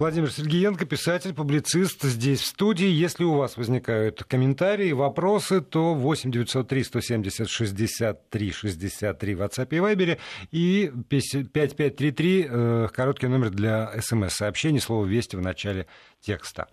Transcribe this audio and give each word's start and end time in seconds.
Владимир 0.00 0.32
Сергеенко, 0.32 0.86
писатель, 0.86 1.34
публицист 1.34 2.04
здесь 2.04 2.40
в 2.40 2.46
студии. 2.46 2.86
Если 2.86 3.22
у 3.22 3.34
вас 3.34 3.58
возникают 3.58 4.24
комментарии, 4.24 4.92
вопросы, 4.92 5.60
то 5.60 5.92
8 5.92 6.30
903 6.30 6.84
170 6.84 7.46
63 7.50 8.50
63 8.50 9.34
в 9.34 9.42
WhatsApp 9.42 9.68
и 9.68 9.76
Viber 9.76 10.18
и 10.52 10.90
5533 11.06 12.46
э, 12.48 12.88
короткий 12.94 13.26
номер 13.26 13.50
для 13.50 13.92
смс-сообщений, 14.00 14.80
слово 14.80 15.04
«Вести» 15.04 15.36
в 15.36 15.42
начале 15.42 15.86
текста. 16.22 16.68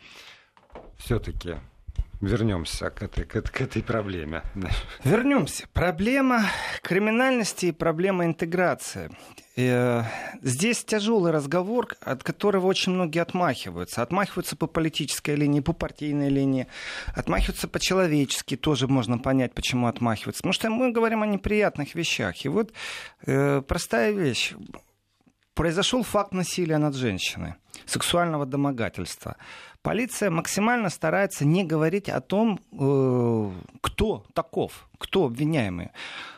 Все-таки 0.97 1.57
вернемся 2.21 2.89
к 2.89 3.03
этой, 3.03 3.25
к, 3.25 3.35
этой, 3.35 3.51
к 3.51 3.61
этой 3.61 3.83
проблеме. 3.83 4.43
Вернемся. 5.03 5.67
Проблема 5.73 6.43
криминальности 6.81 7.67
и 7.67 7.71
проблема 7.71 8.25
интеграции. 8.25 9.11
Э, 9.55 10.03
здесь 10.43 10.83
тяжелый 10.83 11.31
разговор, 11.31 11.87
от 12.01 12.23
которого 12.23 12.67
очень 12.67 12.93
многие 12.93 13.19
отмахиваются. 13.19 14.01
Отмахиваются 14.01 14.55
по 14.55 14.67
политической 14.67 15.35
линии, 15.35 15.61
по 15.61 15.73
партийной 15.73 16.29
линии, 16.29 16.67
отмахиваются 17.15 17.67
по-человечески, 17.67 18.55
тоже 18.55 18.87
можно 18.87 19.17
понять, 19.17 19.53
почему 19.53 19.87
отмахиваются. 19.87 20.41
Потому 20.41 20.53
что 20.53 20.69
мы 20.69 20.91
говорим 20.91 21.23
о 21.23 21.27
неприятных 21.27 21.95
вещах. 21.95 22.45
И 22.45 22.49
вот 22.49 22.71
э, 23.25 23.61
простая 23.61 24.11
вещь. 24.11 24.53
Произошел 25.55 26.03
факт 26.03 26.33
насилия 26.33 26.77
над 26.77 26.93
женщиной, 26.93 27.55
сексуального 27.87 28.45
домогательства. 28.45 29.37
Полиция 29.87 30.29
максимально 30.29 30.89
старается 30.89 31.45
не 31.45 31.63
говорить 31.63 32.09
о 32.09 32.19
том, 32.19 32.59
э, 32.73 33.51
кто 33.79 34.25
таков, 34.33 34.89
кто 34.97 35.23
обвиняемый. 35.23 35.91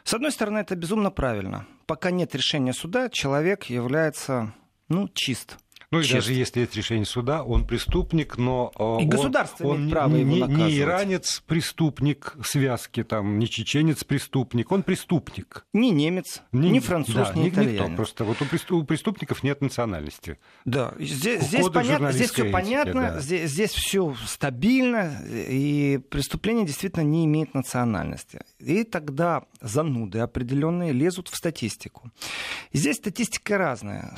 С 0.03 0.13
одной 0.13 0.31
стороны, 0.31 0.59
это 0.59 0.75
безумно 0.75 1.09
правильно. 1.09 1.65
Пока 1.87 2.11
нет 2.11 2.35
решения 2.35 2.73
суда, 2.73 3.09
человек 3.09 3.63
является 3.63 4.53
ну, 4.87 5.09
чист. 5.15 5.57
Ну 5.91 5.99
и 5.99 6.03
Честно. 6.03 6.17
даже 6.17 6.33
если 6.33 6.59
есть 6.59 6.75
решение 6.75 7.05
суда, 7.05 7.43
он 7.43 7.65
преступник, 7.65 8.37
но 8.37 8.71
э, 8.77 8.83
и 8.83 9.05
он, 9.05 9.09
государство 9.09 9.67
он 9.67 9.77
имеет 9.77 9.91
право 9.91 10.15
не, 10.15 10.37
его 10.37 10.45
не 10.45 10.77
иранец 10.77 11.41
преступник 11.47 12.35
связки, 12.43 13.03
там, 13.03 13.39
не 13.39 13.49
чеченец 13.49 14.03
преступник, 14.03 14.71
он 14.71 14.83
преступник. 14.83 15.65
Не 15.73 15.89
немец, 15.89 16.43
не, 16.51 16.69
не 16.69 16.79
француз, 16.79 17.15
да, 17.15 17.33
не 17.33 17.49
итальянец. 17.49 17.81
Никто. 17.81 17.95
Просто 17.95 18.23
вот 18.23 18.37
у 18.41 18.83
преступников 18.83 19.41
нет 19.41 19.61
национальности. 19.61 20.37
Да, 20.63 20.93
здесь, 20.99 21.41
здесь, 21.41 21.67
понятно, 21.69 22.11
здесь 22.11 22.29
все 22.29 22.51
понятно, 22.51 23.13
да. 23.13 23.19
здесь, 23.19 23.49
здесь 23.49 23.71
все 23.71 24.15
стабильно, 24.27 25.23
и 25.27 25.99
преступление 26.09 26.67
действительно 26.67 27.03
не 27.03 27.25
имеет 27.25 27.55
национальности. 27.55 28.41
И 28.59 28.83
тогда 28.83 29.43
зануды 29.59 30.19
определенные 30.19 30.91
лезут 30.91 31.29
в 31.29 31.35
статистику. 31.35 32.11
Здесь 32.73 32.97
статистика 32.97 33.57
разная. 33.57 34.15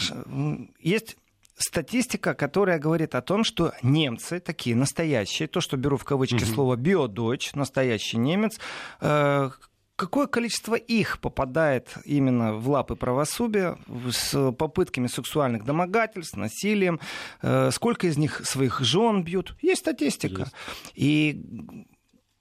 Есть 0.82 1.16
статистика, 1.62 2.34
которая 2.34 2.80
говорит 2.80 3.16
о 3.16 3.22
том, 3.22 3.44
что 3.44 3.73
немцы, 3.81 4.40
такие 4.40 4.76
настоящие, 4.76 5.48
то, 5.48 5.62
что 5.62 5.78
беру 5.78 5.98
в 5.98 6.04
кавычки 6.04 6.44
угу. 6.44 6.45
слово 6.45 6.76
биодочь, 6.76 7.54
настоящий 7.54 8.17
немец, 8.17 8.59
э, 9.00 9.50
какое 9.95 10.26
количество 10.26 10.76
их 10.76 11.20
попадает 11.20 11.94
именно 12.06 12.54
в 12.56 12.67
лапы 12.70 12.95
правосудия 12.95 13.78
с 14.12 14.52
попытками 14.54 15.08
сексуальных 15.08 15.64
домогательств, 15.64 16.36
насилием, 16.36 17.00
э, 17.42 17.70
сколько 17.72 18.08
из 18.08 18.17
них 18.17 18.45
своих 18.45 18.80
жен 18.80 19.23
бьют. 19.23 19.56
Есть 19.62 19.82
статистика. 19.82 20.42
Есть. 20.42 20.56
И 20.95 21.86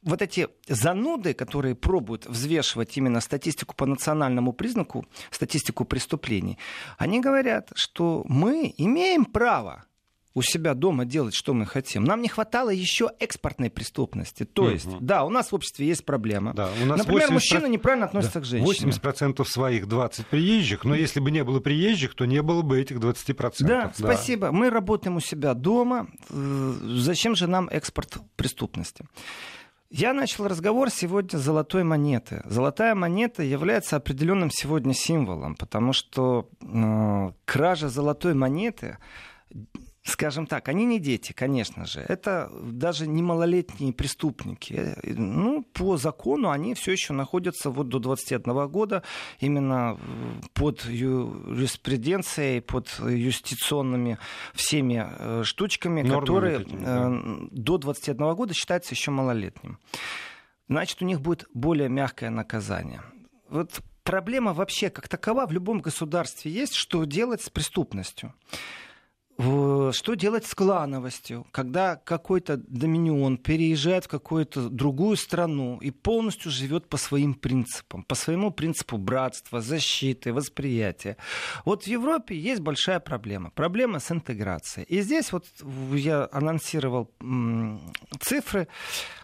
вот 0.02 0.22
эти 0.22 0.48
зануды, 0.66 1.34
которые 1.34 1.74
пробуют 1.74 2.26
взвешивать 2.26 2.96
именно 2.96 3.20
статистику 3.20 3.74
по 3.74 3.86
национальному 3.86 4.52
признаку, 4.52 5.06
статистику 5.30 5.84
преступлений, 5.84 6.58
они 6.98 7.20
говорят, 7.20 7.70
что 7.74 8.24
мы 8.26 8.72
имеем 8.76 9.24
право 9.24 9.84
у 10.32 10.42
себя 10.42 10.74
дома 10.74 11.04
делать, 11.04 11.34
что 11.34 11.54
мы 11.54 11.66
хотим. 11.66 12.04
Нам 12.04 12.22
не 12.22 12.28
хватало 12.28 12.70
еще 12.70 13.10
экспортной 13.18 13.68
преступности. 13.68 14.44
То 14.44 14.62
угу. 14.62 14.70
есть, 14.70 14.88
да, 15.00 15.24
у 15.24 15.30
нас 15.30 15.50
в 15.50 15.54
обществе 15.54 15.86
есть 15.86 16.04
проблема. 16.04 16.54
Да, 16.54 16.70
у 16.82 16.86
нас 16.86 16.98
Например, 16.98 17.28
80... 17.28 17.30
мужчина 17.32 17.66
неправильно 17.66 18.06
относится 18.06 18.38
да, 18.38 18.40
к 18.40 18.44
женщине. 18.44 18.92
80% 18.92 19.44
своих 19.44 19.88
20 19.88 20.26
приезжих, 20.28 20.84
но 20.84 20.94
если 20.94 21.20
бы 21.20 21.30
не 21.30 21.42
было 21.42 21.60
приезжих, 21.60 22.14
то 22.14 22.26
не 22.26 22.42
было 22.42 22.62
бы 22.62 22.80
этих 22.80 22.98
20%. 22.98 23.54
Да, 23.60 23.66
да. 23.66 23.92
спасибо. 23.94 24.52
Мы 24.52 24.70
работаем 24.70 25.16
у 25.16 25.20
себя 25.20 25.54
дома. 25.54 26.06
Э, 26.30 26.74
зачем 26.96 27.34
же 27.34 27.48
нам 27.48 27.68
экспорт 27.68 28.18
преступности? 28.36 29.04
Я 29.90 30.12
начал 30.12 30.46
разговор 30.46 30.88
сегодня 30.88 31.36
с 31.36 31.42
золотой 31.42 31.82
монеты. 31.82 32.42
Золотая 32.44 32.94
монета 32.94 33.42
является 33.42 33.96
определенным 33.96 34.48
сегодня 34.48 34.94
символом, 34.94 35.56
потому 35.56 35.92
что 35.92 36.48
э, 36.60 37.32
кража 37.44 37.88
золотой 37.88 38.34
монеты 38.34 38.98
скажем 40.10 40.46
так, 40.46 40.68
они 40.68 40.84
не 40.84 40.98
дети, 40.98 41.32
конечно 41.32 41.86
же. 41.86 42.00
Это 42.00 42.50
даже 42.62 43.06
не 43.06 43.22
малолетние 43.22 43.92
преступники. 43.92 44.94
Ну, 45.04 45.62
по 45.72 45.96
закону 45.96 46.50
они 46.50 46.74
все 46.74 46.92
еще 46.92 47.12
находятся 47.12 47.70
вот 47.70 47.88
до 47.88 47.98
21 47.98 48.68
года 48.68 49.02
именно 49.38 49.98
под 50.54 50.84
юриспруденцией, 50.84 52.60
под 52.60 52.88
юстиционными 53.00 54.18
всеми 54.54 55.06
э, 55.06 55.42
штучками, 55.44 56.02
Нормы 56.02 56.20
которые 56.20 56.58
да. 56.58 57.10
Э, 57.10 57.48
до 57.50 57.78
21 57.78 58.34
года 58.34 58.54
считаются 58.54 58.94
еще 58.94 59.10
малолетним. 59.10 59.78
Значит, 60.68 61.02
у 61.02 61.04
них 61.04 61.20
будет 61.20 61.46
более 61.52 61.88
мягкое 61.88 62.30
наказание. 62.30 63.02
Вот 63.48 63.80
проблема 64.04 64.52
вообще 64.52 64.90
как 64.90 65.08
такова 65.08 65.46
в 65.46 65.52
любом 65.52 65.80
государстве 65.80 66.50
есть, 66.50 66.74
что 66.74 67.04
делать 67.04 67.42
с 67.42 67.50
преступностью. 67.50 68.34
Что 69.40 70.14
делать 70.14 70.46
с 70.46 70.54
клановостью, 70.54 71.46
когда 71.50 71.96
какой-то 71.96 72.58
доминион 72.58 73.38
переезжает 73.38 74.04
в 74.04 74.08
какую-то 74.08 74.68
другую 74.68 75.16
страну 75.16 75.78
и 75.78 75.90
полностью 75.90 76.50
живет 76.50 76.88
по 76.88 76.96
своим 76.96 77.34
принципам, 77.34 78.02
по 78.04 78.14
своему 78.14 78.50
принципу 78.50 78.98
братства, 78.98 79.60
защиты, 79.60 80.32
восприятия. 80.32 81.16
Вот 81.64 81.84
в 81.84 81.86
Европе 81.86 82.36
есть 82.36 82.60
большая 82.60 83.00
проблема. 83.00 83.50
Проблема 83.50 83.98
с 83.98 84.10
интеграцией. 84.10 84.86
И 84.88 85.00
здесь 85.00 85.32
вот 85.32 85.46
я 85.94 86.28
анонсировал 86.32 87.10
цифры 88.20 88.68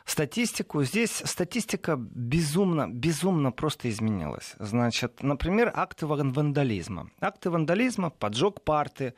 статистику. 0.07 0.85
Здесь 0.85 1.23
статистика 1.25 1.97
безумно, 1.99 2.89
безумно 2.89 3.53
просто 3.53 3.91
изменилась. 3.91 4.55
Значит, 4.59 5.23
например, 5.23 5.73
акты 5.75 6.07
вандализма. 6.07 7.11
Акты 7.21 7.51
вандализма, 7.51 8.11
поджог 8.11 8.63
парты, 8.63 9.15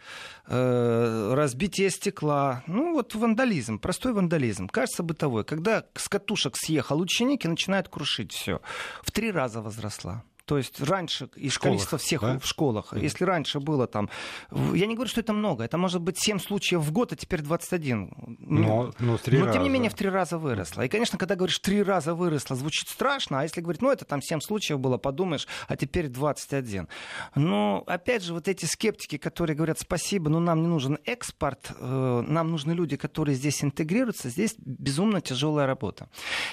э, 0.46 1.34
разбитие 1.34 1.90
стекла. 1.90 2.64
Ну, 2.66 2.94
вот 2.94 3.14
вандализм, 3.14 3.78
простой 3.78 4.12
вандализм. 4.12 4.68
Кажется 4.68 5.02
бытовой. 5.02 5.44
Когда 5.44 5.84
с 5.94 6.08
катушек 6.08 6.56
съехал 6.56 7.00
ученик 7.00 7.44
и 7.44 7.48
начинает 7.48 7.88
крушить 7.88 8.32
все. 8.32 8.60
В 9.02 9.12
три 9.12 9.30
раза 9.30 9.60
возросла. 9.60 10.24
То 10.48 10.56
есть 10.56 10.80
раньше 10.80 11.28
из 11.36 11.52
школах, 11.52 12.00
всех 12.00 12.22
да? 12.22 12.38
в 12.38 12.46
школах, 12.46 12.94
mm. 12.94 13.02
если 13.02 13.24
раньше 13.24 13.60
было 13.60 13.86
там, 13.86 14.08
я 14.50 14.86
не 14.86 14.94
говорю, 14.94 15.10
что 15.10 15.20
это 15.20 15.34
много, 15.34 15.62
это 15.62 15.76
может 15.76 16.00
быть 16.00 16.18
7 16.18 16.38
случаев 16.38 16.80
в 16.80 16.90
год, 16.90 17.12
а 17.12 17.16
теперь 17.16 17.42
21. 17.42 18.38
Но, 18.38 18.38
но, 18.38 18.94
но 18.98 19.18
тем 19.18 19.44
раза. 19.44 19.58
не 19.58 19.68
менее 19.68 19.90
в 19.90 19.94
три 19.94 20.08
раза 20.08 20.38
выросло. 20.38 20.80
И, 20.80 20.88
конечно, 20.88 21.18
когда 21.18 21.34
говоришь 21.34 21.58
три 21.58 21.82
раза 21.82 22.14
выросло, 22.14 22.56
звучит 22.56 22.88
страшно, 22.88 23.40
а 23.40 23.42
если 23.42 23.60
говорить, 23.60 23.82
ну 23.82 23.90
это 23.90 24.06
там 24.06 24.22
7 24.22 24.40
случаев 24.40 24.80
было, 24.80 24.96
подумаешь, 24.96 25.46
а 25.66 25.76
теперь 25.76 26.08
21. 26.08 26.88
Но 27.34 27.84
опять 27.86 28.22
же, 28.22 28.32
вот 28.32 28.48
эти 28.48 28.64
скептики, 28.64 29.18
которые 29.18 29.54
говорят, 29.54 29.78
спасибо, 29.78 30.30
но 30.30 30.40
нам 30.40 30.62
не 30.62 30.68
нужен 30.68 30.96
экспорт, 31.04 31.72
э, 31.78 32.24
нам 32.26 32.50
нужны 32.50 32.72
люди, 32.72 32.96
которые 32.96 33.34
здесь 33.34 33.62
интегрируются, 33.62 34.30
здесь 34.30 34.54
безумно 34.56 35.20
тяжелая 35.20 35.66
работа. 35.66 36.08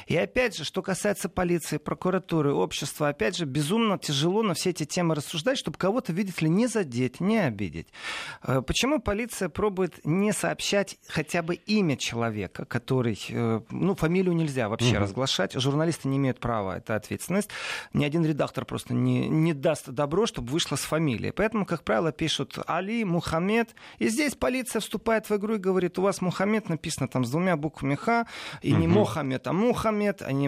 И 0.07 0.17
опять 0.17 0.57
же, 0.57 0.66
что 0.66 0.81
касается 0.81 1.29
полиции, 1.29 1.77
прокуратуры, 1.77 2.53
общества, 2.53 3.07
опять 3.07 3.38
же, 3.38 3.45
безумно 3.45 3.84
безумно 3.85 3.97
тяжело 3.97 4.44
на 4.44 4.53
все 4.53 4.72
эти 4.72 4.85
темы 4.85 5.16
рассуждать, 5.16 5.57
чтобы 5.57 5.78
кого-то, 5.78 6.12
видите 6.12 6.46
ли, 6.46 6.50
не 6.50 6.68
задеть, 6.68 7.19
не 7.19 7.38
обидеть. 7.38 7.88
Э, 8.44 8.62
почему 8.62 9.00
полиция 9.00 9.50
пробует 9.50 10.00
не 10.03 10.34
сообщать 10.34 10.97
хотя 11.07 11.42
бы 11.42 11.56
имя 11.56 11.98
человека, 11.98 12.65
который... 12.65 13.19
Э, 13.30 13.62
ну, 13.69 13.95
фамилию 13.95 14.33
нельзя 14.33 14.69
вообще 14.69 14.95
угу. 14.95 15.04
разглашать. 15.04 15.54
Журналисты 15.54 16.07
не 16.07 16.18
имеют 16.18 16.39
права, 16.39 16.77
это 16.77 16.95
ответственность. 16.95 17.50
Ни 17.94 18.06
один 18.06 18.25
редактор 18.25 18.65
просто 18.65 18.94
не, 18.94 19.27
не 19.27 19.54
даст 19.54 19.89
добро, 19.89 20.25
чтобы 20.25 20.51
вышло 20.51 20.75
с 20.75 20.81
фамилией. 20.81 21.31
Поэтому, 21.31 21.65
как 21.65 21.83
правило, 21.83 22.12
пишут 22.12 22.57
Али, 22.68 23.04
Мухаммед. 23.04 23.75
И 24.00 24.07
здесь 24.10 24.36
полиция 24.36 24.80
вступает 24.80 25.30
в 25.30 25.36
игру 25.36 25.56
и 25.56 25.57
говорит, 25.57 26.00
у 26.00 26.01
вас 26.01 26.21
Мухаммед 26.21 26.69
написано 26.69 27.07
там 27.07 27.25
с 27.25 27.30
двумя 27.30 27.56
буквами 27.56 27.95
Х, 27.95 28.25
и 28.62 28.74
угу. 28.74 28.81
не 28.81 28.88
Мухаммед, 28.88 29.48
а 29.48 29.54
Мухаммед. 29.54 30.21
А 30.21 30.31
не... 30.31 30.45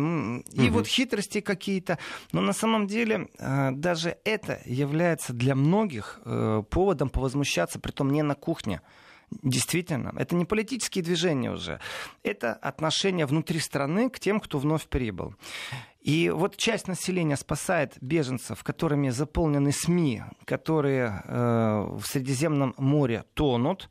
И 0.54 0.70
угу. 0.70 0.80
вот 0.80 0.88
хитрости 0.88 1.42
какие-то. 1.42 2.00
Но 2.32 2.42
на 2.42 2.54
самом 2.54 2.88
деле 2.88 3.27
Э, 3.40 3.72
даже 3.72 4.18
это 4.24 4.62
является 4.66 5.34
для 5.34 5.56
многих 5.56 6.20
э, 6.26 6.64
поводом 6.70 7.10
повозмущаться, 7.10 7.80
притом 7.80 8.12
не 8.12 8.24
на 8.24 8.36
кухне. 8.36 8.82
Действительно, 9.44 10.14
это 10.18 10.36
не 10.36 10.46
политические 10.46 11.04
движения 11.04 11.52
уже, 11.52 11.82
это 12.24 12.54
отношение 12.54 13.26
внутри 13.26 13.60
страны 13.60 14.10
к 14.10 14.20
тем, 14.20 14.40
кто 14.40 14.58
вновь 14.58 14.88
прибыл. 14.88 15.36
И 16.08 16.30
вот 16.30 16.56
часть 16.56 16.88
населения 16.88 17.36
спасает 17.36 17.98
беженцев, 18.00 18.64
которыми 18.64 19.10
заполнены 19.10 19.74
СМИ, 19.74 20.24
которые 20.46 21.22
э, 21.26 21.98
в 22.00 22.04
Средиземном 22.06 22.74
море 22.78 23.26
тонут, 23.34 23.90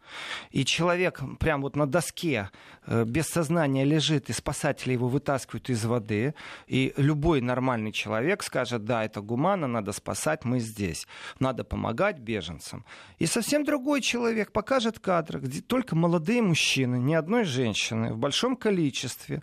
и 0.50 0.64
человек 0.64 1.20
прям 1.38 1.60
вот 1.60 1.76
на 1.76 1.86
доске 1.86 2.48
э, 2.86 3.04
без 3.04 3.26
сознания 3.26 3.84
лежит, 3.84 4.30
и 4.30 4.32
спасатели 4.32 4.94
его 4.94 5.08
вытаскивают 5.08 5.68
из 5.68 5.84
воды, 5.84 6.34
и 6.66 6.94
любой 6.96 7.42
нормальный 7.42 7.92
человек 7.92 8.42
скажет, 8.42 8.86
да, 8.86 9.04
это 9.04 9.20
гуманно, 9.20 9.66
надо 9.66 9.92
спасать, 9.92 10.46
мы 10.46 10.58
здесь, 10.60 11.06
надо 11.38 11.64
помогать 11.64 12.18
беженцам. 12.18 12.86
И 13.18 13.26
совсем 13.26 13.62
другой 13.62 14.00
человек 14.00 14.52
покажет 14.52 15.00
кадры, 15.00 15.38
где 15.40 15.60
только 15.60 15.94
молодые 15.94 16.40
мужчины, 16.40 16.96
ни 16.96 17.12
одной 17.12 17.44
женщины, 17.44 18.14
в 18.14 18.16
большом 18.16 18.56
количестве, 18.56 19.42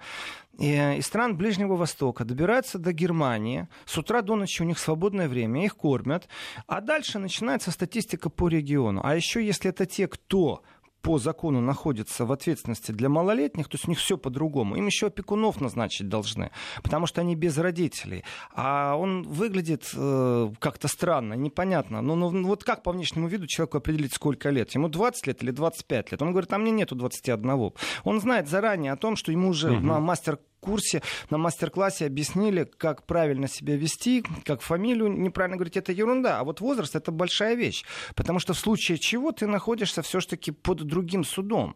из 0.60 1.06
стран 1.08 1.36
Ближнего 1.36 1.76
Востока 1.76 2.26
добираются 2.26 2.78
до 2.78 2.94
Германии. 2.94 3.68
С 3.86 3.98
утра 3.98 4.22
до 4.22 4.36
ночи 4.36 4.62
у 4.62 4.66
них 4.66 4.78
свободное 4.78 5.28
время, 5.28 5.66
их 5.66 5.76
кормят. 5.76 6.28
А 6.68 6.80
дальше 6.80 7.18
начинается 7.18 7.72
статистика 7.72 8.30
по 8.30 8.48
региону. 8.48 9.02
А 9.04 9.16
еще 9.16 9.44
если 9.44 9.72
это 9.72 9.86
те, 9.86 10.08
кто 10.08 10.62
по 11.04 11.20
закону 11.20 11.60
находятся 11.60 12.26
в 12.26 12.32
ответственности 12.32 12.92
для 12.94 13.10
малолетних, 13.10 13.68
то 13.68 13.76
есть 13.76 13.88
у 13.88 13.92
них 13.92 14.00
все 14.00 14.18
по-другому. 14.18 14.76
Им 14.78 14.88
еще 14.88 15.08
опекунов 15.08 15.60
назначить 15.60 16.08
должны, 16.08 16.50
потому 16.82 17.08
что 17.08 17.20
они 17.22 17.36
без 17.36 17.58
родителей. 17.58 18.24
А 18.56 18.96
он 18.96 19.24
выглядит 19.24 19.92
э, 19.94 20.52
как-то 20.60 20.88
странно, 20.88 21.34
непонятно. 21.34 22.02
Но 22.02 22.16
ну, 22.16 22.32
ну, 22.32 22.48
вот 22.48 22.64
как 22.64 22.84
по 22.84 22.94
внешнему 22.94 23.28
виду 23.28 23.48
человеку 23.48 23.78
определить, 23.78 24.14
сколько 24.14 24.50
лет? 24.50 24.72
Ему 24.72 24.88
20 24.88 25.28
лет 25.28 25.44
или 25.44 25.52
25 25.52 26.14
лет? 26.14 26.22
Он 26.22 26.32
говорит, 26.32 26.54
а 26.54 26.58
мне 26.58 26.72
нету 26.72 26.96
21. 26.96 27.74
Он 28.06 28.22
знает 28.22 28.48
заранее 28.48 28.94
о 28.94 28.98
том, 28.98 29.18
что 29.18 29.34
ему 29.34 29.50
уже 29.50 29.74
угу. 29.74 29.82
мастер 29.82 30.40
курсе, 30.64 31.02
на 31.30 31.38
мастер-классе 31.38 32.06
объяснили, 32.06 32.64
как 32.64 33.06
правильно 33.06 33.48
себя 33.48 33.76
вести, 33.76 34.24
как 34.46 34.62
фамилию 34.62 35.10
неправильно 35.10 35.58
говорить, 35.58 35.78
это 35.78 35.92
ерунда. 35.92 36.40
А 36.40 36.44
вот 36.44 36.62
возраст— 36.62 36.96
это 36.96 37.12
большая 37.12 37.56
вещь. 37.56 37.84
Потому 38.16 38.40
что 38.40 38.54
в 38.54 38.58
случае 38.58 38.98
чего 38.98 39.32
ты 39.32 39.48
находишься 39.48 40.02
все-таки 40.02 40.52
под 40.52 40.84
другим 40.84 41.24
судом. 41.24 41.76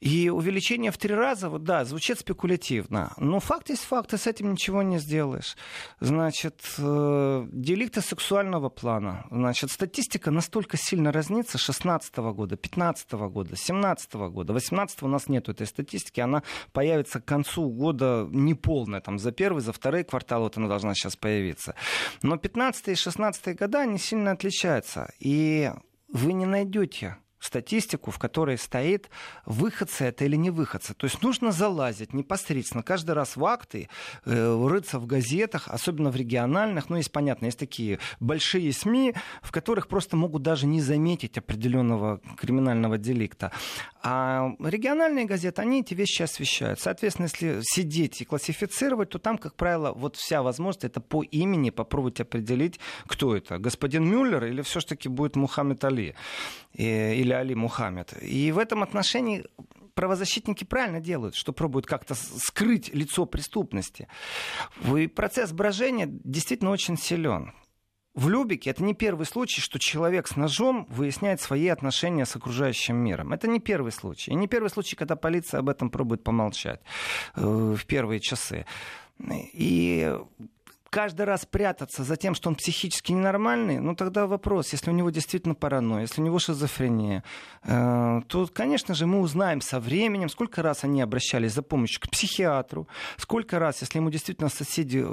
И 0.00 0.30
увеличение 0.30 0.90
в 0.90 0.96
три 0.96 1.14
раза, 1.14 1.50
вот 1.50 1.64
да, 1.64 1.84
звучит 1.84 2.18
спекулятивно. 2.18 3.12
Но 3.18 3.38
факт 3.38 3.68
есть 3.68 3.84
факт, 3.84 4.14
и 4.14 4.16
с 4.16 4.26
этим 4.26 4.52
ничего 4.52 4.82
не 4.82 4.98
сделаешь. 4.98 5.56
Значит, 6.00 6.62
э, 6.78 7.46
деликты 7.52 8.00
сексуального 8.00 8.70
плана. 8.70 9.26
Значит, 9.30 9.70
статистика 9.70 10.30
настолько 10.30 10.78
сильно 10.78 11.12
разнится 11.12 11.58
16 11.58 12.16
года, 12.32 12.56
15 12.56 13.12
года, 13.12 13.56
17 13.56 14.14
года. 14.30 14.54
18 14.54 15.02
у 15.02 15.08
нас 15.08 15.28
нет 15.28 15.50
этой 15.50 15.66
статистики, 15.66 16.20
она 16.20 16.42
появится 16.72 17.20
к 17.20 17.26
концу 17.26 17.68
года 17.68 18.26
неполная. 18.30 19.00
Там 19.02 19.18
за 19.18 19.32
первый, 19.32 19.60
за 19.60 19.74
второй 19.74 20.04
квартал 20.04 20.42
вот 20.42 20.56
она 20.56 20.68
должна 20.68 20.94
сейчас 20.94 21.16
появиться. 21.16 21.74
Но 22.22 22.38
15 22.38 22.88
и 22.88 22.94
16 22.94 23.58
года, 23.58 23.80
они 23.80 23.98
сильно 23.98 24.30
отличаются. 24.30 25.12
И 25.18 25.70
вы 26.08 26.32
не 26.32 26.46
найдете 26.46 27.18
статистику, 27.40 28.10
в 28.10 28.18
которой 28.18 28.58
стоит, 28.58 29.10
выходцы 29.46 30.04
это 30.04 30.24
или 30.24 30.36
не 30.36 30.50
выходцы. 30.50 30.94
То 30.94 31.06
есть 31.06 31.22
нужно 31.22 31.52
залазить 31.52 32.12
непосредственно 32.12 32.82
каждый 32.82 33.12
раз 33.12 33.36
в 33.36 33.44
акты, 33.44 33.88
э, 34.26 34.66
рыться 34.68 34.98
в 34.98 35.06
газетах, 35.06 35.66
особенно 35.68 36.10
в 36.10 36.16
региональных. 36.16 36.90
Ну, 36.90 36.96
есть 36.96 37.10
понятно, 37.10 37.46
есть 37.46 37.58
такие 37.58 37.98
большие 38.20 38.72
СМИ, 38.72 39.14
в 39.42 39.50
которых 39.50 39.88
просто 39.88 40.16
могут 40.16 40.42
даже 40.42 40.66
не 40.66 40.80
заметить 40.80 41.38
определенного 41.38 42.20
криминального 42.36 42.98
деликта. 42.98 43.50
А 44.02 44.52
региональные 44.60 45.26
газеты, 45.26 45.62
они 45.62 45.80
эти 45.80 45.94
вещи 45.94 46.22
освещают. 46.22 46.80
Соответственно, 46.80 47.26
если 47.26 47.60
сидеть 47.62 48.20
и 48.20 48.24
классифицировать, 48.24 49.10
то 49.10 49.18
там, 49.18 49.38
как 49.38 49.54
правило, 49.54 49.92
вот 49.92 50.16
вся 50.16 50.42
возможность 50.42 50.84
это 50.84 51.00
по 51.00 51.22
имени 51.22 51.70
попробовать 51.70 52.20
определить, 52.20 52.80
кто 53.06 53.36
это. 53.36 53.58
Господин 53.58 54.06
Мюллер 54.06 54.44
или 54.44 54.62
все-таки 54.62 55.08
будет 55.08 55.36
Мухаммед 55.36 55.84
Али 55.84 56.14
э, 56.74 57.14
или 57.30 57.32
Али 57.32 57.54
Мухаммед. 57.54 58.22
И 58.22 58.50
в 58.52 58.58
этом 58.58 58.82
отношении 58.82 59.44
правозащитники 59.94 60.64
правильно 60.64 61.00
делают, 61.00 61.34
что 61.34 61.52
пробуют 61.52 61.86
как-то 61.86 62.14
скрыть 62.14 62.92
лицо 62.92 63.26
преступности. 63.26 64.08
И 64.96 65.06
процесс 65.06 65.52
брожения 65.52 66.06
действительно 66.08 66.70
очень 66.70 66.96
силен 66.96 67.52
в 68.12 68.28
Любике 68.28 68.70
это 68.70 68.82
не 68.82 68.92
первый 68.92 69.24
случай, 69.24 69.60
что 69.60 69.78
человек 69.78 70.26
с 70.26 70.34
ножом 70.34 70.84
выясняет 70.90 71.40
свои 71.40 71.68
отношения 71.68 72.26
с 72.26 72.34
окружающим 72.34 72.96
миром. 72.96 73.32
Это 73.32 73.46
не 73.46 73.60
первый 73.60 73.92
случай. 73.92 74.32
И 74.32 74.34
не 74.34 74.48
первый 74.48 74.68
случай, 74.68 74.96
когда 74.96 75.14
полиция 75.14 75.60
об 75.60 75.68
этом 75.68 75.90
пробует 75.90 76.24
помолчать 76.24 76.80
э, 77.36 77.40
в 77.40 77.86
первые 77.86 78.18
часы. 78.18 78.66
И 79.52 80.12
каждый 80.90 81.24
раз 81.24 81.46
прятаться 81.46 82.02
за 82.02 82.16
тем, 82.16 82.34
что 82.34 82.48
он 82.48 82.56
психически 82.56 83.12
ненормальный, 83.12 83.78
ну 83.78 83.94
тогда 83.94 84.26
вопрос, 84.26 84.72
если 84.72 84.90
у 84.90 84.92
него 84.92 85.10
действительно 85.10 85.54
паранойя, 85.54 86.02
если 86.02 86.20
у 86.20 86.24
него 86.24 86.38
шизофрения, 86.38 87.22
э, 87.62 88.20
то, 88.26 88.48
конечно 88.52 88.94
же, 88.94 89.06
мы 89.06 89.20
узнаем 89.20 89.60
со 89.60 89.78
временем, 89.78 90.28
сколько 90.28 90.62
раз 90.62 90.84
они 90.84 91.00
обращались 91.00 91.52
за 91.52 91.62
помощью 91.62 92.00
к 92.00 92.10
психиатру, 92.10 92.88
сколько 93.16 93.58
раз, 93.58 93.80
если 93.80 93.98
ему 93.98 94.10
действительно 94.10 94.48
соседи 94.48 95.06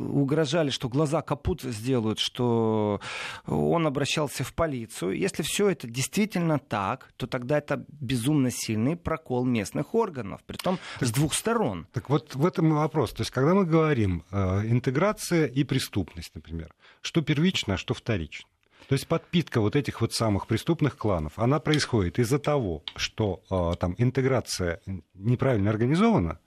угрожали, 0.00 0.70
что 0.70 0.88
глаза 0.88 1.20
капут 1.20 1.62
сделают, 1.62 2.18
что 2.18 3.00
он 3.46 3.86
обращался 3.86 4.44
в 4.44 4.54
полицию. 4.54 5.16
Если 5.16 5.42
все 5.42 5.68
это 5.68 5.86
действительно 5.86 6.58
так, 6.58 7.12
то 7.16 7.26
тогда 7.26 7.58
это 7.58 7.84
безумно 8.00 8.50
сильный 8.50 8.96
прокол 8.96 9.44
местных 9.44 9.94
органов, 9.94 10.40
при 10.46 10.56
том 10.56 10.78
так, 10.98 11.08
с 11.08 11.12
двух 11.12 11.34
сторон. 11.34 11.86
Так 11.92 12.08
вот 12.08 12.34
в 12.34 12.46
этом 12.46 12.68
и 12.68 12.72
вопрос. 12.72 13.10
То 13.12 13.20
есть, 13.20 13.30
когда 13.30 13.54
мы 13.54 13.66
говорим 13.66 14.24
э, 14.30 14.62
интеграция 14.66 15.17
коррупция 15.18 15.46
и 15.46 15.64
преступность, 15.64 16.34
например. 16.34 16.74
Что 17.00 17.22
первично, 17.22 17.74
а 17.74 17.76
что 17.76 17.94
вторично. 17.94 18.48
То 18.88 18.94
есть 18.94 19.06
подпитка 19.06 19.60
вот 19.60 19.76
этих 19.76 20.00
вот 20.00 20.14
самых 20.14 20.46
преступных 20.46 20.96
кланов, 20.96 21.38
она 21.38 21.58
происходит 21.58 22.18
из-за 22.18 22.38
того, 22.38 22.82
что 22.96 23.42
э, 23.50 23.76
там 23.78 23.94
интеграция 23.98 24.80
неправильно 25.14 25.70
организована, 25.70 26.38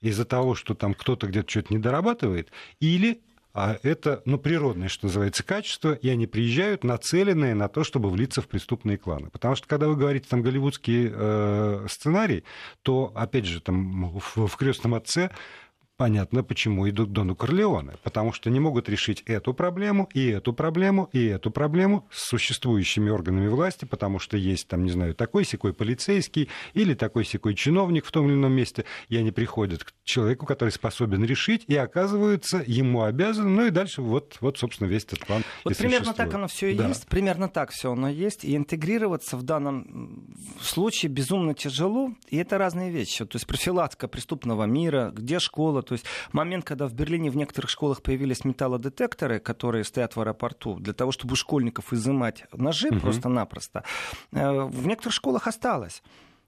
из-за 0.00 0.24
того, 0.24 0.54
что 0.54 0.74
там 0.74 0.94
кто-то 0.94 1.26
где-то 1.26 1.48
что-то 1.48 1.74
не 1.74 1.78
дорабатывает, 1.78 2.50
или 2.80 3.20
а 3.58 3.78
это, 3.82 4.20
ну, 4.26 4.36
природное, 4.36 4.88
что 4.88 5.06
называется, 5.06 5.42
качество, 5.42 5.94
и 5.94 6.10
они 6.10 6.26
приезжают 6.26 6.84
нацеленные 6.84 7.54
на 7.54 7.68
то, 7.68 7.84
чтобы 7.84 8.10
влиться 8.10 8.42
в 8.42 8.48
преступные 8.48 8.98
кланы. 8.98 9.30
Потому 9.30 9.54
что, 9.54 9.66
когда 9.66 9.88
вы 9.88 9.96
говорите 9.96 10.26
там 10.28 10.42
голливудский 10.42 11.10
э, 11.10 11.86
сценарий, 11.88 12.44
то, 12.82 13.12
опять 13.14 13.46
же, 13.46 13.62
там 13.62 14.18
в, 14.18 14.46
в 14.46 14.56
крестном 14.56 14.94
отце 14.94 15.30
понятно, 15.96 16.44
почему 16.44 16.88
идут 16.88 17.12
Дону 17.12 17.34
Корлеоне. 17.34 17.92
Потому 18.02 18.32
что 18.32 18.50
не 18.50 18.60
могут 18.60 18.88
решить 18.88 19.22
эту 19.26 19.54
проблему, 19.54 20.08
и 20.12 20.26
эту 20.26 20.52
проблему, 20.52 21.08
и 21.12 21.24
эту 21.24 21.50
проблему 21.50 22.06
с 22.10 22.28
существующими 22.28 23.10
органами 23.10 23.48
власти, 23.48 23.84
потому 23.84 24.18
что 24.18 24.36
есть 24.36 24.68
там, 24.68 24.84
не 24.84 24.90
знаю, 24.90 25.14
такой 25.14 25.44
секой 25.44 25.72
полицейский 25.72 26.48
или 26.74 26.94
такой 26.94 27.24
секой 27.24 27.54
чиновник 27.54 28.04
в 28.04 28.10
том 28.10 28.26
или 28.26 28.34
ином 28.34 28.52
месте, 28.52 28.84
и 29.08 29.16
они 29.16 29.30
приходят 29.30 29.84
к 29.84 29.92
человеку, 30.04 30.46
который 30.46 30.70
способен 30.70 31.24
решить, 31.24 31.64
и 31.66 31.76
оказываются 31.76 32.62
ему 32.66 33.02
обязаны, 33.02 33.48
ну 33.48 33.66
и 33.66 33.70
дальше 33.70 34.02
вот, 34.02 34.36
вот 34.40 34.58
собственно, 34.58 34.88
весь 34.88 35.04
этот 35.04 35.20
план 35.26 35.42
Вот 35.64 35.76
примерно 35.76 36.12
так 36.12 36.32
оно 36.34 36.48
все 36.48 36.72
и 36.72 36.76
да. 36.76 36.88
есть, 36.88 37.06
примерно 37.06 37.48
так 37.48 37.70
все 37.70 37.92
оно 37.92 38.08
есть, 38.08 38.44
и 38.44 38.56
интегрироваться 38.56 39.36
в 39.36 39.42
данном 39.42 40.26
случае 40.60 41.10
безумно 41.10 41.54
тяжело, 41.54 42.12
и 42.28 42.36
это 42.36 42.58
разные 42.58 42.90
вещи. 42.90 43.24
То 43.24 43.36
есть 43.36 43.46
профилактика 43.46 44.08
преступного 44.08 44.64
мира, 44.64 45.12
где 45.14 45.38
школа, 45.38 45.82
то 45.86 45.92
есть 45.94 46.04
момент, 46.32 46.64
когда 46.64 46.86
в 46.86 46.92
Берлине 46.92 47.30
в 47.30 47.36
некоторых 47.36 47.70
школах 47.70 48.02
появились 48.02 48.44
металлодетекторы, 48.44 49.38
которые 49.38 49.84
стоят 49.84 50.16
в 50.16 50.20
аэропорту, 50.20 50.78
для 50.78 50.92
того, 50.92 51.12
чтобы 51.12 51.32
у 51.32 51.36
школьников 51.36 51.92
изымать 51.92 52.44
ножи 52.52 52.88
угу. 52.88 53.00
просто-напросто, 53.00 53.84
э, 54.32 54.60
в 54.62 54.86
некоторых 54.86 55.14
школах 55.14 55.46
осталось. 55.46 56.02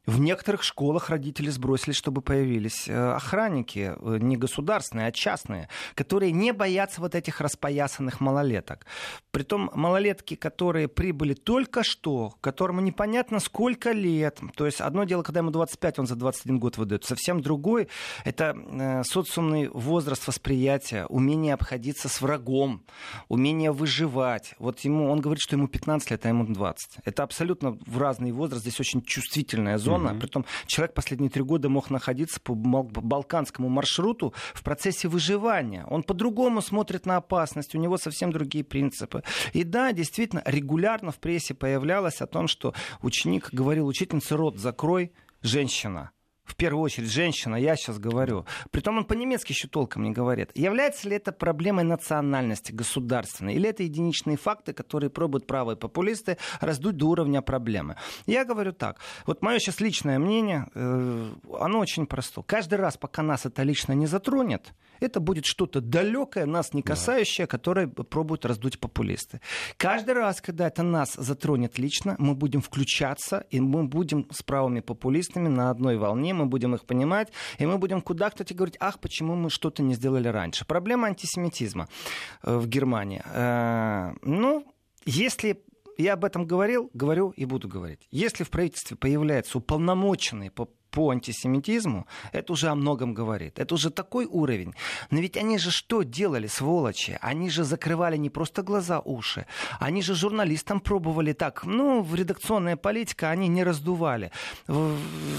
В 0.08 0.20
некоторых 0.20 0.62
школах 0.62 1.10
родители 1.10 1.50
сбросили, 1.50 1.92
чтобы 1.92 2.22
появились 2.22 2.88
э, 2.88 3.12
охранники, 3.12 3.92
э, 3.94 4.16
не 4.18 4.38
государственные, 4.38 5.08
а 5.08 5.12
частные, 5.12 5.68
которые 5.94 6.32
не 6.32 6.52
боятся 6.54 7.02
вот 7.02 7.14
этих 7.14 7.42
распоясанных 7.42 8.18
малолеток. 8.18 8.86
Притом 9.32 9.70
малолетки, 9.74 10.34
которые 10.34 10.88
прибыли 10.88 11.34
только 11.34 11.82
что, 11.82 12.32
которому 12.40 12.80
непонятно 12.80 13.38
сколько 13.38 13.92
лет. 13.92 14.40
То 14.56 14.64
есть 14.64 14.80
одно 14.80 15.04
дело, 15.04 15.22
когда 15.22 15.40
ему 15.40 15.50
25, 15.50 15.98
он 15.98 16.06
за 16.06 16.16
21 16.16 16.58
год 16.58 16.78
выдает. 16.78 17.04
Совсем 17.04 17.42
другой— 17.42 17.88
это 18.24 18.56
э, 18.56 19.02
социумный 19.04 19.68
возраст 19.68 20.26
восприятия, 20.26 21.04
умение 21.10 21.52
обходиться 21.52 22.08
с 22.08 22.22
врагом, 22.22 22.82
умение 23.28 23.72
выживать. 23.72 24.54
Вот 24.58 24.80
ему, 24.80 25.10
он 25.10 25.20
говорит, 25.20 25.42
что 25.42 25.54
ему 25.54 25.68
15 25.68 26.12
лет, 26.12 26.24
а 26.24 26.28
ему 26.28 26.46
20. 26.46 27.00
Это 27.04 27.22
абсолютно 27.24 27.72
в 27.84 27.98
разный 27.98 28.32
возраст. 28.32 28.62
Здесь 28.62 28.80
очень 28.80 29.02
чувствительная 29.02 29.76
зона 29.76 29.97
зона. 29.98 30.10
Mm-hmm. 30.10 30.20
Притом 30.20 30.44
человек 30.66 30.94
последние 30.94 31.30
три 31.30 31.42
года 31.42 31.68
мог 31.68 31.90
находиться 31.90 32.40
по 32.40 32.54
балканскому 32.54 33.68
маршруту 33.68 34.34
в 34.54 34.62
процессе 34.62 35.08
выживания. 35.08 35.84
Он 35.88 36.02
по-другому 36.02 36.62
смотрит 36.62 37.06
на 37.06 37.16
опасность, 37.16 37.74
у 37.74 37.78
него 37.78 37.98
совсем 37.98 38.32
другие 38.32 38.64
принципы. 38.64 39.22
И 39.52 39.64
да, 39.64 39.92
действительно, 39.92 40.42
регулярно 40.44 41.12
в 41.12 41.18
прессе 41.18 41.54
появлялось 41.54 42.20
о 42.20 42.26
том, 42.26 42.48
что 42.48 42.74
ученик 43.02 43.50
говорил 43.52 43.86
учительнице, 43.86 44.36
рот 44.36 44.58
закрой, 44.58 45.12
женщина 45.42 46.10
в 46.48 46.56
первую 46.56 46.82
очередь 46.82 47.12
женщина, 47.12 47.56
я 47.56 47.76
сейчас 47.76 47.98
говорю. 47.98 48.46
Притом 48.70 48.96
он 48.98 49.04
по-немецки 49.04 49.52
еще 49.52 49.68
толком 49.68 50.02
не 50.02 50.10
говорит. 50.10 50.50
Является 50.54 51.08
ли 51.08 51.16
это 51.16 51.30
проблемой 51.30 51.84
национальности, 51.84 52.72
государственной, 52.72 53.54
или 53.54 53.68
это 53.68 53.82
единичные 53.82 54.38
факты, 54.38 54.72
которые 54.72 55.10
пробуют 55.10 55.46
правые 55.46 55.76
популисты 55.76 56.38
раздуть 56.60 56.96
до 56.96 57.06
уровня 57.06 57.42
проблемы? 57.42 57.96
Я 58.26 58.44
говорю 58.44 58.72
так. 58.72 58.98
Вот 59.26 59.42
мое 59.42 59.58
сейчас 59.58 59.80
личное 59.80 60.18
мнение, 60.18 60.68
э, 60.74 61.30
оно 61.60 61.78
очень 61.78 62.06
просто. 62.06 62.42
Каждый 62.42 62.78
раз, 62.78 62.96
пока 62.96 63.22
нас 63.22 63.44
это 63.44 63.62
лично 63.62 63.92
не 63.92 64.06
затронет, 64.06 64.72
это 65.00 65.20
будет 65.20 65.44
что-то 65.46 65.80
далекое, 65.80 66.46
нас 66.46 66.74
не 66.74 66.82
касающее, 66.82 67.46
да. 67.46 67.50
которое 67.50 67.86
пробуют 67.86 68.44
раздуть 68.44 68.78
популисты. 68.78 69.40
Каждый 69.76 70.14
раз, 70.14 70.40
когда 70.40 70.66
это 70.66 70.82
нас 70.82 71.14
затронет 71.14 71.78
лично, 71.78 72.16
мы 72.18 72.34
будем 72.34 72.60
включаться, 72.60 73.44
и 73.50 73.60
мы 73.60 73.84
будем 73.84 74.26
с 74.30 74.42
правыми 74.42 74.80
популистами 74.80 75.48
на 75.48 75.70
одной 75.70 75.96
волне, 75.96 76.34
мы 76.34 76.46
будем 76.46 76.74
их 76.74 76.84
понимать, 76.84 77.28
и 77.58 77.66
мы 77.66 77.78
будем 77.78 78.00
куда, 78.00 78.30
кстати, 78.30 78.52
говорить, 78.52 78.76
ах, 78.80 79.00
почему 79.00 79.34
мы 79.34 79.50
что-то 79.50 79.82
не 79.82 79.94
сделали 79.94 80.28
раньше. 80.28 80.64
Проблема 80.64 81.08
антисемитизма 81.08 81.88
э, 82.42 82.56
в 82.56 82.66
Германии. 82.68 83.22
Э, 83.24 84.14
ну, 84.22 84.64
если 85.04 85.62
я 85.98 86.12
об 86.14 86.24
этом 86.24 86.46
говорил, 86.46 86.90
говорю 86.94 87.30
и 87.30 87.44
буду 87.44 87.68
говорить. 87.68 88.06
Если 88.10 88.44
в 88.44 88.50
правительстве 88.50 88.96
появляется 88.96 89.58
уполномоченный 89.58 90.50
по 90.50 90.70
по 90.98 91.10
антисемитизму, 91.10 92.08
это 92.32 92.52
уже 92.52 92.70
о 92.70 92.74
многом 92.74 93.14
говорит. 93.14 93.60
Это 93.60 93.74
уже 93.74 93.90
такой 93.90 94.26
уровень. 94.26 94.74
Но 95.12 95.20
ведь 95.20 95.36
они 95.36 95.56
же 95.56 95.70
что 95.70 96.02
делали, 96.02 96.48
сволочи? 96.48 97.16
Они 97.20 97.50
же 97.50 97.62
закрывали 97.62 98.16
не 98.16 98.30
просто 98.30 98.62
глаза, 98.62 98.98
уши. 98.98 99.46
Они 99.78 100.02
же 100.02 100.16
журналистам 100.16 100.80
пробовали 100.80 101.34
так. 101.34 101.64
Ну, 101.64 102.02
в 102.02 102.16
редакционная 102.16 102.76
политика 102.76 103.30
они 103.30 103.46
не 103.46 103.62
раздували. 103.62 104.32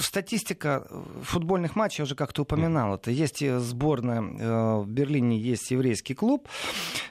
Статистика 0.01 0.87
футбольных 1.23 1.75
матчей, 1.75 2.03
я 2.03 2.05
уже 2.05 2.15
как-то 2.15 2.43
упоминал, 2.43 2.95
это 2.95 3.11
есть 3.11 3.43
сборная 3.59 4.21
э, 4.21 4.79
в 4.79 4.87
Берлине, 4.87 5.37
есть 5.37 5.71
еврейский 5.71 6.13
клуб, 6.13 6.47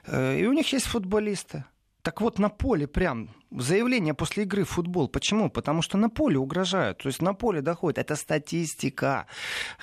э, 0.07 0.39
и 0.41 0.47
у 0.47 0.55
них 0.55 0.73
есть 0.73 0.87
футболисты. 0.87 1.65
Так 2.01 2.23
вот, 2.23 2.39
на 2.39 2.49
поле 2.49 2.87
прям 2.87 3.29
заявление 3.51 4.15
после 4.15 4.45
игры 4.45 4.65
в 4.65 4.71
футбол. 4.71 5.09
Почему? 5.09 5.51
Потому 5.51 5.83
что 5.83 5.97
на 5.97 6.11
поле 6.11 6.39
угрожают. 6.39 6.99
То 6.99 7.09
есть 7.09 7.23
на 7.23 7.35
поле 7.35 7.63
доходит. 7.63 7.99
Это 7.99 8.17
статистика. 8.17 9.27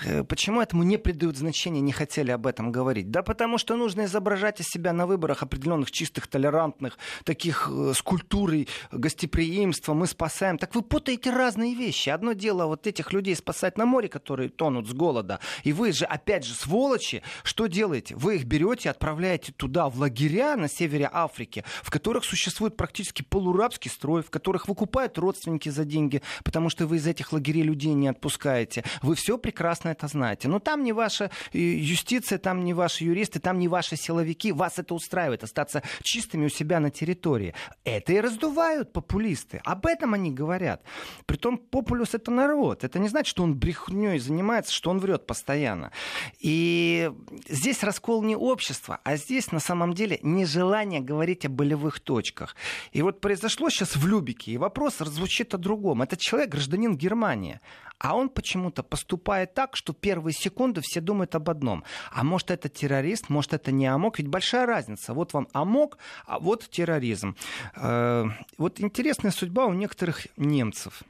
Э, 0.03 0.23
почему 0.23 0.61
этому 0.61 0.83
не 0.83 0.97
придают 0.97 1.37
значения, 1.37 1.81
не 1.81 1.91
хотели 1.91 2.31
об 2.31 2.47
этом 2.47 2.71
говорить? 2.71 3.09
Да 3.09 3.23
потому 3.23 3.57
что 3.57 3.75
нужно 3.75 4.05
изображать 4.05 4.61
из 4.61 4.67
себя 4.67 4.93
на 4.93 5.07
выборах 5.07 5.43
определенных 5.43 5.91
чистых, 5.91 6.27
толерантных, 6.27 6.97
таких 7.23 7.69
э, 7.71 7.93
с 7.95 8.01
культурой 8.01 8.67
гостеприимства. 8.91 9.93
Мы 9.93 10.07
спасаем. 10.07 10.57
Так 10.57 10.75
вы 10.75 10.81
путаете 10.81 11.31
разные 11.31 11.73
вещи. 11.73 12.09
Одно 12.09 12.33
дело 12.33 12.67
вот 12.67 12.87
этих 12.87 13.13
людей 13.13 13.35
спасать 13.35 13.77
на 13.77 13.85
море, 13.85 14.09
которые 14.09 14.49
тонут 14.49 14.87
с 14.87 14.93
голода. 14.93 15.39
И 15.63 15.73
вы 15.73 15.91
же, 15.91 16.05
опять 16.05 16.45
же, 16.45 16.53
сволочи, 16.53 17.23
что 17.43 17.67
делаете? 17.67 18.15
Вы 18.15 18.35
их 18.35 18.45
берете, 18.45 18.89
отправляете 18.89 19.51
туда, 19.51 19.89
в 19.89 19.99
лагеря 19.99 20.55
на 20.55 20.67
севере 20.67 21.09
Африки, 21.11 21.63
в 21.81 21.89
которых 21.89 22.25
существует 22.25 22.77
практически 22.77 23.23
полу 23.23 23.54
полурабский 23.55 23.89
строй, 23.89 24.21
в 24.21 24.29
которых 24.29 24.67
выкупают 24.67 25.17
родственники 25.17 25.69
за 25.69 25.85
деньги, 25.85 26.21
потому 26.43 26.69
что 26.69 26.87
вы 26.87 26.97
из 26.97 27.07
этих 27.07 27.31
лагерей 27.31 27.63
людей 27.63 27.93
не 27.93 28.09
отпускаете. 28.09 28.83
Вы 29.01 29.15
все 29.15 29.37
прекрасно 29.37 29.89
это 29.89 30.07
знаете. 30.07 30.49
Но 30.49 30.59
там 30.59 30.83
не 30.83 30.91
ваша 30.91 31.31
э, 31.53 31.57
юстиция, 31.59 32.37
там 32.37 32.65
не 32.65 32.73
ваши 32.73 33.05
юристы, 33.05 33.39
там 33.39 33.57
не 33.57 33.69
ваши 33.69 33.95
силовики. 33.95 34.51
Вас 34.51 34.77
это 34.77 34.93
устраивает, 34.93 35.43
остаться 35.43 35.83
чистыми 36.03 36.47
у 36.47 36.49
себя 36.49 36.81
на 36.81 36.89
территории. 36.89 37.53
Это 37.85 38.11
и 38.11 38.19
раздувают 38.19 38.91
популисты. 38.91 39.61
Об 39.63 39.85
этом 39.85 40.13
они 40.13 40.31
говорят. 40.31 40.83
Притом 41.25 41.57
популюс 41.57 42.13
это 42.13 42.31
народ. 42.31 42.83
Это 42.83 42.99
не 42.99 43.07
значит, 43.07 43.29
что 43.29 43.43
он 43.43 43.55
брехней 43.55 44.19
занимается, 44.19 44.73
что 44.73 44.89
он 44.89 44.99
врет 44.99 45.25
постоянно. 45.25 45.91
И 46.39 47.09
здесь 47.47 47.83
раскол 47.83 48.21
не 48.21 48.35
общества, 48.35 48.99
а 49.05 49.15
здесь 49.15 49.53
на 49.53 49.59
самом 49.61 49.93
деле 49.93 50.19
нежелание 50.23 50.99
говорить 50.99 51.45
о 51.45 51.49
болевых 51.49 52.01
точках. 52.01 52.55
И 52.91 53.01
вот 53.01 53.21
произошло 53.21 53.44
произошло 53.45 53.69
сейчас 53.69 53.95
в 53.95 54.07
Любике, 54.07 54.53
и 54.53 54.57
вопрос 54.57 54.97
звучит 54.97 55.53
о 55.53 55.59
другом. 55.59 56.01
Этот 56.01 56.19
человек 56.19 56.49
гражданин 56.49 56.97
Германии, 56.97 57.59
а 57.99 58.15
он 58.15 58.29
почему-то 58.29 58.81
поступает 58.81 59.53
так, 59.53 59.75
что 59.75 59.93
первые 59.93 60.33
секунды 60.33 60.81
все 60.81 60.99
думают 60.99 61.35
об 61.35 61.47
одном. 61.51 61.83
А 62.11 62.23
может 62.23 62.49
это 62.49 62.69
террорист, 62.69 63.29
может 63.29 63.53
это 63.53 63.71
не 63.71 63.85
АМОК, 63.85 64.17
ведь 64.17 64.29
большая 64.29 64.65
разница. 64.65 65.13
Вот 65.13 65.33
вам 65.33 65.47
АМОК, 65.53 65.99
а 66.25 66.39
вот 66.39 66.67
терроризм. 66.71 67.35
Э, 67.75 68.25
вот 68.57 68.81
интересная 68.81 69.31
судьба 69.31 69.67
у 69.67 69.73
некоторых 69.73 70.25
немцев. 70.37 71.03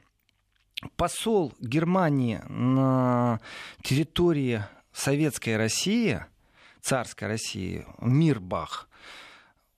Посол 0.96 1.54
Германии 1.58 2.42
на 2.50 3.40
территории 3.82 4.62
Советской 4.92 5.56
России, 5.56 6.22
царской 6.82 7.28
России, 7.28 7.86
Мирбах, 8.02 8.90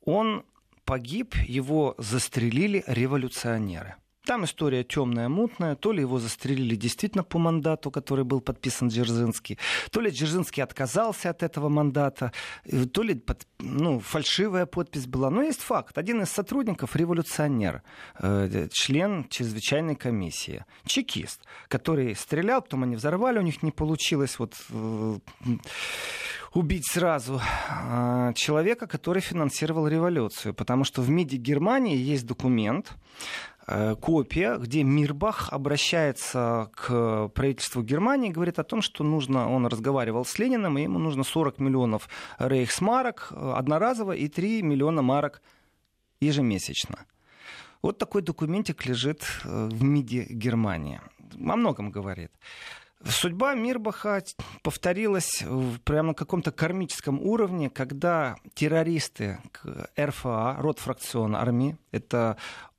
он 0.04 0.44
погиб, 0.88 1.35
его 1.47 1.95
застрелили 1.99 2.83
революционеры. 2.87 3.97
Там 4.28 4.44
история 4.44 4.85
темная, 4.85 5.30
мутная. 5.30 5.75
То 5.75 5.90
ли 5.90 6.02
его 6.02 6.18
застрелили 6.18 6.75
действительно 6.76 7.25
по 7.25 7.38
мандату, 7.38 7.90
который 7.90 8.26
был 8.26 8.42
подписан 8.42 8.88
Дзержинский, 8.88 9.58
то 9.90 10.02
ли 10.02 10.11
Дзержинский 10.11 10.62
отказался 10.62 11.30
от 11.30 11.42
этого 11.42 11.70
мандата, 11.70 12.32
э, 12.66 12.85
то 12.85 13.02
ли 13.02 13.14
под, 13.14 13.47
ну, 13.58 14.00
фальшивая 14.00 14.66
подпись 14.66 15.06
была. 15.06 15.30
Но 15.30 15.40
есть 15.40 15.62
факт. 15.62 15.97
Один 15.97 16.20
из 16.20 16.28
сотрудников 16.28 16.94
революционер, 16.94 17.82
э, 18.20 18.68
член 18.70 19.26
чрезвычайной 19.30 19.97
комиссии, 19.97 20.66
чекист, 20.85 21.40
который 21.68 22.14
стрелял, 22.14 22.61
потом 22.61 22.82
они 22.82 22.97
взорвали, 22.97 23.38
у 23.38 23.42
них 23.42 23.62
не 23.62 23.73
получилось 23.73 24.38
вот 24.38 24.52
э, 24.68 25.18
убить 26.52 26.87
сразу 26.87 27.40
э, 27.40 28.32
человека, 28.35 28.87
который 28.87 29.23
финансировал 29.23 29.88
революцию. 29.88 30.52
Потому 30.52 30.85
что 30.85 31.00
в 31.00 31.08
МИДе 31.08 31.38
Германии 31.38 31.97
есть 31.97 32.26
документ, 32.26 32.92
копия, 34.00 34.56
где 34.56 34.82
Мирбах 34.82 35.52
обращается 35.52 36.70
к 36.75 37.28
правительству 37.28 37.82
Германии 37.82 38.30
говорит 38.30 38.58
о 38.58 38.64
том, 38.64 38.82
что 38.82 39.04
нужно, 39.04 39.50
он 39.50 39.66
разговаривал 39.66 40.25
с 40.25 40.38
Лениным, 40.38 40.78
и 40.78 40.82
ему 40.82 40.98
нужно 40.98 41.25
40 41.25 41.58
миллионов 41.58 42.08
рейхсмарок 42.38 43.28
э, 43.30 43.52
одноразово 43.56 44.12
и 44.12 44.28
3 44.28 44.62
миллиона 44.62 45.02
марок 45.02 45.42
ежемесячно. 46.20 47.06
Вот 47.82 47.98
такой 47.98 48.22
документик 48.22 48.87
лежит 48.87 49.22
э, 49.44 49.68
в 49.70 49.82
МИДе 49.82 50.26
Германии. 50.30 51.00
О 51.34 51.56
многом 51.56 51.90
говорит. 51.90 52.30
Судьба 53.04 53.54
Мирбаха 53.54 54.22
повторилась 54.62 55.44
прямо 55.84 56.08
на 56.08 56.14
каком-то 56.14 56.50
кармическом 56.50 57.20
уровне, 57.20 57.70
когда 57.70 58.37
террористы 58.54 59.38
РФА, 59.98 60.56
род 60.58 60.80
фракцион 60.80 61.37
армии, 61.37 61.76
это 61.92 62.37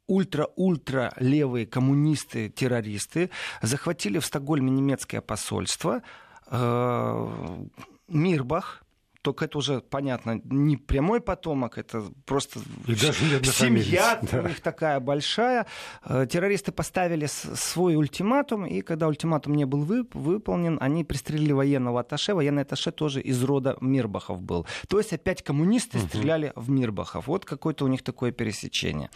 ультра-ультра 0.10 1.14
левые 1.18 1.66
коммунисты, 1.66 2.50
террористы 2.50 3.30
захватили 3.62 4.18
в 4.20 4.26
Стокгольме 4.26 4.72
немецкое 4.72 5.22
посольство. 5.22 6.02
Э, 6.48 7.66
Мирбах, 8.08 8.84
только 9.22 9.46
это 9.46 9.58
уже, 9.58 9.82
понятно, 9.82 10.40
не 10.46 10.78
прямой 10.78 11.20
потомок, 11.20 11.78
это 11.78 12.04
просто 12.26 12.62
семья 12.88 14.20
да. 14.22 14.40
у 14.40 14.48
них 14.48 14.62
такая 14.62 15.00
большая. 15.02 15.66
Э, 16.06 16.26
террористы 16.30 16.72
поставили 16.72 17.26
свой 17.26 17.96
ультиматум, 17.96 18.66
и 18.66 18.82
когда 18.82 19.08
ультиматум 19.08 19.56
не 19.56 19.66
был 19.66 19.84
вып- 19.84 20.18
выполнен, 20.18 20.78
они 20.80 21.04
пристрелили 21.04 21.52
военного 21.52 22.00
атташе. 22.00 22.34
Военный 22.34 22.62
атташе 22.62 22.92
тоже 22.92 23.22
из 23.22 23.44
рода 23.44 23.78
Мирбахов 23.82 24.42
был. 24.42 24.66
То 24.88 25.00
есть 25.00 25.12
опять 25.12 25.44
коммунисты 25.44 25.98
угу. 25.98 26.08
стреляли 26.08 26.54
в 26.56 26.70
Мирбахов. 26.70 27.28
Вот 27.28 27.44
какое-то 27.44 27.84
у 27.86 27.88
них 27.90 28.04
такое 28.04 28.32
пересечение. 28.32 29.10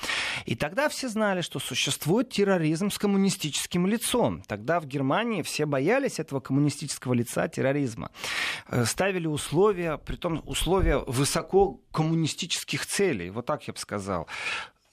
И 0.46 0.56
тогда 0.56 0.90
все 0.90 1.08
знали, 1.08 1.42
что 1.42 1.60
существует 1.60 2.30
терроризм 2.30 2.90
с 2.90 2.98
коммунистическим 2.98 3.88
лицом. 3.88 4.42
Тогда 4.48 4.82
в 4.82 4.86
Германии 4.86 5.44
все 5.44 5.66
боялись 5.66 6.20
этого 6.20 6.42
коммунистического 6.42 7.14
лица 7.14 7.48
терроризма. 7.48 8.12
Э, 8.68 8.84
ставили 8.84 9.28
условия 9.28 9.93
при 9.98 10.16
том 10.16 10.42
условия 10.46 10.98
высоко 10.98 11.80
коммунистических 11.92 12.86
целей, 12.86 13.30
вот 13.30 13.46
так 13.46 13.68
я 13.68 13.74
бы 13.74 13.80
сказал. 13.80 14.28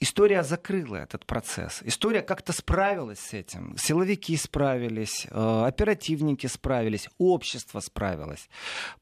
История 0.03 0.41
закрыла 0.41 0.95
этот 0.95 1.27
процесс. 1.27 1.83
История 1.85 2.23
как-то 2.23 2.53
справилась 2.53 3.19
с 3.19 3.33
этим. 3.33 3.75
Силовики 3.77 4.35
справились, 4.35 5.27
э, 5.29 5.63
оперативники 5.67 6.47
справились, 6.47 7.07
общество 7.19 7.81
справилось. 7.81 8.49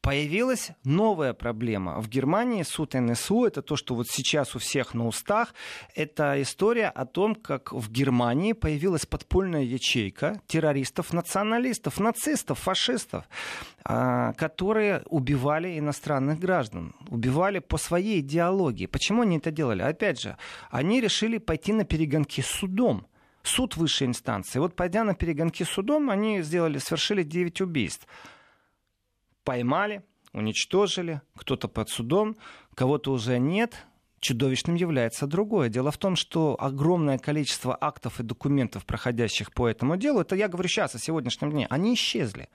Появилась 0.01 0.71
новая 0.83 1.31
проблема. 1.33 2.01
В 2.01 2.09
Германии 2.09 2.63
суд 2.63 2.95
НСУ, 2.95 3.45
это 3.45 3.61
то, 3.61 3.77
что 3.77 3.95
вот 3.95 4.07
сейчас 4.09 4.57
у 4.57 4.59
всех 4.59 4.93
на 4.93 5.07
устах, 5.07 5.53
это 5.95 6.41
история 6.41 6.89
о 6.89 7.05
том, 7.05 7.33
как 7.33 7.71
в 7.71 7.89
Германии 7.89 8.51
появилась 8.51 9.05
подпольная 9.05 9.63
ячейка 9.63 10.41
террористов, 10.47 11.13
националистов, 11.13 12.01
нацистов, 12.01 12.59
фашистов, 12.59 13.23
а, 13.85 14.33
которые 14.33 15.03
убивали 15.05 15.79
иностранных 15.79 16.39
граждан, 16.39 16.93
убивали 17.07 17.59
по 17.59 17.77
своей 17.77 18.19
идеологии. 18.19 18.85
Почему 18.85 19.21
они 19.21 19.37
это 19.37 19.49
делали? 19.49 19.81
Опять 19.81 20.19
же, 20.19 20.35
они 20.69 20.88
решили 20.97 21.37
пойти 21.37 21.73
на 21.73 21.85
перегонки 21.85 22.41
с 22.41 22.47
судом. 22.47 23.07
Суд 23.43 23.77
высшей 23.77 24.07
инстанции. 24.07 24.59
Вот 24.59 24.75
пойдя 24.75 25.03
на 25.03 25.15
перегонки 25.15 25.63
с 25.63 25.69
судом, 25.69 26.09
они 26.09 26.41
сделали, 26.41 26.77
совершили 26.77 27.23
9 27.23 27.61
убийств. 27.61 28.07
Поймали, 29.43 30.03
уничтожили, 30.33 31.21
кто-то 31.35 31.67
под 31.67 31.89
судом, 31.89 32.35
кого-то 32.75 33.11
уже 33.11 33.39
нет, 33.39 33.85
чудовищным 34.19 34.75
является 34.75 35.27
другое. 35.27 35.69
Дело 35.69 35.91
в 35.91 35.97
том, 35.97 36.15
что 36.15 36.57
огромное 36.59 37.17
количество 37.17 37.77
актов 37.79 38.19
и 38.19 38.23
документов, 38.23 38.85
проходящих 38.85 39.53
по 39.53 39.67
этому 39.67 39.97
делу, 39.97 40.21
это 40.21 40.35
я 40.35 40.47
говорю 40.47 40.67
сейчас, 40.67 40.95
о 40.95 40.99
сегодняшнем 40.99 41.51
дне, 41.51 41.67
они 41.69 41.93
исчезли. 41.93 42.49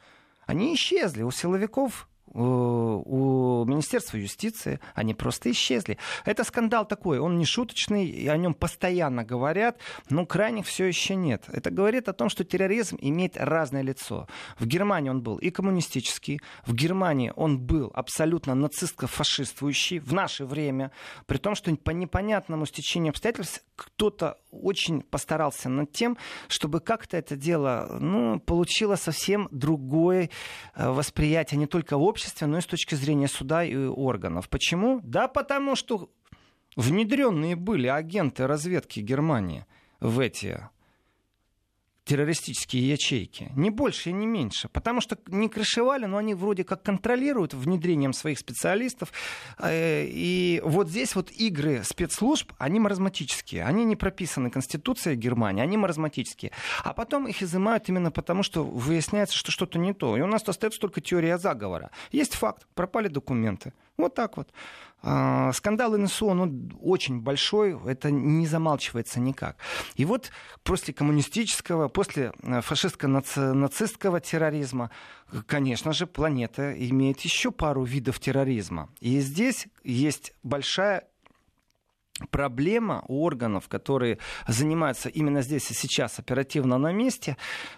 Они 0.46 0.74
исчезли. 0.74 1.22
У 1.22 1.30
силовиков 1.30 2.08
у 2.34 3.64
Министерства 3.64 4.16
юстиции, 4.16 4.80
они 4.94 5.14
просто 5.14 5.50
исчезли. 5.50 5.98
Это 6.24 6.44
скандал 6.44 6.86
такой, 6.86 7.18
он 7.18 7.38
не 7.38 7.44
шуточный, 7.44 8.06
и 8.06 8.26
о 8.28 8.36
нем 8.36 8.54
постоянно 8.54 9.24
говорят, 9.24 9.78
но 10.10 10.26
крайних 10.26 10.66
все 10.66 10.84
еще 10.86 11.14
нет. 11.14 11.44
Это 11.48 11.70
говорит 11.70 12.08
о 12.08 12.12
том, 12.12 12.28
что 12.28 12.44
терроризм 12.44 12.96
имеет 13.00 13.36
разное 13.36 13.82
лицо. 13.82 14.26
В 14.58 14.66
Германии 14.66 15.10
он 15.10 15.22
был 15.22 15.36
и 15.36 15.50
коммунистический, 15.50 16.40
в 16.66 16.74
Германии 16.74 17.32
он 17.36 17.58
был 17.58 17.90
абсолютно 17.94 18.54
нацистско-фашистующий 18.54 20.00
в 20.00 20.12
наше 20.12 20.44
время, 20.44 20.90
при 21.26 21.38
том, 21.38 21.54
что 21.54 21.74
по 21.76 21.90
непонятному 21.90 22.66
стечению 22.66 23.10
обстоятельств 23.10 23.64
кто-то 23.76 24.38
очень 24.50 25.02
постарался 25.02 25.68
над 25.68 25.92
тем, 25.92 26.16
чтобы 26.48 26.80
как-то 26.80 27.16
это 27.16 27.36
дело 27.36 27.98
ну, 28.00 28.40
получило 28.40 28.96
совсем 28.96 29.48
другое 29.50 30.30
э, 30.74 30.88
восприятие 30.88 31.58
не 31.58 31.66
только 31.66 31.98
в 31.98 32.02
обществе, 32.24 32.46
но 32.46 32.58
и 32.58 32.60
с 32.60 32.66
точки 32.66 32.94
зрения 32.94 33.28
суда 33.28 33.64
и 33.64 33.76
органов. 33.76 34.48
Почему? 34.48 35.00
Да 35.02 35.28
потому 35.28 35.76
что 35.76 36.10
внедренные 36.76 37.56
были 37.56 37.86
агенты 37.86 38.46
разведки 38.46 39.00
Германии 39.00 39.66
в 40.00 40.20
эти 40.20 40.68
террористические 42.04 42.90
ячейки. 42.90 43.50
Не 43.56 43.70
больше 43.70 44.10
и 44.10 44.12
не 44.12 44.26
меньше. 44.26 44.68
Потому 44.68 45.00
что 45.00 45.18
не 45.26 45.48
крышевали, 45.48 46.04
но 46.04 46.18
они 46.18 46.34
вроде 46.34 46.62
как 46.62 46.82
контролируют 46.82 47.54
внедрением 47.54 48.12
своих 48.12 48.38
специалистов. 48.38 49.12
Э, 49.58 50.04
и 50.06 50.60
вот 50.64 50.88
здесь 50.88 51.14
вот 51.14 51.30
игры 51.30 51.82
спецслужб, 51.82 52.52
они 52.58 52.78
маразматические. 52.78 53.64
Они 53.64 53.84
не 53.84 53.96
прописаны 53.96 54.50
Конституцией 54.50 55.16
Германии, 55.16 55.62
они 55.62 55.76
маразматические. 55.76 56.52
А 56.82 56.92
потом 56.92 57.26
их 57.26 57.42
изымают 57.42 57.88
именно 57.88 58.10
потому, 58.10 58.42
что 58.42 58.64
выясняется, 58.64 59.36
что 59.36 59.50
что-то 59.50 59.78
не 59.78 59.94
то. 59.94 60.16
И 60.16 60.20
у 60.20 60.26
нас 60.26 60.46
остается 60.46 60.80
только 60.80 61.00
теория 61.00 61.38
заговора. 61.38 61.90
Есть 62.12 62.34
факт, 62.34 62.66
пропали 62.74 63.08
документы. 63.08 63.72
Вот 63.96 64.14
так 64.14 64.36
вот. 64.36 64.48
А, 65.06 65.52
скандал 65.52 65.96
НСУ, 65.98 66.26
он 66.26 66.72
очень 66.80 67.20
большой, 67.20 67.78
это 67.86 68.10
не 68.10 68.46
замалчивается 68.46 69.20
никак. 69.20 69.58
И 69.96 70.06
вот 70.06 70.30
после 70.62 70.94
коммунистического, 70.94 71.88
после 71.88 72.32
э, 72.42 72.62
фашистско-нацистского 72.62 74.20
терроризма, 74.20 74.90
конечно 75.46 75.92
же, 75.92 76.06
планета 76.06 76.72
имеет 76.72 77.20
еще 77.20 77.50
пару 77.50 77.84
видов 77.84 78.18
терроризма. 78.18 78.88
И 79.00 79.20
здесь 79.20 79.66
есть 79.82 80.32
большая 80.42 81.06
проблема 82.30 83.04
у 83.08 83.24
органов, 83.24 83.68
которые 83.68 84.18
занимаются 84.48 85.08
именно 85.08 85.42
здесь 85.42 85.70
и 85.70 85.74
сейчас 85.74 86.18
оперативно 86.18 86.78
на 86.78 86.92
месте, 86.92 87.36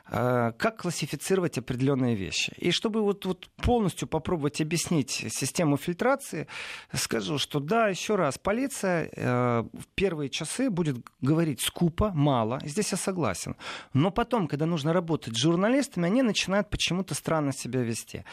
э, 0.09 0.53
как 0.59 0.83
классифицировать 0.83 1.59
определенные 1.59 2.15
вещи. 2.15 2.53
И 2.57 2.71
чтобы 2.71 3.03
вот, 3.03 3.25
вот 3.27 3.49
полностью 3.57 4.09
попробовать 4.09 4.61
объяснить 4.61 5.11
систему 5.11 5.77
фильтрации, 5.77 6.47
скажу, 6.93 7.39
что 7.39 7.61
да, 7.61 7.89
еще 7.89 8.17
раз, 8.17 8.39
полиция 8.39 9.11
э, 9.15 9.63
в 9.63 9.87
первые 9.95 10.31
часы 10.31 10.71
будет 10.71 10.97
говорить 11.21 11.61
скупо, 11.61 12.13
мало, 12.15 12.61
здесь 12.65 12.93
я 12.93 12.99
согласен. 12.99 13.57
Но 13.93 14.11
потом, 14.11 14.49
когда 14.49 14.67
нужно 14.67 14.93
работать 14.93 15.35
с 15.35 15.41
журналистами, 15.41 16.07
они 16.07 16.23
начинают 16.23 16.71
почему-то 16.71 17.15
странно 17.15 17.53
себя 17.53 17.83
вести. 17.83 18.25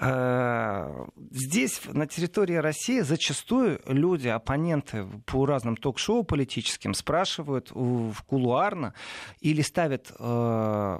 Э, 0.00 1.06
здесь, 1.30 1.80
на 1.86 2.06
территории 2.06 2.56
России, 2.56 3.00
зачастую 3.00 3.80
люди, 3.86 4.28
оппоненты 4.28 5.06
по 5.26 5.46
разным 5.56 5.76
ток-шоу 5.76 6.22
политическим 6.22 6.94
спрашивают 6.94 7.70
в 7.72 8.14
кулуарно 8.26 8.92
или 9.40 9.62
ставят 9.62 10.12
э, 10.18 10.98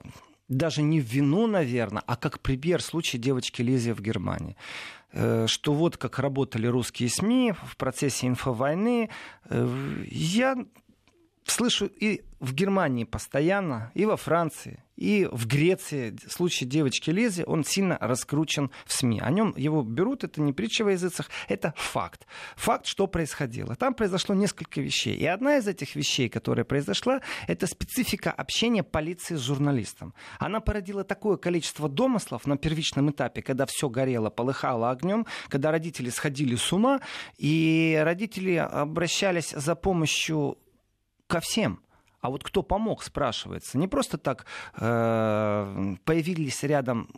даже 0.49 0.83
не 0.83 1.01
в 1.01 1.05
вину, 1.05 1.47
наверное, 1.47 2.03
а 2.07 2.17
как 2.17 2.41
пример 2.41 2.83
случай 2.83 3.19
девочки 3.19 3.63
Лизи 3.63 3.93
в 3.93 4.01
Германии 4.01 4.57
э, 5.13 5.47
что 5.47 5.73
вот 5.73 5.97
как 5.97 6.19
работали 6.19 6.67
русские 6.67 7.09
СМИ 7.09 7.53
в 7.53 7.77
процессе 7.77 8.27
инфовойны. 8.27 9.11
Э, 9.51 10.05
я 10.11 10.57
слышу 11.53 11.87
и 11.87 12.23
в 12.41 12.53
Германии 12.55 13.05
постоянно, 13.05 13.91
и 13.95 14.05
во 14.05 14.17
Франции, 14.17 14.83
и 14.97 15.29
в 15.31 15.47
Греции 15.47 16.17
случай 16.29 16.65
девочки 16.65 17.11
Лизи, 17.11 17.45
он 17.47 17.65
сильно 17.65 17.99
раскручен 18.01 18.71
в 18.85 18.93
СМИ. 18.93 19.21
О 19.21 19.31
нем 19.31 19.55
его 19.57 19.83
берут, 19.83 20.25
это 20.25 20.41
не 20.41 20.53
притча 20.53 20.85
во 20.85 20.93
языцах, 20.93 21.31
это 21.49 21.75
факт. 21.77 22.27
Факт, 22.57 22.87
что 22.87 23.07
происходило. 23.07 23.75
Там 23.77 23.95
произошло 23.95 24.35
несколько 24.35 24.81
вещей. 24.81 25.15
И 25.17 25.27
одна 25.27 25.59
из 25.59 25.69
этих 25.69 25.97
вещей, 25.97 26.29
которая 26.29 26.65
произошла, 26.65 27.21
это 27.47 27.67
специфика 27.67 28.31
общения 28.31 28.83
полиции 28.83 29.37
с 29.37 29.41
журналистом. 29.41 30.15
Она 30.39 30.61
породила 30.61 31.05
такое 31.05 31.37
количество 31.37 31.89
домыслов 31.89 32.47
на 32.47 32.57
первичном 32.57 33.11
этапе, 33.11 33.43
когда 33.43 33.67
все 33.67 33.89
горело, 33.89 34.31
полыхало 34.31 34.91
огнем, 34.91 35.27
когда 35.49 35.71
родители 35.71 36.11
сходили 36.11 36.57
с 36.57 36.73
ума, 36.73 37.01
и 37.37 38.01
родители 38.03 38.55
обращались 38.55 39.51
за 39.51 39.75
помощью 39.75 40.59
ко 41.27 41.41
всем. 41.41 41.81
А 42.21 42.31
вот 42.31 42.43
кто 42.43 42.63
помог, 42.63 43.03
спрашивается. 43.03 43.79
Не 43.79 43.89
просто 43.89 44.19
так 44.19 44.47
э, 44.79 45.97
появились 46.05 46.63
рядом 46.63 47.09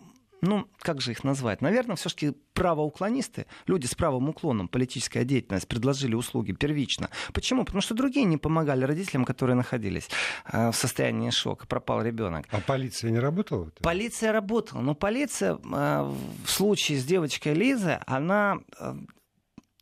ну, 0.41 0.69
как 0.79 1.01
же 1.01 1.13
их 1.13 1.25
назвать? 1.25 1.61
Наверное, 1.61 1.97
все-таки 1.97 2.33
правоуклонисты, 2.55 3.47
люди 3.67 3.87
с 3.87 3.95
правым 3.95 4.29
уклоном, 4.29 4.69
политическая 4.69 5.25
деятельность, 5.25 5.67
предложили 5.67 6.15
услуги 6.15 6.53
первично. 6.53 7.11
Почему? 7.33 7.65
Потому 7.65 7.81
что 7.81 7.95
другие 7.95 8.25
не 8.25 8.37
помогали 8.37 8.85
родителям, 8.85 9.25
которые 9.25 9.57
находились 9.57 10.09
э, 10.51 10.71
в 10.71 10.77
состоянии 10.77 11.31
шока. 11.31 11.67
Пропал 11.67 12.03
ребенок. 12.03 12.47
А 12.51 12.61
полиция 12.61 13.11
не 13.11 13.19
работала? 13.19 13.71
Полиция 13.81 14.33
работала. 14.33 14.81
Но 14.81 14.95
полиция 14.95 15.55
э, 15.57 15.59
в 16.45 16.51
случае 16.51 16.99
с 16.99 17.05
девочкой 17.05 17.55
Лизой, 17.55 17.97
она 18.07 18.59
э, 18.79 18.95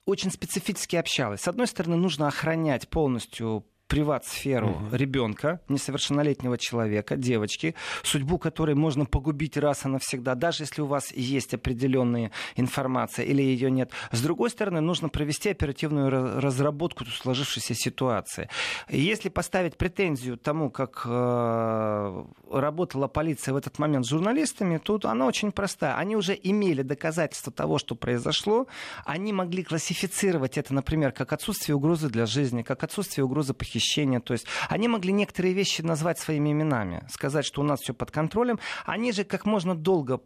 очень 0.07 0.31
специфически 0.31 0.97
общалась. 0.97 1.43
С 1.43 1.49
одной 1.49 1.67
стороны, 1.67 1.97
нужно 1.97 2.29
охранять 2.29 2.89
полностью 2.89 3.67
приват-сферу 3.87 4.70
угу. 4.70 4.96
ребенка, 4.96 5.61
несовершеннолетнего 5.68 6.59
человека, 6.59 7.16
девочки, 7.16 7.75
судьбу 8.03 8.38
которой 8.38 8.75
можно 8.75 9.05
погубить 9.05 9.57
раз 9.57 9.85
и 9.85 9.88
навсегда, 9.88 10.35
даже 10.35 10.64
если 10.64 10.83
у 10.83 10.87
вас 10.87 11.12
есть 11.12 11.55
определенная 11.55 12.33
информация 12.57 13.25
или 13.25 13.42
ее 13.42 13.70
нет. 13.70 13.90
С 14.11 14.22
другой 14.22 14.51
стороны, 14.51 14.81
нужно 14.81 15.09
провести 15.09 15.51
оперативную 15.51 16.40
разработку 16.40 17.05
сложившейся 17.05 17.75
ситуации. 17.75 18.49
Если 18.88 19.29
поставить 19.29 19.77
претензию 19.77 20.37
тому, 20.37 20.70
как 20.70 21.03
э, 21.05 22.25
работала 22.51 23.07
полиция 23.07 23.55
в 23.55 23.57
этот 23.57 23.79
момент 23.79 24.05
с 24.05 24.09
журналистами, 24.09 24.79
тут 24.79 25.05
она 25.05 25.27
очень 25.27 25.53
простая. 25.53 25.96
Они 25.96 26.16
уже 26.16 26.38
имели 26.42 26.83
доказательства 26.83 27.53
того, 27.53 27.79
что 27.79 27.94
произошло, 27.94 28.66
они 29.05 29.33
могли 29.33 29.62
классифицировать 29.62 30.59
это, 30.59 30.75
например, 30.75 31.12
как 31.12 31.33
отсутствие 31.33 31.77
угрозы 31.77 32.09
для 32.09 32.27
жизни, 32.27 32.62
как 32.62 32.83
отсутствие 32.83 33.25
угрозы 33.25 33.55
похищения 33.55 33.76
похищения. 33.77 34.21
То 34.21 34.33
есть 34.33 34.47
они 34.69 34.89
могли 34.89 35.12
некоторые 35.12 35.55
вещи 35.55 35.83
назвать 35.83 36.19
своими 36.19 36.53
именами, 36.53 37.03
сказать, 37.11 37.45
что 37.45 37.61
у 37.61 37.65
нас 37.65 37.81
все 37.81 37.93
под 37.93 38.11
контролем. 38.11 38.59
Они 38.87 39.12
же 39.12 39.25
как 39.25 39.47
можно 39.47 39.75
долго 39.75 40.21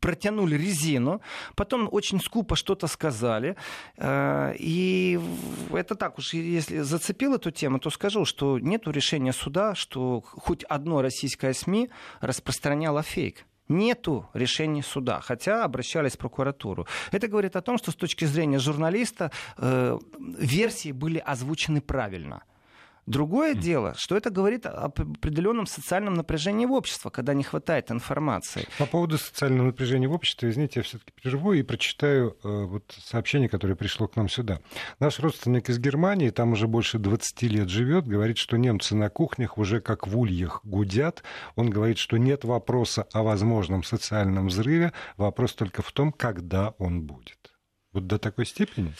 протянули 0.00 0.56
резину, 0.56 1.20
потом 1.54 1.88
очень 1.92 2.20
скупо 2.20 2.56
что-то 2.56 2.86
сказали. 2.86 3.56
Э, 3.96 4.54
и 4.58 5.20
это 5.72 5.94
так 5.94 6.18
уж, 6.18 6.34
если 6.34 6.82
зацепил 6.82 7.34
эту 7.34 7.50
тему, 7.50 7.78
то 7.78 7.90
скажу, 7.90 8.24
что 8.24 8.58
нет 8.58 8.86
решения 8.86 9.32
суда, 9.32 9.74
что 9.74 10.20
хоть 10.20 10.64
одно 10.64 11.02
российское 11.02 11.54
СМИ 11.54 11.88
распространяло 12.20 13.02
фейк 13.02 13.44
нету 13.68 14.28
решений 14.34 14.82
суда, 14.82 15.20
хотя 15.20 15.64
обращались 15.64 16.12
в 16.14 16.18
прокуратуру. 16.18 16.86
Это 17.12 17.28
говорит 17.28 17.56
о 17.56 17.60
том, 17.60 17.78
что 17.78 17.90
с 17.90 17.94
точки 17.94 18.24
зрения 18.24 18.58
журналиста 18.58 19.30
э, 19.58 19.98
версии 20.38 20.92
были 20.92 21.18
озвучены 21.18 21.80
правильно. 21.80 22.42
Другое 23.08 23.54
mm. 23.54 23.58
дело, 23.58 23.94
что 23.96 24.16
это 24.16 24.30
говорит 24.30 24.66
об 24.66 25.00
определенном 25.00 25.66
социальном 25.66 26.14
напряжении 26.14 26.66
в 26.66 26.72
обществе, 26.72 27.10
когда 27.10 27.32
не 27.32 27.42
хватает 27.42 27.90
информации. 27.90 28.66
По 28.78 28.84
поводу 28.86 29.16
социального 29.16 29.68
напряжения 29.68 30.08
в 30.08 30.12
обществе, 30.12 30.50
извините, 30.50 30.80
я 30.80 30.82
все-таки 30.82 31.12
прерву 31.12 31.54
и 31.54 31.62
прочитаю 31.62 32.36
э, 32.44 32.48
вот 32.48 32.94
сообщение, 33.02 33.48
которое 33.48 33.76
пришло 33.76 34.08
к 34.08 34.16
нам 34.16 34.28
сюда. 34.28 34.60
Наш 35.00 35.20
родственник 35.20 35.70
из 35.70 35.78
Германии, 35.78 36.28
там 36.28 36.52
уже 36.52 36.68
больше 36.68 36.98
20 36.98 37.42
лет 37.44 37.68
живет, 37.70 38.06
говорит, 38.06 38.36
что 38.36 38.58
немцы 38.58 38.94
на 38.94 39.08
кухнях 39.08 39.56
уже 39.56 39.80
как 39.80 40.06
в 40.06 40.18
ульях 40.18 40.60
гудят. 40.64 41.22
Он 41.56 41.70
говорит, 41.70 41.96
что 41.96 42.18
нет 42.18 42.44
вопроса 42.44 43.06
о 43.12 43.22
возможном 43.22 43.84
социальном 43.84 44.48
взрыве, 44.48 44.92
вопрос 45.16 45.54
только 45.54 45.80
в 45.80 45.90
том, 45.92 46.12
когда 46.12 46.74
он 46.78 47.02
будет. 47.02 47.54
Вот 47.92 48.06
до 48.06 48.18
такой 48.18 48.44
степени? 48.44 48.92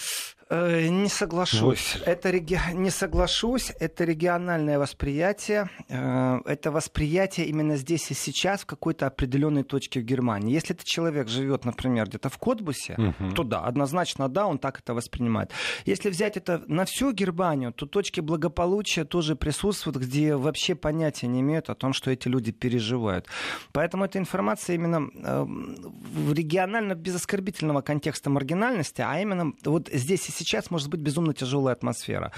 Э, 0.50 0.88
не 0.88 1.08
соглашусь. 1.08 1.96
Вот. 1.98 2.08
Это 2.08 2.30
реги... 2.30 2.58
Не 2.72 2.90
соглашусь. 2.90 3.72
Это 3.80 4.04
региональное 4.04 4.78
восприятие. 4.78 5.68
Э, 5.88 6.40
это 6.46 6.70
восприятие 6.70 7.46
именно 7.46 7.76
здесь 7.76 8.10
и 8.10 8.14
сейчас 8.14 8.62
в 8.62 8.66
какой-то 8.66 9.06
определенной 9.06 9.62
точке 9.62 10.00
в 10.00 10.04
Германии. 10.04 10.54
Если 10.54 10.74
этот 10.74 10.86
человек 10.86 11.28
живет, 11.28 11.64
например, 11.64 12.06
где-то 12.08 12.30
в 12.30 12.38
Котбусе, 12.38 12.94
угу. 12.94 13.32
то 13.34 13.44
да, 13.44 13.60
однозначно 13.60 14.28
да, 14.28 14.46
он 14.46 14.58
так 14.58 14.80
это 14.80 14.94
воспринимает. 14.94 15.50
Если 15.84 16.08
взять 16.08 16.36
это 16.38 16.62
на 16.66 16.86
всю 16.86 17.12
Германию, 17.12 17.72
то 17.72 17.86
точки 17.86 18.20
благополучия 18.20 19.04
тоже 19.04 19.36
присутствуют, 19.36 19.98
где 19.98 20.34
вообще 20.34 20.74
понятия 20.74 21.26
не 21.26 21.40
имеют 21.40 21.68
о 21.68 21.74
том, 21.74 21.92
что 21.92 22.10
эти 22.10 22.28
люди 22.28 22.52
переживают. 22.52 23.26
Поэтому 23.72 24.04
эта 24.04 24.18
информация 24.18 24.76
именно 24.76 25.10
э, 25.14 25.44
в 25.44 26.32
регионально 26.32 26.94
без 26.94 27.16
оскорбительного 27.16 27.82
контекста 27.82 28.30
маргинальности, 28.30 29.02
а 29.06 29.20
именно 29.20 29.52
вот 29.64 29.90
здесь 29.92 30.28
и 30.28 30.37
сейчас 30.38 30.70
может 30.70 30.88
быть 30.88 31.00
безумно 31.00 31.34
тяжелая 31.34 31.74
атмосфера. 31.74 32.32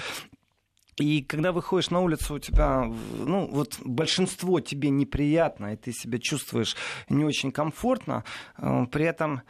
И 1.01 1.23
когда 1.23 1.53
выходишь 1.53 1.91
на 1.91 2.01
улицу, 2.01 2.35
у 2.35 2.39
тебя, 2.39 2.85
ну, 2.85 3.49
вот 3.51 3.79
большинство 3.85 4.61
тебе 4.61 4.91
неприятно, 4.91 5.73
и 5.73 5.77
ты 5.77 5.93
себя 5.93 6.19
чувствуешь 6.19 6.77
не 7.09 7.25
очень 7.25 7.53
комфортно, 7.53 8.25
э, 8.59 8.87
при 8.91 9.07
этом 9.07 9.43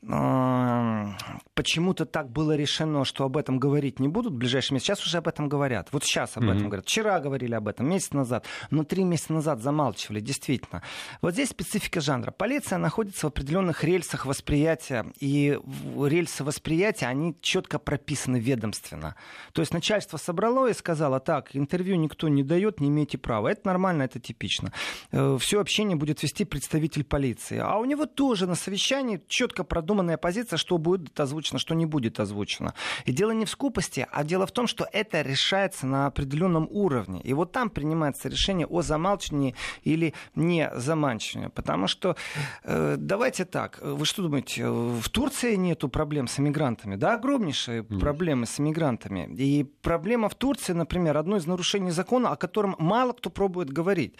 почему-то 0.00 2.06
так 2.06 2.30
было 2.30 2.54
решено, 2.54 3.04
что 3.04 3.24
об 3.24 3.36
этом 3.36 3.58
говорить 3.58 3.98
не 3.98 4.06
будут 4.06 4.32
в 4.32 4.36
ближайшие 4.36 4.76
месяцы. 4.76 4.86
Сейчас 4.86 5.04
уже 5.04 5.18
об 5.18 5.26
этом 5.26 5.48
говорят. 5.48 5.88
Вот 5.90 6.04
сейчас 6.04 6.36
об 6.36 6.44
mm-hmm. 6.44 6.52
этом 6.52 6.68
говорят. 6.68 6.86
Вчера 6.86 7.18
говорили 7.18 7.54
об 7.54 7.66
этом, 7.66 7.88
месяц 7.88 8.12
назад. 8.12 8.46
Но 8.70 8.84
три 8.84 9.02
месяца 9.02 9.32
назад 9.32 9.60
замалчивали, 9.60 10.20
действительно. 10.20 10.84
Вот 11.20 11.32
здесь 11.32 11.48
специфика 11.48 12.00
жанра. 12.00 12.30
Полиция 12.30 12.78
находится 12.78 13.26
в 13.26 13.30
определенных 13.30 13.82
рельсах 13.82 14.24
восприятия. 14.24 15.04
И 15.18 15.58
рельсы 15.96 16.44
восприятия, 16.44 17.06
они 17.06 17.36
четко 17.40 17.80
прописаны 17.80 18.38
ведомственно. 18.38 19.16
То 19.52 19.62
есть 19.62 19.74
начальство 19.74 20.16
собрало 20.16 20.68
и 20.68 20.74
сказало, 20.74 21.18
так, 21.18 21.56
интервью 21.56 21.96
никто 21.96 22.28
не 22.28 22.44
дает, 22.44 22.80
не 22.80 22.88
имеете 22.88 23.18
права. 23.18 23.48
Это 23.48 23.66
нормально, 23.66 24.04
это 24.04 24.20
типично. 24.20 24.72
Э, 25.10 25.36
Все 25.40 25.60
общение 25.60 25.96
будет 25.96 26.22
вести 26.22 26.44
представитель 26.44 27.02
полиции. 27.02 27.58
А 27.58 27.78
у 27.78 27.84
него 27.84 28.06
тоже 28.06 28.46
на 28.46 28.54
совещании 28.54 29.20
четко 29.26 29.64
продумано 29.64 29.87
продуманная 29.88 30.18
позиция, 30.18 30.58
что 30.58 30.76
будет 30.76 31.18
озвучено, 31.18 31.58
что 31.58 31.74
не 31.74 31.86
будет 31.86 32.20
озвучено. 32.20 32.74
И 33.06 33.12
дело 33.12 33.30
не 33.30 33.46
в 33.46 33.50
скупости, 33.50 34.06
а 34.12 34.22
дело 34.22 34.46
в 34.46 34.52
том, 34.52 34.66
что 34.66 34.86
это 34.92 35.22
решается 35.22 35.86
на 35.86 36.06
определенном 36.06 36.68
уровне. 36.70 37.22
И 37.22 37.32
вот 37.32 37.52
там 37.52 37.70
принимается 37.70 38.28
решение 38.28 38.66
о 38.66 38.82
замалчивании 38.82 39.54
или 39.84 40.12
не 40.34 40.70
заманчивании. 40.74 41.48
Потому 41.48 41.86
что, 41.86 42.16
э, 42.64 42.96
давайте 42.98 43.46
так, 43.46 43.78
вы 43.80 44.04
что 44.04 44.22
думаете, 44.22 44.68
в 44.68 45.08
Турции 45.08 45.56
нету 45.56 45.88
проблем 45.88 46.28
с 46.28 46.38
иммигрантами? 46.38 46.96
Да, 46.96 47.14
огромнейшие 47.14 47.80
mm. 47.80 47.98
проблемы 47.98 48.44
с 48.44 48.60
иммигрантами. 48.60 49.26
И 49.38 49.64
проблема 49.80 50.28
в 50.28 50.34
Турции, 50.34 50.74
например, 50.74 51.16
одно 51.16 51.36
из 51.36 51.46
нарушений 51.46 51.92
закона, 51.92 52.32
о 52.32 52.36
котором 52.36 52.76
мало 52.78 53.12
кто 53.14 53.30
пробует 53.30 53.70
говорить. 53.70 54.16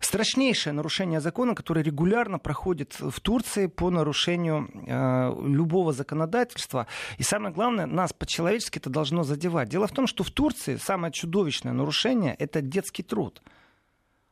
Страшнейшее 0.00 0.72
нарушение 0.72 1.20
закона, 1.20 1.56
которое 1.56 1.82
регулярно 1.82 2.38
проходит 2.38 3.00
в 3.00 3.20
Турции 3.20 3.66
по 3.66 3.90
нарушению 3.90 4.68
э, 4.86 5.07
любого 5.42 5.92
законодательства. 5.92 6.86
И 7.18 7.22
самое 7.22 7.54
главное, 7.54 7.86
нас 7.86 8.12
по-человечески 8.12 8.78
это 8.78 8.90
должно 8.90 9.22
задевать. 9.22 9.68
Дело 9.68 9.86
в 9.86 9.92
том, 9.92 10.06
что 10.06 10.24
в 10.24 10.30
Турции 10.30 10.76
самое 10.76 11.12
чудовищное 11.12 11.72
нарушение– 11.72 12.34
это 12.38 12.60
детский 12.60 13.02
труд. 13.02 13.42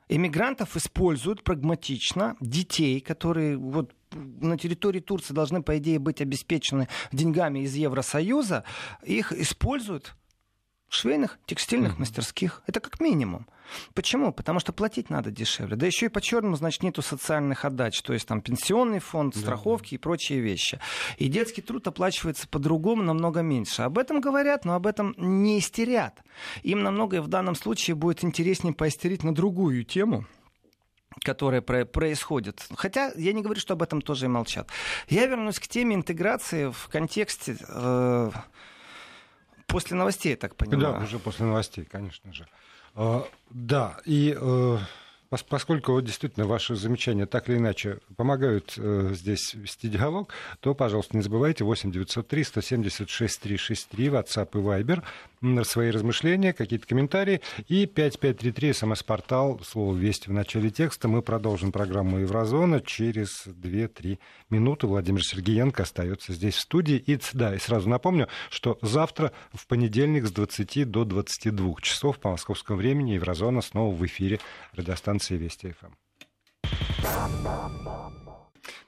Иммигрантов 0.09 0.77
используют 0.77 1.43
прагматично, 1.43 2.37
детей, 2.41 3.01
которые 3.01 3.57
вот 3.57 3.93
на 4.13 4.57
территории 4.57 5.01
Турции 5.01 5.35
должны, 5.35 5.63
по 5.63 5.79
идее, 5.79 5.99
быть 5.99 6.21
обеспечены 6.21 6.89
деньгами 7.13 7.61
из 7.61 7.75
Евросоюза, 7.75 8.65
их 9.03 9.33
используют 9.33 10.15
швейных, 10.89 11.39
текстильных 11.47 11.95
mm-hmm. 11.95 12.01
мастерских. 12.01 12.63
Это 12.67 12.81
как 12.81 13.01
минимум. 13.01 13.47
Почему? 13.95 14.33
Потому 14.33 14.61
что 14.61 14.73
платить 14.73 15.11
надо 15.11 15.31
дешевле. 15.31 15.77
Да 15.77 15.87
еще 15.87 16.07
и 16.07 16.09
по 16.09 16.21
черному, 16.21 16.57
значит, 16.57 16.83
нету 16.83 17.03
социальных 17.03 17.65
отдач. 17.65 18.01
То 18.03 18.13
есть 18.13 18.27
там 18.27 18.41
пенсионный 18.41 19.01
фонд, 19.01 19.37
страховки 19.37 19.91
да. 19.91 19.95
и 19.97 19.99
прочие 19.99 20.41
вещи. 20.41 20.79
И 21.19 21.29
детский 21.29 21.63
труд 21.63 21.87
оплачивается 21.87 22.47
по-другому, 22.49 23.03
намного 23.03 23.41
меньше. 23.41 23.83
Об 23.83 23.99
этом 23.99 24.21
говорят, 24.21 24.65
но 24.65 24.75
об 24.75 24.87
этом 24.87 25.15
не 25.19 25.59
истерят. 25.59 26.23
Им 26.63 26.83
намного 26.83 27.21
в 27.21 27.29
данном 27.29 27.57
случае 27.57 27.97
будет 27.97 28.23
интереснее 28.23 28.75
поистерить 28.75 29.25
на 29.25 29.35
другую 29.35 29.85
тему, 29.85 30.27
которая 31.23 31.61
про- 31.61 31.87
происходит. 31.87 32.65
Хотя 32.77 33.11
я 33.17 33.33
не 33.33 33.43
говорю, 33.43 33.61
что 33.61 33.75
об 33.75 33.83
этом 33.83 34.01
тоже 34.01 34.27
и 34.27 34.29
молчат. 34.29 34.71
Я 35.09 35.27
вернусь 35.27 35.59
к 35.59 35.67
теме 35.67 35.97
интеграции 35.97 36.71
в 36.71 36.89
контексте... 36.89 37.57
Э- 37.69 38.31
После 39.67 39.97
новостей, 39.97 40.31
я 40.31 40.37
так 40.37 40.55
понимаю. 40.55 40.95
Да, 40.95 41.05
уже 41.05 41.19
после 41.19 41.47
новостей, 41.47 41.85
конечно 41.85 42.33
же. 42.33 42.47
А, 42.95 43.27
да, 43.51 43.99
и 44.05 44.37
поскольку 45.49 46.01
действительно 46.01 46.47
ваши 46.47 46.77
замечания 46.77 47.27
так 47.27 47.49
или 47.49 47.57
иначе 47.57 47.99
помогают 48.17 48.75
э, 48.77 49.11
здесь 49.13 49.55
вести 49.55 49.89
диалог, 49.89 50.33
то, 50.61 50.75
пожалуйста, 50.75 51.17
не 51.17 51.23
забывайте 51.23 51.65
8 51.65 51.91
903 51.91 52.45
176 52.45 53.41
363 53.41 54.07
WhatsApp 54.09 54.49
и 54.55 54.59
Viber 54.59 55.03
свои 55.65 55.91
размышления, 55.91 56.53
какие-то 56.53 56.87
комментарии. 56.87 57.41
И 57.69 57.87
5533 57.87 58.73
смс-портал, 58.73 59.61
слово 59.65 59.95
«Вести» 59.95 60.29
в 60.29 60.33
начале 60.33 60.71
текста. 60.71 61.09
Мы 61.09 61.23
продолжим 61.23 61.73
программу 61.73 62.19
«Еврозона» 62.19 62.81
через 62.81 63.47
2-3 63.47 64.19
минуты. 64.51 64.87
Владимир 64.87 65.23
Сергеенко 65.23 65.83
остается 65.83 66.33
здесь 66.33 66.55
в 66.55 66.61
студии. 66.61 66.97
И, 66.97 67.19
да, 67.33 67.55
и 67.55 67.59
сразу 67.59 67.89
напомню, 67.89 68.29
что 68.51 68.79
завтра 68.83 69.33
в 69.53 69.67
понедельник 69.67 70.27
с 70.27 70.33
20 70.33 70.91
до 70.91 71.05
22 71.05 71.75
часов 71.83 72.19
по 72.19 72.31
московскому 72.31 72.79
времени 72.79 73.13
«Еврозона» 73.13 73.61
снова 73.61 73.95
в 73.95 74.05
эфире 74.07 74.41
радиостанции 74.75 75.16
«Вести 75.31 75.73
ФМ». 75.73 75.95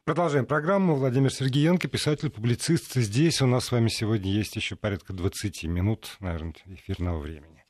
Продолжаем 0.05 0.47
программу. 0.47 0.95
Владимир 0.95 1.31
Сергеенко, 1.31 1.87
писатель, 1.87 2.31
публицист. 2.31 2.95
Здесь 2.95 3.43
у 3.43 3.47
нас 3.47 3.67
с 3.67 3.73
вами 3.73 3.89
сегодня 3.89 4.33
есть 4.33 4.57
еще 4.57 4.75
порядка 4.75 5.13
20 5.13 5.65
минут, 5.65 6.17
наверное, 6.21 6.55
эфирного 6.65 7.19
времени. 7.19 7.65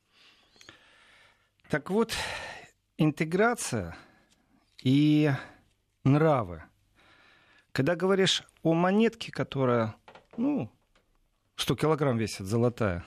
Так 1.68 1.90
вот, 1.90 2.14
интеграция 2.97 3.97
и 4.83 5.33
нравы. 6.05 6.62
Когда 7.73 7.97
говоришь 7.97 8.44
о 8.62 8.73
монетке, 8.75 9.33
которая, 9.33 9.97
ну, 10.37 10.71
100 11.57 11.75
килограмм 11.75 12.18
весит, 12.18 12.47
золотая, 12.47 13.05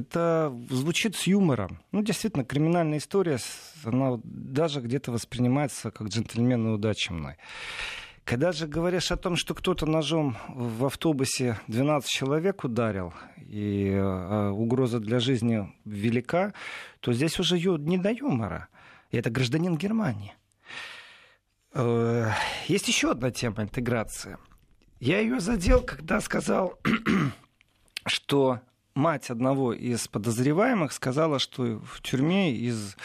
это 0.00 0.52
звучит 0.68 1.16
с 1.16 1.26
юмором. 1.26 1.80
Ну, 1.92 2.02
действительно, 2.02 2.44
криминальная 2.44 2.98
история, 2.98 3.38
она 3.84 4.20
даже 4.24 4.80
где-то 4.80 5.12
воспринимается 5.12 5.90
как 5.90 6.08
джентльменная 6.08 6.72
удача 6.72 7.12
мной. 7.12 7.36
Когда 8.24 8.52
же 8.52 8.66
говоришь 8.66 9.10
о 9.10 9.16
том, 9.16 9.36
что 9.36 9.54
кто-то 9.54 9.86
ножом 9.86 10.36
в 10.48 10.84
автобусе 10.84 11.58
12 11.68 12.08
человек 12.08 12.64
ударил, 12.64 13.12
и 13.50 13.90
э, 13.90 14.48
угроза 14.50 15.00
для 15.00 15.18
жизни 15.18 15.72
велика, 15.84 16.54
то 17.00 17.12
здесь 17.12 17.40
уже 17.40 17.58
не 17.58 17.98
до 17.98 18.12
юмора. 18.12 18.68
И 19.10 19.16
это 19.16 19.30
гражданин 19.30 19.76
Германии. 19.76 20.32
Э, 21.74 22.30
есть 22.68 22.86
еще 22.86 23.10
одна 23.10 23.32
тема 23.32 23.64
интеграции. 23.64 24.38
Я 25.00 25.18
ее 25.18 25.40
задел, 25.40 25.82
когда 25.82 26.20
сказал, 26.20 26.78
что 28.06 28.60
мать 28.94 29.30
одного 29.30 29.72
из 29.72 30.08
подозреваемых 30.08 30.92
сказала, 30.92 31.38
что 31.38 31.78
в 31.80 32.00
тюрьме 32.02 32.52
из 32.52 32.96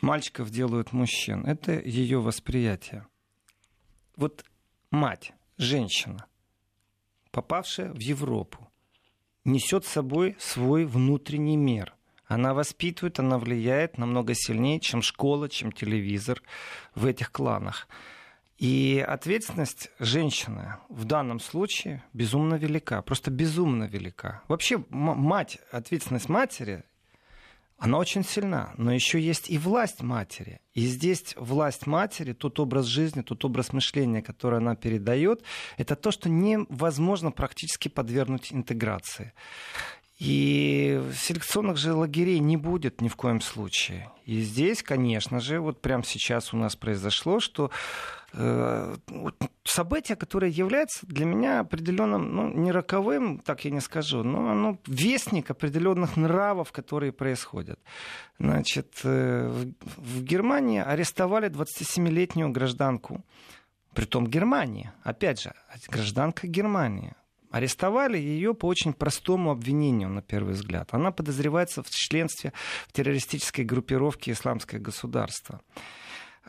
мальчиков 0.00 0.50
делают 0.50 0.92
мужчин. 0.92 1.44
Это 1.44 1.72
ее 1.78 2.20
восприятие. 2.20 3.06
Вот 4.16 4.44
мать, 4.90 5.32
женщина, 5.56 6.26
попавшая 7.30 7.92
в 7.92 7.98
Европу, 7.98 8.68
несет 9.44 9.84
с 9.84 9.90
собой 9.90 10.36
свой 10.38 10.84
внутренний 10.84 11.56
мир. 11.56 11.94
Она 12.26 12.52
воспитывает, 12.52 13.18
она 13.18 13.38
влияет 13.38 13.96
намного 13.96 14.34
сильнее, 14.34 14.80
чем 14.80 15.00
школа, 15.00 15.48
чем 15.48 15.72
телевизор 15.72 16.42
в 16.94 17.06
этих 17.06 17.32
кланах. 17.32 17.88
И 18.58 19.04
ответственность 19.06 19.90
женщины 20.00 20.76
в 20.88 21.04
данном 21.04 21.38
случае 21.38 22.02
безумно 22.12 22.56
велика, 22.56 23.02
просто 23.02 23.30
безумно 23.30 23.84
велика. 23.84 24.42
Вообще 24.48 24.84
мать, 24.90 25.58
ответственность 25.70 26.28
матери 26.28 26.82
она 27.78 27.98
очень 27.98 28.24
сильна, 28.24 28.74
но 28.76 28.92
еще 28.92 29.20
есть 29.20 29.48
и 29.48 29.56
власть 29.56 30.02
матери. 30.02 30.60
И 30.74 30.80
здесь 30.80 31.34
власть 31.36 31.86
матери, 31.86 32.32
тот 32.32 32.58
образ 32.58 32.86
жизни, 32.86 33.22
тот 33.22 33.44
образ 33.44 33.72
мышления, 33.72 34.20
который 34.20 34.58
она 34.58 34.74
передает, 34.74 35.44
это 35.76 35.94
то, 35.94 36.10
что 36.10 36.28
невозможно 36.28 37.30
практически 37.30 37.86
подвергнуть 37.86 38.52
интеграции. 38.52 39.32
И 40.18 41.00
селекционных 41.14 41.76
же 41.76 41.94
лагерей 41.94 42.40
не 42.40 42.56
будет 42.56 43.00
ни 43.00 43.06
в 43.06 43.14
коем 43.14 43.40
случае. 43.40 44.10
И 44.24 44.40
здесь, 44.40 44.82
конечно 44.82 45.38
же, 45.38 45.60
вот 45.60 45.80
прямо 45.80 46.02
сейчас 46.02 46.52
у 46.52 46.56
нас 46.56 46.74
произошло, 46.74 47.38
что 47.38 47.70
событие, 49.64 50.16
которое 50.16 50.50
является 50.50 51.06
для 51.06 51.24
меня 51.24 51.60
определенным, 51.60 52.34
ну, 52.34 52.48
не 52.52 52.72
роковым, 52.72 53.38
так 53.38 53.64
я 53.64 53.70
не 53.70 53.80
скажу, 53.80 54.22
но 54.22 54.50
оно 54.50 54.78
вестник 54.86 55.50
определенных 55.50 56.16
нравов, 56.16 56.72
которые 56.72 57.12
происходят. 57.12 57.80
Значит, 58.38 59.00
э, 59.04 59.66
в 59.96 60.22
Германии 60.22 60.80
арестовали 60.80 61.48
27-летнюю 61.48 62.50
гражданку, 62.50 63.24
притом 63.94 64.26
Германии, 64.26 64.92
опять 65.02 65.40
же, 65.40 65.52
гражданка 65.88 66.46
Германии. 66.46 67.14
Арестовали 67.50 68.18
ее 68.18 68.52
по 68.52 68.66
очень 68.66 68.92
простому 68.92 69.50
обвинению, 69.50 70.10
на 70.10 70.20
первый 70.20 70.52
взгляд. 70.52 70.90
Она 70.92 71.10
подозревается 71.12 71.82
в 71.82 71.88
членстве 71.88 72.52
в 72.86 72.92
террористической 72.92 73.64
группировке 73.64 74.32
«Исламское 74.32 74.78
государство». 74.78 75.60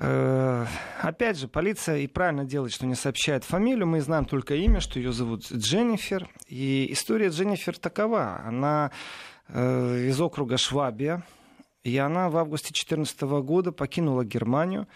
Э, 0.01 0.65
опять 1.01 1.37
же, 1.37 1.49
полиция 1.49 1.97
и 1.97 2.07
правильно 2.07 2.45
делает, 2.45 2.71
что 2.71 2.85
не 2.85 2.95
сообщает 2.95 3.43
фамилию. 3.43 3.85
Мы 3.85 3.99
знаем 3.99 4.23
только 4.23 4.55
имя, 4.55 4.79
что 4.79 4.97
ее 4.97 5.11
зовут 5.11 5.51
Дженнифер. 5.51 6.29
И 6.47 6.87
история 6.91 7.27
Дженнифер 7.27 7.77
такова. 7.77 8.41
Она 8.45 8.91
э, 9.49 10.07
из 10.07 10.19
округа 10.21 10.57
Швабия. 10.57 11.23
И 11.83 11.97
она 11.97 12.29
в 12.29 12.37
августе 12.37 12.69
2014 12.69 13.21
года 13.43 13.71
покинула 13.71 14.23
Германию 14.23 14.87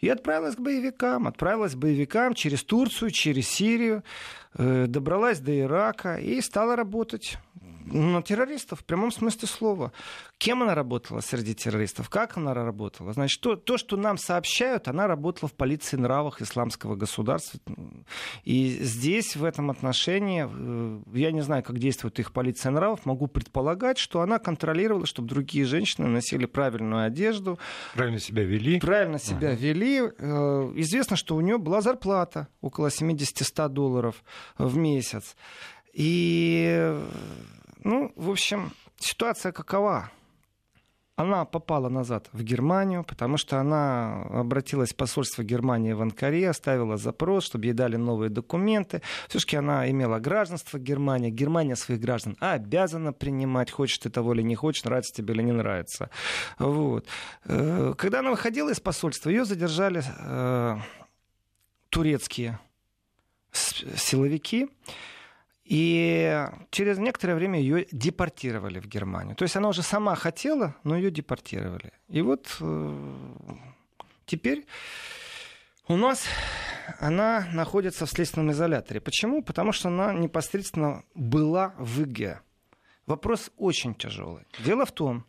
и 0.00 0.08
отправилась 0.08 0.56
к 0.56 0.60
боевикам. 0.60 1.26
Отправилась 1.26 1.74
к 1.74 1.78
боевикам 1.78 2.32
через 2.32 2.64
Турцию, 2.64 3.10
через 3.10 3.48
Сирию, 3.48 4.04
э, 4.54 4.86
добралась 4.86 5.38
до 5.38 5.58
Ирака 5.58 6.16
и 6.16 6.40
стала 6.40 6.76
работать 6.76 7.36
на 7.86 8.22
террористов 8.22 8.80
в 8.80 8.84
прямом 8.84 9.10
смысле 9.10 9.48
слова. 9.48 9.92
Кем 10.38 10.62
она 10.62 10.74
работала 10.74 11.20
среди 11.20 11.54
террористов? 11.54 12.10
Как 12.10 12.36
она 12.36 12.52
работала? 12.52 13.12
Значит, 13.12 13.40
то, 13.40 13.56
то, 13.56 13.78
что 13.78 13.96
нам 13.96 14.18
сообщают, 14.18 14.88
она 14.88 15.06
работала 15.06 15.48
в 15.48 15.54
полиции 15.54 15.96
нравах 15.96 16.42
исламского 16.42 16.96
государства. 16.96 17.60
И 18.44 18.68
здесь, 18.80 19.36
в 19.36 19.44
этом 19.44 19.70
отношении, 19.70 20.46
э, 20.48 21.00
я 21.14 21.32
не 21.32 21.40
знаю, 21.40 21.62
как 21.62 21.78
действует 21.78 22.18
их 22.18 22.32
полиция 22.32 22.70
нравов, 22.70 23.06
могу 23.06 23.28
предполагать, 23.28 23.98
что 23.98 24.20
она 24.20 24.38
контролировала, 24.38 25.06
чтобы 25.06 25.28
другие 25.28 25.64
женщины 25.64 26.08
носили 26.08 26.46
правильную 26.46 27.06
одежду. 27.06 27.58
Правильно 27.94 28.18
себя 28.18 28.42
вели. 28.42 28.80
Правильно 28.80 29.18
себя 29.18 29.50
ага. 29.50 29.56
вели. 29.56 30.02
Э, 30.18 30.72
известно, 30.76 31.16
что 31.16 31.36
у 31.36 31.40
нее 31.40 31.58
была 31.58 31.80
зарплата 31.80 32.48
около 32.60 32.88
70-100 32.88 33.68
долларов 33.68 34.22
в 34.58 34.76
месяц. 34.76 35.36
И 35.92 36.94
ну, 37.86 38.12
в 38.16 38.30
общем, 38.30 38.72
ситуация 38.98 39.52
какова? 39.52 40.10
Она 41.14 41.44
попала 41.44 41.88
назад 41.88 42.28
в 42.32 42.42
Германию, 42.42 43.04
потому 43.04 43.36
что 43.36 43.58
она 43.58 44.22
обратилась 44.24 44.92
в 44.92 44.96
посольство 44.96 45.44
Германии 45.44 45.92
в 45.92 46.02
Анкаре, 46.02 46.50
оставила 46.50 46.96
запрос, 46.96 47.44
чтобы 47.44 47.66
ей 47.66 47.72
дали 47.72 47.96
новые 47.96 48.28
документы. 48.28 49.02
Все-таки 49.28 49.56
она 49.56 49.88
имела 49.88 50.18
гражданство 50.18 50.78
Германии. 50.78 51.30
Германия 51.30 51.76
своих 51.76 52.00
граждан 52.00 52.36
обязана 52.40 53.12
принимать, 53.12 53.70
хочешь 53.70 53.98
ты 53.98 54.10
того 54.10 54.34
или 54.34 54.42
не 54.42 54.56
хочешь, 54.56 54.84
нравится 54.84 55.14
тебе 55.14 55.34
или 55.34 55.42
не 55.42 55.52
нравится. 55.52 56.10
Вот. 56.58 57.06
Э, 57.44 57.94
когда 57.96 58.18
она 58.18 58.30
выходила 58.30 58.70
из 58.70 58.80
посольства, 58.80 59.30
ее 59.30 59.44
задержали 59.44 60.02
э, 60.18 60.76
турецкие 61.88 62.58
силовики. 63.52 64.68
И 65.66 66.46
через 66.70 66.98
некоторое 66.98 67.34
время 67.34 67.60
ее 67.60 67.86
депортировали 67.90 68.78
в 68.78 68.86
Германию. 68.86 69.34
То 69.34 69.42
есть 69.42 69.56
она 69.56 69.68
уже 69.68 69.82
сама 69.82 70.14
хотела, 70.14 70.76
но 70.84 70.96
ее 70.96 71.10
депортировали. 71.10 71.92
И 72.08 72.22
вот 72.22 72.56
э, 72.60 73.18
теперь 74.26 74.64
у 75.88 75.96
нас 75.96 76.24
она 77.00 77.48
находится 77.52 78.06
в 78.06 78.10
следственном 78.10 78.52
изоляторе. 78.52 79.00
Почему? 79.00 79.42
Потому 79.42 79.72
что 79.72 79.88
она 79.88 80.12
непосредственно 80.12 81.02
была 81.14 81.74
в 81.78 82.02
ИГ. 82.02 82.42
Вопрос 83.06 83.50
очень 83.56 83.94
тяжелый. 83.94 84.44
Дело 84.64 84.86
в 84.86 84.92
том, 84.92 85.24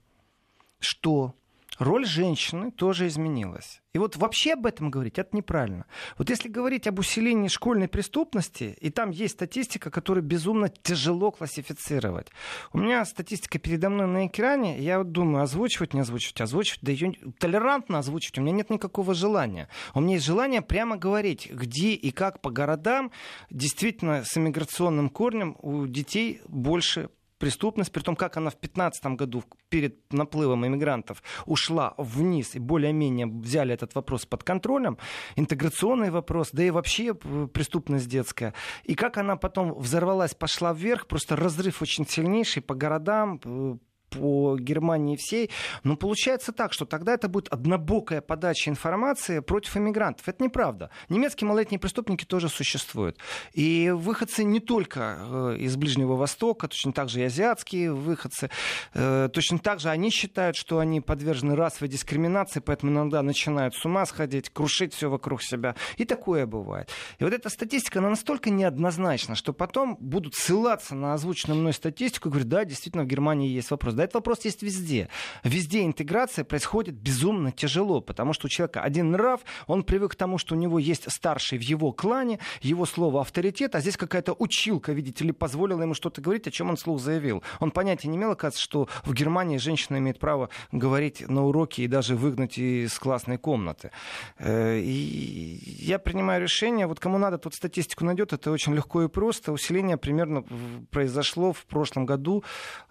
что 0.79 1.33
роль 1.77 2.05
женщины 2.05 2.71
тоже 2.71 3.07
изменилась. 3.07 3.81
И 3.93 3.99
вот 3.99 4.15
вообще 4.15 4.53
об 4.53 4.67
этом 4.67 4.91
говорить, 4.91 5.17
это 5.17 5.35
неправильно. 5.35 5.85
Вот 6.19 6.29
если 6.29 6.49
говорить 6.49 6.85
об 6.85 6.99
усилении 6.99 7.47
школьной 7.47 7.87
преступности, 7.87 8.77
и 8.79 8.91
там 8.91 9.09
есть 9.09 9.33
статистика, 9.33 9.89
которую 9.89 10.23
безумно 10.23 10.69
тяжело 10.69 11.31
классифицировать. 11.31 12.27
У 12.73 12.77
меня 12.77 13.03
статистика 13.05 13.57
передо 13.57 13.89
мной 13.89 14.05
на 14.05 14.27
экране, 14.27 14.79
я 14.79 14.99
вот 14.99 15.11
думаю, 15.11 15.43
озвучивать, 15.43 15.95
не 15.95 16.01
озвучивать, 16.01 16.41
озвучивать, 16.41 16.81
да 16.83 16.91
ее 16.91 17.13
толерантно 17.39 17.97
озвучивать, 17.97 18.37
у 18.37 18.41
меня 18.41 18.51
нет 18.51 18.69
никакого 18.69 19.15
желания. 19.15 19.67
У 19.95 19.99
меня 19.99 20.15
есть 20.15 20.27
желание 20.27 20.61
прямо 20.61 20.97
говорить, 20.97 21.49
где 21.51 21.93
и 21.93 22.11
как 22.11 22.41
по 22.41 22.51
городам 22.51 23.11
действительно 23.49 24.23
с 24.23 24.37
иммиграционным 24.37 25.09
корнем 25.09 25.57
у 25.63 25.87
детей 25.87 26.41
больше 26.47 27.09
преступность, 27.37 27.91
при 27.91 28.01
том, 28.01 28.15
как 28.15 28.37
она 28.37 28.49
в 28.49 28.59
2015 28.59 29.05
году 29.17 29.43
перед 29.69 30.11
наплывом 30.11 30.65
иммигрантов 30.65 31.21
ушла 31.45 31.93
вниз 31.97 32.55
и 32.55 32.59
более-менее 32.59 33.27
взяли 33.27 33.73
этот 33.73 33.95
вопрос 33.95 34.25
под 34.25 34.43
контролем, 34.43 34.97
интеграционный 35.35 36.09
вопрос, 36.09 36.49
да 36.51 36.63
и 36.63 36.69
вообще 36.69 37.15
э, 37.23 37.47
преступность 37.53 38.07
детская, 38.07 38.53
и 38.83 38.95
как 38.95 39.17
она 39.17 39.35
потом 39.35 39.73
взорвалась, 39.73 40.33
пошла 40.33 40.73
вверх, 40.73 41.07
просто 41.07 41.35
разрыв 41.35 41.81
очень 41.81 42.07
сильнейший 42.07 42.61
по 42.61 42.75
городам, 42.75 43.39
э, 43.43 43.77
по 44.09 44.57
Германии 44.57 45.15
всей. 45.15 45.49
Но 45.83 45.95
получается 45.95 46.51
так, 46.51 46.73
что 46.73 46.85
тогда 46.85 47.13
это 47.13 47.27
будет 47.27 47.47
однобокая 47.49 48.21
подача 48.21 48.69
информации 48.69 49.39
против 49.39 49.77
иммигрантов. 49.77 50.27
Это 50.27 50.43
неправда. 50.43 50.89
Немецкие 51.09 51.47
малолетние 51.47 51.79
преступники 51.79 52.25
тоже 52.25 52.49
существуют. 52.49 53.17
И 53.53 53.91
выходцы 53.93 54.43
не 54.43 54.59
только 54.59 55.17
э, 55.19 55.57
из 55.59 55.75
Ближнего 55.75 56.15
Востока, 56.15 56.67
точно 56.67 56.93
так 56.93 57.09
же 57.09 57.19
и 57.19 57.23
азиатские 57.23 57.93
выходцы, 57.93 58.49
э, 58.93 59.29
точно 59.31 59.59
так 59.59 59.79
же 59.79 59.89
они 59.89 60.09
считают, 60.09 60.55
что 60.55 60.79
они 60.79 61.01
подвержены 61.01 61.55
расовой 61.55 61.89
дискриминации, 61.89 62.59
поэтому 62.59 62.91
иногда 62.91 63.21
начинают 63.21 63.75
с 63.75 63.85
ума 63.85 64.05
сходить, 64.05 64.49
крушить 64.49 64.93
все 64.93 65.09
вокруг 65.09 65.41
себя. 65.41 65.75
И 65.97 66.05
такое 66.05 66.45
бывает. 66.45 66.89
И 67.19 67.23
вот 67.23 67.33
эта 67.33 67.49
статистика, 67.49 67.99
она 67.99 68.09
настолько 68.09 68.49
неоднозначна, 68.49 69.35
что 69.35 69.53
потом 69.53 69.97
будут 69.99 70.35
ссылаться 70.35 70.95
на 70.95 71.13
озвученную 71.13 71.59
мной 71.59 71.73
статистику 71.73 72.29
и 72.29 72.31
говорить, 72.31 72.49
да, 72.49 72.65
действительно, 72.65 73.03
в 73.03 73.07
Германии 73.07 73.49
есть 73.49 73.71
вопрос. 73.71 73.93
Да, 73.97 74.03
этот 74.03 74.13
вопрос 74.13 74.45
есть 74.45 74.61
везде. 74.61 75.09
Везде 75.43 75.83
интеграция 75.83 76.45
происходит 76.45 76.93
безумно 76.93 77.51
тяжело, 77.51 77.99
потому 77.99 78.31
что 78.33 78.45
у 78.45 78.49
человека 78.49 78.81
один 78.81 79.09
нрав, 79.09 79.41
он 79.65 79.83
привык 79.83 80.11
к 80.11 80.15
тому, 80.15 80.37
что 80.37 80.53
у 80.53 80.57
него 80.57 80.77
есть 80.77 81.11
старший 81.11 81.57
в 81.57 81.61
его 81.61 81.91
клане, 81.91 82.37
его 82.61 82.85
слово 82.85 83.21
авторитет, 83.21 83.73
а 83.73 83.79
здесь 83.79 83.97
какая-то 83.97 84.35
училка, 84.37 84.93
видите 84.93 85.25
ли, 85.25 85.31
позволила 85.31 85.81
ему 85.81 85.95
что-то 85.95 86.21
говорить, 86.21 86.47
о 86.47 86.51
чем 86.51 86.69
он 86.69 86.77
слух 86.77 86.99
заявил. 86.99 87.41
Он 87.59 87.71
понятия 87.71 88.07
не 88.07 88.17
имел, 88.17 88.31
оказывается, 88.31 88.61
что 88.61 88.87
в 89.03 89.15
Германии 89.15 89.57
женщина 89.57 89.97
имеет 89.97 90.19
право 90.19 90.49
говорить 90.71 91.27
на 91.27 91.47
уроке 91.47 91.81
и 91.83 91.87
даже 91.87 92.15
выгнать 92.15 92.59
из 92.59 92.99
классной 92.99 93.39
комнаты. 93.39 93.89
Э, 94.37 94.79
и 94.79 95.59
я 95.79 95.97
принимаю 95.97 96.39
решение, 96.39 96.85
вот 96.85 96.99
кому 96.99 97.17
надо, 97.17 97.39
тот 97.39 97.55
статистику 97.55 98.05
найдет, 98.05 98.31
это 98.31 98.51
очень 98.51 98.75
легко 98.75 99.01
и 99.01 99.07
просто. 99.07 99.51
Усиление 99.51 99.97
примерно 99.97 100.43
произошло 100.91 101.51
в 101.51 101.65
прошлом 101.65 102.05
году 102.05 102.43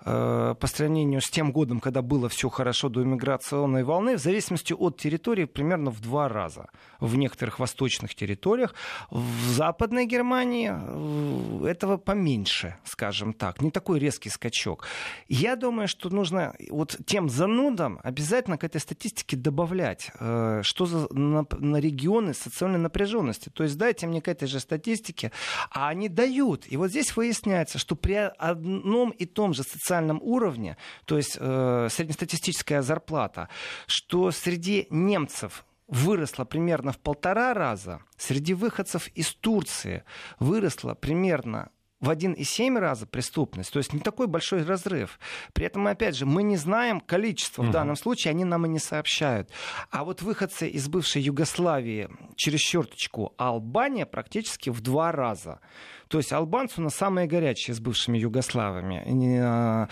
э, 0.05 0.57
по 0.59 0.67
стране 0.67 0.96
сравнению 0.97 1.21
с 1.21 1.29
тем 1.29 1.53
годом, 1.53 1.81
когда 1.81 2.01
было 2.01 2.29
все 2.29 2.49
хорошо 2.49 2.89
до 2.89 3.03
иммиграционной 3.03 3.85
волны, 3.85 4.17
в 4.17 4.21
зависимости 4.21 4.73
от 4.73 4.97
территории 4.97 5.45
примерно 5.45 5.91
в 5.91 6.01
два 6.01 6.29
раза. 6.29 6.69
В 7.01 7.17
некоторых 7.17 7.59
восточных 7.59 8.15
территориях. 8.15 8.75
В 9.11 9.51
Западной 9.51 10.07
Германии 10.07 10.73
э, 10.73 11.67
этого 11.67 11.99
поменьше, 11.99 12.77
скажем 12.85 13.35
так. 13.35 13.61
Не 13.61 13.71
такой 13.71 13.99
резкий 13.99 14.31
скачок. 14.31 14.87
Я 15.29 15.57
думаю, 15.57 15.87
что 15.87 16.09
нужно 16.09 16.55
вот 16.71 16.97
тем 17.07 17.29
занудам 17.29 17.99
обязательно 18.03 18.57
к 18.57 18.65
этой 18.65 18.81
статистике 18.81 19.37
добавлять, 19.37 20.11
э, 20.19 20.63
что 20.63 20.87
за 20.87 21.09
на, 21.13 21.45
на 21.59 21.77
регионы 21.77 22.33
социальной 22.33 22.79
напряженности. 22.79 23.51
То 23.51 23.65
есть 23.65 23.77
дайте 23.77 24.07
мне 24.07 24.23
к 24.23 24.29
этой 24.29 24.49
же 24.49 24.61
статистике, 24.61 25.31
а 25.71 25.89
они 25.89 26.09
дают. 26.09 26.65
И 26.73 26.79
вот 26.79 26.89
здесь 26.89 27.15
выясняется, 27.17 27.79
что 27.79 27.97
при 27.97 28.15
одном 28.15 29.11
и 29.11 29.27
том 29.27 29.53
же 29.53 29.63
социальном 29.63 30.21
уровне 30.23 30.77
то 31.05 31.17
есть 31.17 31.37
э, 31.39 31.89
среднестатистическая 31.91 32.83
зарплата, 32.83 33.49
что 33.87 34.31
среди 34.31 34.87
немцев 34.91 35.65
выросла 35.89 36.45
примерно 36.45 36.93
в 36.93 36.99
полтора 36.99 37.55
раза, 37.55 38.01
среди 38.17 38.55
выходцев 38.55 39.09
из 39.09 39.35
Турции 39.35 40.05
выросла 40.39 40.95
примерно 40.95 41.71
в 42.01 42.11
1,7 42.11 42.79
раза 42.79 43.07
преступность. 43.07 43.73
То 43.73 43.79
есть 43.79 43.93
не 43.93 44.01
такой 44.01 44.27
большой 44.27 44.65
разрыв. 44.65 45.19
При 45.53 45.67
этом, 45.67 45.87
опять 45.87 46.17
же, 46.17 46.27
мы 46.27 46.43
не 46.43 46.57
знаем 46.57 47.01
количество. 47.01 47.63
В 47.63 47.71
данном 47.71 47.97
случае 47.97 48.31
они 48.33 48.45
нам 48.45 48.67
и 48.67 48.69
не 48.69 48.79
сообщают. 48.79 49.51
А 49.91 50.05
вот 50.05 50.23
выходцы 50.23 50.69
из 50.69 50.89
бывшей 50.89 51.23
Югославии 51.23 52.09
через 52.37 52.61
черточку 52.61 53.35
Албания 53.39 54.07
практически 54.07 54.71
в 54.71 54.81
два 54.81 55.11
раза. 55.13 55.61
То 56.09 56.19
есть 56.19 56.33
албанцы 56.33 56.81
у 56.81 56.85
нас 56.85 56.95
самые 56.95 57.27
горячие 57.27 57.75
с 57.75 57.81
бывшими 57.81 58.19
югославами. 58.19 59.41
А, 59.41 59.89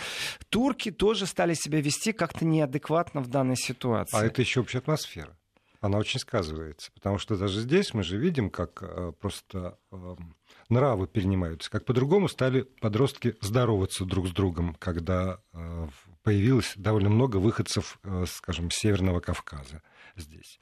турки 0.48 0.90
тоже 0.90 1.26
стали 1.26 1.54
себя 1.54 1.80
вести 1.80 2.12
как-то 2.12 2.44
неадекватно 2.44 3.20
в 3.20 3.28
данной 3.28 3.56
ситуации. 3.56 4.16
А 4.16 4.24
это 4.24 4.42
еще 4.42 4.60
общая 4.60 4.78
атмосфера. 4.78 5.36
она 5.80 5.98
очень 5.98 6.20
сказывается. 6.20 6.92
Потому 6.92 7.18
что 7.18 7.36
даже 7.36 7.60
здесь 7.60 7.94
мы 7.94 8.02
же 8.02 8.16
видим, 8.16 8.48
как 8.50 8.82
э, 8.82 9.12
просто 9.18 9.78
эм, 9.90 10.36
нравы 10.68 11.07
перенимаются, 11.07 11.70
как 11.70 11.85
по-другому 11.85 12.29
стали 12.29 12.62
подростки 12.81 13.37
здороваться 13.40 14.05
друг 14.05 14.29
с 14.29 14.31
другом, 14.31 14.74
когда 14.79 15.38
э, 15.53 15.88
появилось 16.22 16.72
довольно 16.77 17.11
много 17.11 17.37
выходцев, 17.37 17.98
э, 18.05 18.24
скажем, 18.29 18.70
с 18.70 18.77
Северного 18.77 19.20
Кавказа 19.20 19.83
здесь. 20.16 20.59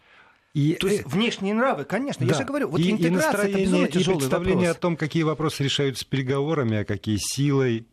И, 0.54 0.74
То 0.74 0.86
есть 0.86 1.06
внешние 1.06 1.54
нравы, 1.54 1.84
конечно, 1.84 2.26
да. 2.26 2.32
я 2.32 2.38
же 2.38 2.44
говорю, 2.44 2.68
вот 2.68 2.78
и, 2.78 2.90
интеграция 2.90 3.46
и 3.46 3.66
настроение, 3.66 3.84
это 3.84 3.98
и 3.98 4.04
представление 4.04 4.68
вопрос. 4.68 4.76
о 4.76 4.80
том, 4.80 4.96
какие 4.96 5.22
вопросы 5.22 5.64
решаются 5.64 6.06
переговорами, 6.06 6.78
а 6.78 6.84
какие 6.84 7.16
силой, 7.18 7.86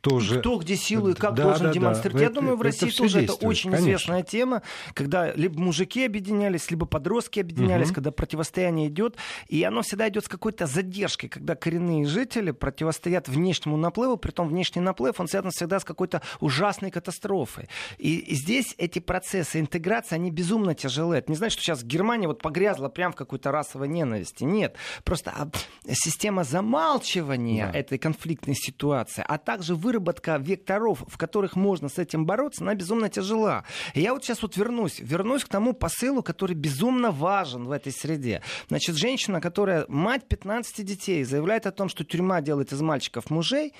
тоже... 0.00 0.40
Кто 0.40 0.56
где 0.58 0.76
силу 0.76 1.10
и 1.10 1.14
как 1.14 1.34
да, 1.34 1.44
должен 1.44 1.66
да, 1.66 1.72
демонстрировать. 1.72 2.22
Да. 2.22 2.28
Я 2.28 2.30
думаю, 2.30 2.56
в 2.56 2.62
России 2.62 2.88
это 2.88 2.98
тоже 2.98 3.22
это 3.22 3.34
очень 3.34 3.70
конечно. 3.70 3.88
известная 3.88 4.22
тема, 4.22 4.62
когда 4.94 5.32
либо 5.32 5.60
мужики 5.60 6.04
объединялись, 6.04 6.70
либо 6.70 6.86
подростки 6.86 7.40
объединялись, 7.40 7.88
угу. 7.88 7.96
когда 7.96 8.10
противостояние 8.10 8.88
идет, 8.88 9.16
и 9.48 9.62
оно 9.62 9.82
всегда 9.82 10.08
идет 10.08 10.24
с 10.24 10.28
какой-то 10.28 10.66
задержкой, 10.66 11.28
когда 11.28 11.54
коренные 11.54 12.06
жители 12.06 12.50
противостоят 12.50 13.28
внешнему 13.28 13.76
наплыву, 13.76 14.16
при 14.16 14.30
том 14.30 14.48
внешний 14.48 14.82
наплыв, 14.82 15.20
он 15.20 15.28
связан 15.28 15.50
всегда 15.50 15.80
с 15.80 15.84
какой-то 15.84 16.22
ужасной 16.40 16.90
катастрофой. 16.90 17.68
И, 17.98 18.18
и 18.18 18.34
здесь 18.34 18.74
эти 18.78 18.98
процессы 18.98 19.60
интеграции, 19.60 20.14
они 20.14 20.30
безумно 20.30 20.74
тяжелые. 20.74 21.20
Это 21.20 21.30
не 21.30 21.36
значит, 21.36 21.58
что 21.58 21.62
сейчас 21.62 21.84
Германия 21.84 22.28
вот 22.28 22.42
погрязла 22.42 22.88
прямо 22.88 23.12
в 23.12 23.16
какой-то 23.16 23.50
расовой 23.52 23.88
ненависти. 23.88 24.44
Нет. 24.44 24.76
Просто 25.04 25.30
а, 25.30 25.48
система 25.92 26.44
замалчивания 26.44 27.70
да. 27.70 27.78
этой 27.78 27.98
конфликтной 27.98 28.54
ситуации, 28.54 29.24
а 29.26 29.38
также 29.38 29.74
выработка 29.86 30.36
векторов, 30.36 31.04
в 31.06 31.16
которых 31.16 31.54
можно 31.54 31.88
с 31.88 31.98
этим 31.98 32.26
бороться, 32.26 32.64
она 32.64 32.74
безумно 32.74 33.08
тяжела. 33.08 33.64
Я 33.94 34.12
вот 34.14 34.24
сейчас 34.24 34.42
вот 34.42 34.56
вернусь, 34.56 34.98
вернусь 34.98 35.44
к 35.44 35.48
тому 35.48 35.74
посылу, 35.74 36.22
который 36.22 36.56
безумно 36.56 37.12
важен 37.12 37.66
в 37.66 37.70
этой 37.70 37.92
среде. 37.92 38.42
Значит, 38.66 38.96
женщина, 38.96 39.40
которая 39.40 39.84
мать 39.88 40.26
15 40.26 40.84
детей, 40.84 41.22
заявляет 41.22 41.66
о 41.66 41.70
том, 41.70 41.88
что 41.88 42.04
тюрьма 42.04 42.40
делает 42.40 42.72
из 42.72 42.80
мальчиков 42.80 43.30
мужей, 43.30 43.74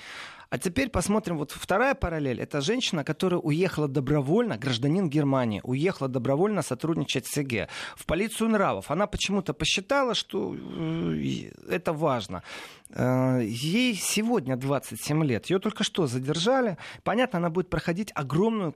а 0.49 0.57
теперь 0.57 0.89
посмотрим, 0.89 1.37
вот 1.37 1.51
вторая 1.51 1.93
параллель. 1.93 2.39
Это 2.39 2.61
женщина, 2.61 3.03
которая 3.03 3.39
уехала 3.39 3.87
добровольно, 3.87 4.57
гражданин 4.57 5.09
Германии, 5.09 5.61
уехала 5.63 6.07
добровольно 6.09 6.61
сотрудничать 6.61 7.25
с 7.27 7.33
СГ 7.33 7.67
в 7.95 8.05
полицию 8.05 8.49
нравов. 8.49 8.89
Она 8.91 9.07
почему-то 9.07 9.53
посчитала, 9.53 10.13
что 10.13 10.55
э, 10.55 11.51
это 11.69 11.93
важно. 11.93 12.43
Э, 12.89 13.41
ей 13.43 13.95
сегодня 13.95 14.55
27 14.55 15.23
лет. 15.25 15.49
Ее 15.49 15.59
только 15.59 15.83
что 15.83 16.07
задержали. 16.07 16.77
Понятно, 17.03 17.39
она 17.39 17.49
будет 17.49 17.69
проходить 17.69 18.11
огромную 18.15 18.73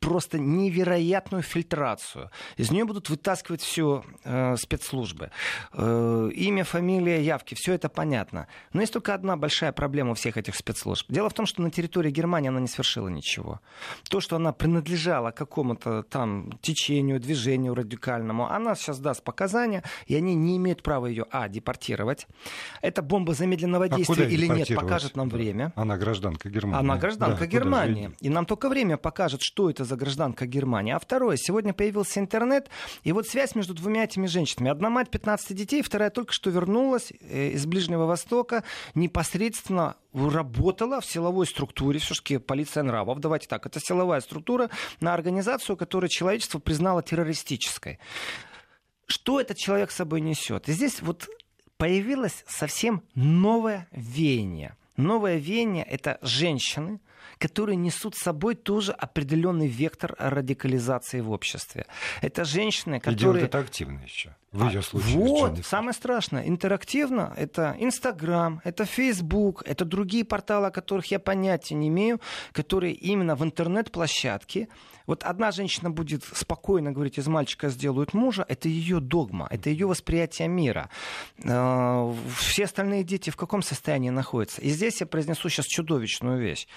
просто 0.00 0.38
невероятную 0.38 1.42
фильтрацию. 1.42 2.30
Из 2.56 2.70
нее 2.70 2.84
будут 2.84 3.10
вытаскивать 3.10 3.62
все 3.62 4.04
э, 4.24 4.56
спецслужбы. 4.56 5.30
Э, 5.72 6.30
имя, 6.34 6.64
фамилия, 6.64 7.22
явки, 7.22 7.54
все 7.54 7.74
это 7.74 7.88
понятно. 7.88 8.46
Но 8.72 8.80
есть 8.80 8.92
только 8.92 9.14
одна 9.14 9.36
большая 9.36 9.72
проблема 9.72 10.12
у 10.12 10.14
всех 10.14 10.36
этих 10.36 10.54
спецслужб. 10.54 11.06
Дело 11.10 11.28
в 11.28 11.34
том, 11.34 11.46
что 11.46 11.62
на 11.62 11.70
территории 11.70 12.10
Германии 12.10 12.48
она 12.48 12.60
не 12.60 12.68
совершила 12.68 13.08
ничего. 13.08 13.60
То, 14.08 14.20
что 14.20 14.36
она 14.36 14.52
принадлежала 14.52 15.30
какому-то 15.30 16.02
там 16.04 16.52
течению, 16.62 17.20
движению 17.20 17.74
радикальному, 17.74 18.48
она 18.50 18.74
сейчас 18.74 18.98
даст 19.00 19.24
показания, 19.24 19.82
и 20.06 20.14
они 20.14 20.34
не 20.34 20.56
имеют 20.56 20.82
права 20.82 21.06
ее, 21.06 21.26
а, 21.30 21.48
депортировать. 21.48 22.26
Это 22.82 23.02
бомба 23.02 23.34
замедленного 23.34 23.86
а 23.86 23.88
действия 23.88 24.28
или 24.28 24.46
нет, 24.46 24.68
покажет 24.74 25.16
нам 25.16 25.28
время. 25.28 25.72
Она 25.74 25.96
гражданка 25.96 26.48
Германии. 26.48 26.80
Она 26.80 26.96
гражданка 26.96 27.40
да, 27.40 27.46
Германии. 27.46 28.10
И 28.20 28.28
нам 28.28 28.46
только 28.46 28.68
время 28.68 28.96
покажет, 28.96 29.42
что 29.42 29.68
это 29.70 29.87
за 29.88 29.96
гражданка 29.96 30.46
Германии. 30.46 30.92
А 30.92 30.98
второе, 30.98 31.36
сегодня 31.36 31.72
появился 31.72 32.20
интернет, 32.20 32.68
и 33.02 33.12
вот 33.12 33.26
связь 33.26 33.54
между 33.54 33.74
двумя 33.74 34.04
этими 34.04 34.26
женщинами. 34.26 34.70
Одна 34.70 34.90
мать 34.90 35.10
15 35.10 35.56
детей, 35.56 35.82
вторая 35.82 36.10
только 36.10 36.32
что 36.32 36.50
вернулась 36.50 37.12
э, 37.20 37.48
из 37.50 37.66
Ближнего 37.66 38.04
Востока, 38.06 38.62
непосредственно 38.94 39.96
работала 40.12 41.00
в 41.00 41.06
силовой 41.06 41.46
структуре, 41.46 41.98
все-таки 41.98 42.38
полиция 42.38 42.82
нравов, 42.82 43.18
давайте 43.20 43.48
так, 43.48 43.66
это 43.66 43.80
силовая 43.80 44.20
структура 44.20 44.70
на 45.00 45.14
организацию, 45.14 45.76
которую 45.76 46.10
человечество 46.10 46.58
признало 46.58 47.02
террористической. 47.02 47.98
Что 49.06 49.40
этот 49.40 49.56
человек 49.56 49.90
с 49.90 49.96
собой 49.96 50.20
несет? 50.20 50.68
И 50.68 50.72
здесь 50.72 51.00
вот 51.00 51.28
появилось 51.78 52.44
совсем 52.46 53.02
новое 53.14 53.88
веяние. 53.90 54.76
Новое 54.96 55.36
веяние— 55.36 55.84
это 55.88 56.18
женщины, 56.22 57.00
которые 57.38 57.76
несут 57.76 58.14
с 58.16 58.22
собой 58.22 58.54
тоже 58.54 58.92
определенный 58.92 59.68
вектор 59.68 60.14
радикализации 60.18 61.20
в 61.20 61.30
обществе. 61.30 61.86
Это 62.22 62.44
женщины, 62.44 62.98
которые... 62.98 63.16
И 63.16 63.20
делают 63.20 63.44
это 63.44 63.58
активно 63.58 64.00
еще. 64.00 64.34
В 64.52 64.66
ее 64.68 64.78
а, 64.78 64.82
случае. 64.82 65.18
Вот, 65.18 65.66
самое 65.66 65.92
страшное. 65.92 66.48
Интерактивно 66.48 67.34
это 67.36 67.76
Инстаграм, 67.78 68.62
это 68.64 68.86
Фейсбук, 68.86 69.62
это 69.66 69.84
другие 69.84 70.24
порталы, 70.24 70.68
о 70.68 70.70
которых 70.70 71.06
я 71.10 71.18
понятия 71.18 71.74
не 71.74 71.88
имею, 71.88 72.18
которые 72.52 72.94
именно 72.94 73.36
в 73.36 73.44
интернет-площадке 73.44 74.68
вот 75.08 75.24
одна 75.24 75.52
женщина 75.52 75.90
будет 75.90 76.22
спокойно 76.22 76.92
говорить, 76.92 77.18
из 77.18 77.26
мальчика 77.26 77.70
сделают 77.70 78.12
мужа, 78.12 78.44
это 78.46 78.68
ее 78.68 79.00
догма, 79.00 79.48
это 79.50 79.70
ее 79.70 79.86
восприятие 79.86 80.48
мира. 80.48 80.90
Э, 81.42 82.14
все 82.36 82.64
остальные 82.64 83.04
дети 83.04 83.30
в 83.30 83.36
каком 83.36 83.62
состоянии 83.62 84.10
находятся? 84.10 84.60
И 84.60 84.68
здесь 84.68 85.00
я 85.00 85.06
произнесу 85.06 85.48
сейчас 85.48 85.64
чудовищную 85.64 86.38
вещь. 86.38 86.68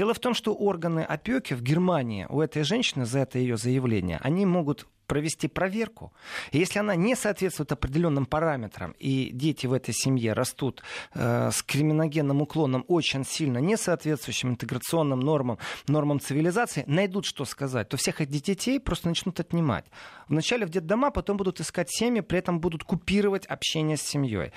Дело 0.00 0.14
в 0.14 0.18
том, 0.18 0.32
что 0.32 0.54
органы 0.54 1.00
опеки 1.00 1.52
в 1.52 1.62
Германии 1.62 2.26
у 2.30 2.40
этой 2.40 2.62
женщины 2.62 3.04
за 3.04 3.18
это 3.18 3.38
ее 3.38 3.58
заявление, 3.58 4.18
они 4.22 4.46
могут 4.46 4.86
провести 5.10 5.48
проверку. 5.48 6.12
И 6.52 6.58
если 6.58 6.78
она 6.78 6.94
не 6.94 7.16
соответствует 7.16 7.72
определенным 7.72 8.26
параметрам, 8.26 8.94
и 9.00 9.30
дети 9.32 9.66
в 9.66 9.72
этой 9.72 9.92
семье 9.92 10.34
растут 10.34 10.84
э, 11.14 11.50
с 11.50 11.64
криминогенным 11.64 12.40
уклоном 12.40 12.84
очень 12.86 13.24
сильно 13.24 13.58
не 13.58 13.76
соответствующим 13.76 14.50
интеграционным 14.50 15.18
нормам, 15.18 15.58
нормам 15.88 16.20
цивилизации, 16.20 16.84
найдут 16.86 17.26
что 17.26 17.44
сказать, 17.44 17.88
то 17.88 17.96
всех 17.96 18.20
этих 18.20 18.40
детей 18.40 18.78
просто 18.78 19.08
начнут 19.08 19.40
отнимать. 19.40 19.84
Вначале 20.28 20.64
в 20.64 20.70
детдома, 20.70 21.10
потом 21.10 21.36
будут 21.36 21.60
искать 21.60 21.90
семьи, 21.90 22.20
при 22.20 22.38
этом 22.38 22.60
будут 22.60 22.84
купировать 22.84 23.46
общение 23.46 23.96
с 23.96 24.02
семьей. 24.02 24.52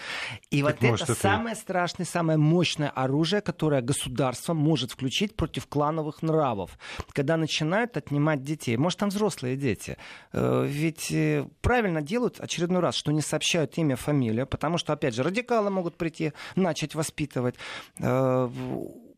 И 0.52 0.62
так 0.62 0.74
вот 0.82 0.82
может, 0.88 1.10
это, 1.10 1.14
это 1.14 1.22
самое 1.22 1.56
страшное, 1.56 2.06
самое 2.06 2.38
мощное 2.38 2.92
оружие, 2.92 3.42
которое 3.42 3.82
государство 3.82 4.54
может 4.54 4.92
включить 4.92 5.36
против 5.36 5.66
клановых 5.66 6.22
нравов, 6.22 6.78
когда 7.12 7.38
начинают 7.38 7.98
отнимать 7.98 8.44
детей. 8.44 8.78
Может, 8.78 9.00
там 9.00 9.10
взрослые 9.10 9.58
дети. 9.58 9.98
Э, 10.44 10.66
ведь 10.68 11.12
э, 11.12 11.48
правильно 11.62 12.02
делают 12.02 12.40
очередной 12.40 12.82
раз, 12.82 12.96
что 12.96 13.12
не 13.12 13.22
сообщают 13.22 13.78
имя, 13.78 13.96
фамилию, 13.96 14.46
потому 14.46 14.78
что, 14.78 14.94
опять 14.94 15.16
же, 15.16 15.24
радикалы 15.24 15.70
могут 15.70 15.96
прийти, 15.96 16.34
начать 16.56 16.96
воспитывать 16.96 17.56
э, 18.00 18.50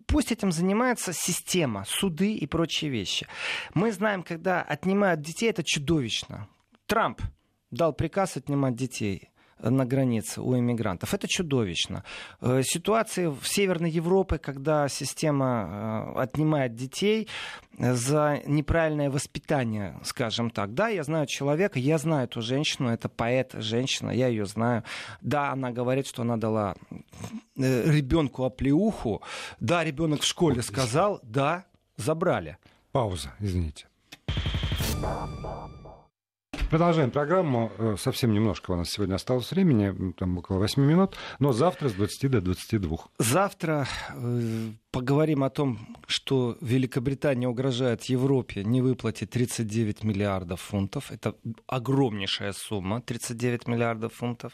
пусть 0.06 0.32
этим 0.32 0.52
занимается 0.52 1.14
система, 1.14 1.84
суды 1.88 2.34
и 2.34 2.46
прочие 2.46 2.92
вещи. 2.92 3.28
Мы 3.74 3.92
знаем, 3.92 4.22
когда 4.22 4.62
отнимают 4.62 5.22
детей, 5.22 5.50
это 5.50 5.64
чудовищно. 5.64 6.48
Трамп 6.86 7.22
дал 7.72 7.94
приказ 7.94 8.38
отнимать 8.38 8.76
детей 8.76 9.30
на 9.60 9.86
границе 9.86 10.41
у 10.41 10.58
иммигрантов. 10.58 11.13
Это 11.13 11.28
чудовищно. 11.28 12.04
Э, 12.41 12.62
ситуации 12.63 13.28
в 13.28 13.48
Северной 13.48 13.89
Европе, 13.89 14.38
когда 14.38 14.88
система 14.89 16.13
э, 16.15 16.22
отнимает 16.22 16.76
детей 16.76 17.28
за 17.78 18.41
неправильное 18.46 19.10
воспитание, 19.10 20.00
скажем 20.04 20.50
так. 20.50 20.74
Да, 20.74 20.88
я 20.88 21.04
знаю 21.04 21.26
человека, 21.28 21.80
я 21.80 21.98
знаю 21.98 22.26
эту 22.26 22.41
женщину, 22.41 22.89
это 22.89 23.10
поэт, 23.10 23.54
женщина, 23.54 24.12
я 24.12 24.28
ее 24.28 24.46
знаю. 24.46 24.84
Да, 25.22 25.52
она 25.52 25.72
говорит, 25.72 26.08
что 26.08 26.22
она 26.22 26.38
дала 26.38 26.76
э, 27.58 27.91
ребенку 27.91 28.44
оплеуху. 28.44 29.22
Да, 29.60 29.84
ребенок 29.84 30.22
в 30.22 30.26
школе 30.26 30.62
сказал, 30.62 31.20
да, 31.24 31.65
забрали. 31.98 32.58
Пауза, 32.91 33.34
извините. 33.39 33.88
Продолжаем 36.76 37.10
программу. 37.10 37.72
Э, 37.78 37.96
совсем 37.98 38.34
немножко 38.34 38.72
у 38.72 38.76
нас 38.76 38.90
сегодня 38.90 39.16
осталось 39.16 39.50
времени, 39.50 40.12
там 40.12 40.38
около 40.38 40.58
8 40.58 40.84
минут, 40.84 41.16
но 41.40 41.54
завтра 41.54 41.88
с 41.88 41.94
20 41.94 42.30
до 42.30 42.42
22. 42.42 42.98
Завтра 43.18 43.88
э, 44.14 44.72
поговорим 44.95 45.43
о 45.43 45.49
том, 45.49 45.77
что 46.08 46.58
Великобритания 46.62 47.49
угрожает 47.49 48.03
Европе 48.05 48.63
не 48.63 48.81
выплатить 48.81 49.29
39 49.29 50.05
миллиардов 50.05 50.62
фунтов. 50.62 51.12
Это 51.12 51.36
огромнейшая 51.67 52.53
сумма, 52.53 53.01
39 53.01 53.67
миллиардов 53.67 54.13
фунтов. 54.13 54.53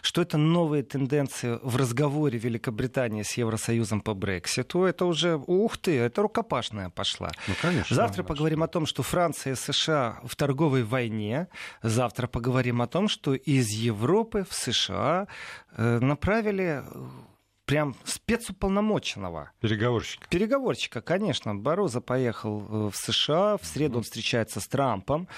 Что 0.00 0.22
это 0.22 0.38
новые 0.38 0.84
тенденции 0.84 1.58
в 1.62 1.74
разговоре 1.76 2.38
Великобритании 2.38 3.24
с 3.24 3.32
Евросоюзом 3.38 4.00
по 4.00 4.14
Брекситу. 4.14 4.84
Это 4.84 5.06
уже, 5.06 5.36
ух 5.46 5.76
ты, 5.76 5.98
это 5.98 6.22
рукопашная 6.22 6.90
пошла. 6.90 7.30
Ну, 7.48 7.54
конечно. 7.60 7.96
Завтра 7.96 8.22
конечно. 8.22 8.34
поговорим 8.34 8.62
о 8.62 8.68
том, 8.68 8.86
что 8.86 9.02
Франция 9.02 9.54
и 9.54 9.56
США 9.56 10.20
в 10.22 10.36
торговой 10.36 10.84
войне. 10.84 11.48
Завтра 11.82 12.28
поговорим 12.28 12.80
о 12.80 12.86
том, 12.86 13.08
что 13.08 13.34
из 13.34 13.70
Европы 13.70 14.46
в 14.48 14.54
США 14.54 15.26
э, 15.76 15.98
направили 15.98 16.84
прям 17.70 17.94
спецуполномоченного. 18.02 19.52
Переговорщика. 19.60 20.26
Переговорщика, 20.28 21.00
конечно. 21.00 21.54
Бароза 21.54 22.00
поехал 22.00 22.62
э, 22.62 22.90
в 22.90 22.96
США, 22.96 23.58
в 23.58 23.64
среду 23.64 23.98
он 23.98 24.02
встречается 24.02 24.58
с 24.58 24.66
Трампом. 24.66 25.28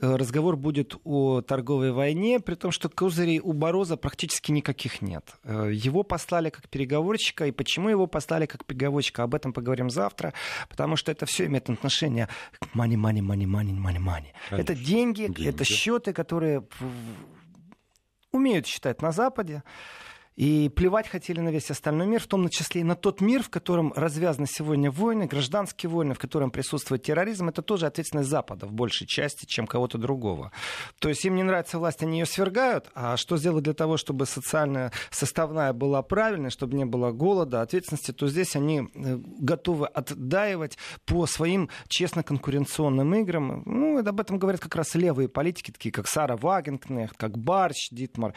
Э, 0.00 0.16
разговор 0.16 0.56
будет 0.56 0.96
о 1.04 1.42
торговой 1.42 1.92
войне, 1.92 2.40
при 2.40 2.56
том, 2.56 2.72
что 2.72 2.88
козырей 2.88 3.38
у 3.38 3.52
Бороза 3.52 3.96
практически 3.96 4.50
никаких 4.50 5.00
нет. 5.00 5.36
Э, 5.44 5.70
его 5.72 6.02
послали 6.02 6.50
как 6.50 6.68
переговорщика, 6.68 7.46
и 7.46 7.52
почему 7.52 7.88
его 7.88 8.08
послали 8.08 8.46
как 8.46 8.64
переговорщика, 8.64 9.22
об 9.22 9.36
этом 9.36 9.52
поговорим 9.52 9.88
завтра, 9.88 10.32
потому 10.68 10.96
что 10.96 11.12
это 11.12 11.24
все 11.24 11.46
имеет 11.46 11.70
отношение 11.70 12.28
к 12.58 12.76
money, 12.76 12.96
money, 12.96 13.20
money, 13.20 13.46
money, 13.46 13.78
money, 13.78 14.00
money. 14.00 14.32
Это 14.50 14.74
деньги, 14.74 15.26
деньги, 15.26 15.46
это 15.46 15.64
счеты, 15.64 16.12
которые 16.12 16.66
умеют 18.32 18.66
считать 18.66 19.02
на 19.02 19.12
Западе. 19.12 19.62
И 20.36 20.68
плевать 20.68 21.08
хотели 21.08 21.40
на 21.40 21.48
весь 21.48 21.70
остальной 21.70 22.06
мир, 22.06 22.20
в 22.20 22.26
том 22.26 22.48
числе 22.50 22.82
и 22.82 22.84
на 22.84 22.94
тот 22.94 23.22
мир, 23.22 23.42
в 23.42 23.48
котором 23.48 23.92
развязаны 23.96 24.46
сегодня 24.46 24.90
войны, 24.90 25.26
гражданские 25.26 25.88
войны, 25.88 26.14
в 26.14 26.18
котором 26.18 26.50
присутствует 26.50 27.02
терроризм. 27.02 27.48
Это 27.48 27.62
тоже 27.62 27.86
ответственность 27.86 28.28
Запада 28.28 28.66
в 28.66 28.72
большей 28.72 29.06
части, 29.06 29.46
чем 29.46 29.66
кого-то 29.66 29.96
другого. 29.96 30.52
То 30.98 31.08
есть 31.08 31.24
им 31.24 31.36
не 31.36 31.42
нравится 31.42 31.78
власть, 31.78 32.02
они 32.02 32.18
ее 32.18 32.26
свергают. 32.26 32.90
А 32.94 33.16
что 33.16 33.38
сделать 33.38 33.64
для 33.64 33.72
того, 33.72 33.96
чтобы 33.96 34.26
социальная 34.26 34.92
составная 35.10 35.72
была 35.72 36.02
правильной, 36.02 36.50
чтобы 36.50 36.76
не 36.76 36.84
было 36.84 37.12
голода, 37.12 37.62
ответственности, 37.62 38.12
то 38.12 38.28
здесь 38.28 38.56
они 38.56 38.80
э, 38.94 39.18
готовы 39.38 39.86
отдаивать 39.86 40.76
по 41.06 41.26
своим 41.26 41.70
честно-конкуренционным 41.88 43.14
играм. 43.14 43.62
Ну, 43.64 43.98
об 43.98 44.20
этом 44.20 44.38
говорят 44.38 44.60
как 44.60 44.76
раз 44.76 44.94
левые 44.94 45.28
политики, 45.28 45.70
такие 45.70 45.92
как 45.92 46.08
Сара 46.08 46.36
Вагенкнехт, 46.36 47.16
как 47.16 47.38
Барч 47.38 47.88
Дитмар. 47.90 48.34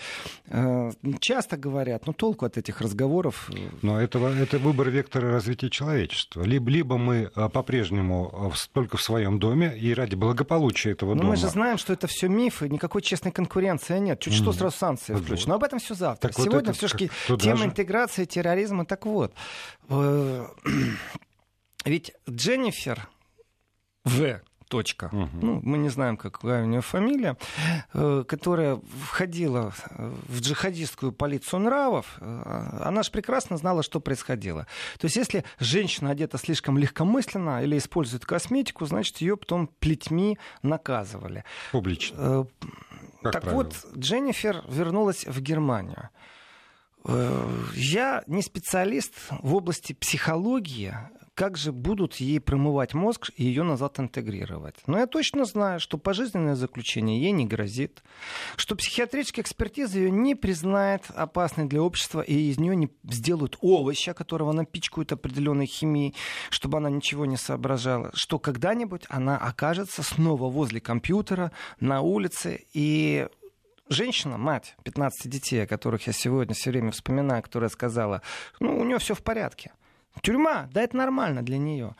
Э, 0.47 0.91
часто 1.19 1.57
говорят, 1.57 1.88
говорят. 1.89 2.07
Но 2.07 2.13
толку 2.13 2.45
от 2.45 2.57
этих 2.57 2.81
разговоров... 2.81 3.49
Но 3.81 3.99
это, 3.99 4.19
это 4.19 4.57
выбор 4.59 4.89
вектора 4.89 5.31
развития 5.31 5.69
человечества. 5.69 6.43
Либо, 6.43 6.69
либо 6.69 6.97
мы 6.97 7.31
а, 7.35 7.49
по-прежнему 7.49 8.51
а, 8.51 8.51
только 8.73 8.97
в 8.97 9.01
своем 9.01 9.39
доме 9.39 9.77
и 9.77 9.93
ради 9.93 10.15
благополучия 10.15 10.91
этого 10.91 11.13
Но 11.13 11.21
дома... 11.21 11.29
мы 11.31 11.35
же 11.35 11.47
знаем, 11.47 11.77
что 11.77 11.93
это 11.93 12.07
все 12.07 12.27
мифы, 12.27 12.69
никакой 12.69 13.01
честной 13.01 13.31
конкуренции 13.31 13.97
нет. 13.99 14.19
Чуть 14.19 14.33
mm. 14.33 14.37
что 14.37 14.53
сразу 14.53 14.77
санкции 14.77 15.13
вот. 15.13 15.23
включены. 15.23 15.49
Но 15.49 15.55
об 15.55 15.63
этом 15.63 15.79
все 15.79 15.95
завтра. 15.95 16.29
Так 16.29 16.37
Сегодня 16.37 16.67
вот 16.67 16.77
все-таки 16.77 17.09
тема 17.39 17.57
же... 17.57 17.65
интеграции, 17.65 18.25
терроризма. 18.25 18.85
Так 18.85 19.05
вот, 19.05 19.33
э, 19.89 20.45
ведь 21.85 22.13
Дженнифер 22.29 23.07
В 24.05 24.41
точка. 24.69 25.09
Угу. 25.11 25.29
Ну, 25.41 25.61
мы 25.63 25.77
не 25.77 25.89
знаем, 25.89 26.15
какая 26.15 26.63
у 26.63 26.65
нее 26.65 26.81
фамилия, 26.81 27.35
э, 27.93 28.23
которая 28.27 28.79
входила 29.03 29.73
в 29.97 30.39
джихадистскую 30.39 31.11
полицию 31.11 31.61
нравов, 31.61 32.17
э, 32.21 32.81
она 32.83 33.03
же 33.03 33.11
прекрасно 33.11 33.57
знала, 33.57 33.83
что 33.83 33.99
происходило. 33.99 34.67
То 34.99 35.05
есть, 35.05 35.17
если 35.17 35.43
женщина 35.59 36.11
одета 36.11 36.37
слишком 36.37 36.77
легкомысленно 36.77 37.63
или 37.63 37.77
использует 37.77 38.25
косметику, 38.25 38.85
значит, 38.85 39.17
ее 39.17 39.35
потом 39.35 39.67
плетьми 39.79 40.37
наказывали. 40.61 41.43
Публично. 41.71 42.15
Э, 42.17 42.45
как 43.23 43.33
так 43.33 43.41
правило. 43.41 43.63
вот, 43.63 43.75
Дженнифер 43.97 44.63
вернулась 44.69 45.25
в 45.25 45.41
Германию. 45.41 46.09
Я 47.73 48.23
не 48.27 48.41
специалист 48.41 49.13
в 49.29 49.55
области 49.55 49.93
психологии, 49.93 50.93
как 51.39 51.55
же 51.55 51.71
будут 51.71 52.17
ей 52.17 52.41
промывать 52.41 52.93
мозг 52.93 53.29
и 53.37 53.45
ее 53.45 53.63
назад 53.63 53.97
интегрировать. 53.97 54.75
Но 54.87 54.99
я 54.99 55.07
точно 55.07 55.45
знаю, 55.45 55.79
что 55.79 55.97
пожизненное 55.97 56.55
заключение 56.55 57.21
ей 57.21 57.31
не 57.31 57.45
грозит, 57.45 58.03
что 58.57 58.75
психиатрическая 58.75 59.43
экспертиза 59.43 59.99
ее 59.99 60.11
не 60.11 60.35
признает 60.35 61.03
опасной 61.15 61.63
для 61.63 61.81
общества 61.81 62.19
и 62.19 62.33
из 62.33 62.59
нее 62.59 62.75
не 62.75 62.89
сделают 63.09 63.57
овоща, 63.61 64.13
которого 64.13 64.51
напичкают 64.51 65.13
определенной 65.13 65.65
химией, 65.65 66.13
чтобы 66.49 66.79
она 66.79 66.89
ничего 66.89 67.25
не 67.25 67.37
соображала, 67.37 68.11
что 68.13 68.37
когда-нибудь 68.37 69.05
она 69.07 69.37
окажется 69.37 70.03
снова 70.03 70.49
возле 70.49 70.81
компьютера, 70.81 71.53
на 71.79 72.01
улице, 72.01 72.65
и 72.73 73.29
женщина, 73.87 74.37
мать 74.37 74.75
15 74.83 75.31
детей, 75.31 75.63
о 75.63 75.67
которых 75.67 76.05
я 76.05 76.11
сегодня 76.11 76.53
все 76.53 76.71
время 76.71 76.91
вспоминаю, 76.91 77.41
которая 77.43 77.69
сказала, 77.69 78.23
ну, 78.59 78.77
у 78.77 78.83
нее 78.83 78.99
все 78.99 79.15
в 79.15 79.23
порядке. 79.23 79.71
Тюрьма, 80.21 80.67
да, 80.73 80.81
это 80.81 80.97
нормально 80.97 81.43
для 81.43 81.57
нее. 81.57 81.95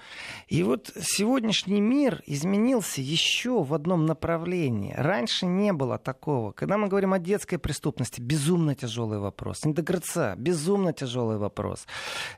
И 0.47 0.64
вот 0.64 0.91
сегодняшний 0.99 1.80
мир 1.80 2.22
изменился 2.26 3.01
еще 3.01 3.64
в 3.64 3.74
одном 3.74 4.05
направлении. 4.05 4.93
Раньше 4.97 5.45
не 5.45 5.72
было 5.72 5.97
такого. 5.97 6.51
Когда 6.51 6.78
мы 6.78 6.88
говорим 6.88 7.14
о 7.14 7.20
детской 7.20 7.57
преступности, 7.57 8.20
безумно 8.20 8.76
тяжелый 8.76 9.20
вопрос. 9.20 9.66
Интеграция, 9.66 10.36
безумно 10.36 10.91
тяжелый 10.91 11.38
вопрос. 11.38 11.88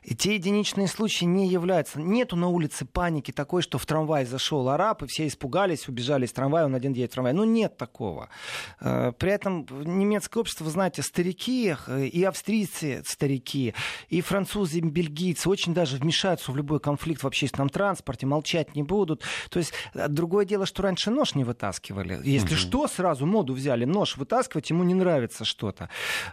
И 0.04 0.14
те 0.14 0.34
единичные 0.34 0.86
случаи 0.86 1.24
не 1.24 1.48
являются. 1.48 2.00
Нету 2.00 2.36
на 2.36 2.48
улице 2.48 2.84
паники 2.84 3.32
такой, 3.32 3.62
что 3.62 3.78
в 3.78 3.86
трамвай 3.86 4.24
зашел 4.24 4.68
араб, 4.68 5.02
и 5.02 5.06
все 5.06 5.26
испугались, 5.26 5.88
убежали 5.88 6.26
из 6.26 6.32
трамвая, 6.32 6.66
он 6.66 6.74
один 6.74 6.92
едет 6.92 7.10
в 7.10 7.14
трамвай. 7.14 7.32
Ну, 7.32 7.44
нет 7.44 7.76
такого. 7.76 8.28
Э, 8.80 9.12
при 9.18 9.32
этом 9.32 9.66
немецкое 9.84 10.42
общество, 10.42 10.64
вы 10.64 10.70
знаете, 10.70 11.02
старики, 11.02 11.74
э, 11.86 12.06
и 12.06 12.22
австрийцы 12.22 13.02
старики, 13.04 13.74
и 14.08 14.20
французы, 14.20 14.78
и 14.78 14.80
бельгийцы 14.80 15.48
очень 15.48 15.61
очень 15.62 15.74
даже 15.74 15.96
вмешаются 15.96 16.50
в 16.50 16.56
любой 16.56 16.80
конфликт 16.80 17.22
в 17.22 17.26
общественном 17.26 17.68
транспорте, 17.68 18.26
молчать 18.26 18.74
не 18.74 18.82
будут. 18.82 19.22
То 19.48 19.60
есть 19.60 19.72
э, 19.94 20.08
другое 20.08 20.44
дело, 20.44 20.66
что 20.66 20.82
раньше 20.82 21.10
нож 21.10 21.36
не 21.36 21.44
вытаскивали. 21.44 22.20
Если 22.24 22.54
угу. 22.54 22.60
что, 22.60 22.88
сразу 22.88 23.26
моду 23.26 23.54
взяли. 23.54 23.84
Нож 23.84 24.16
вытаскивать, 24.16 24.70
ему 24.70 24.82
не 24.82 24.94
нравится 24.94 25.44
что-то. 25.44 25.88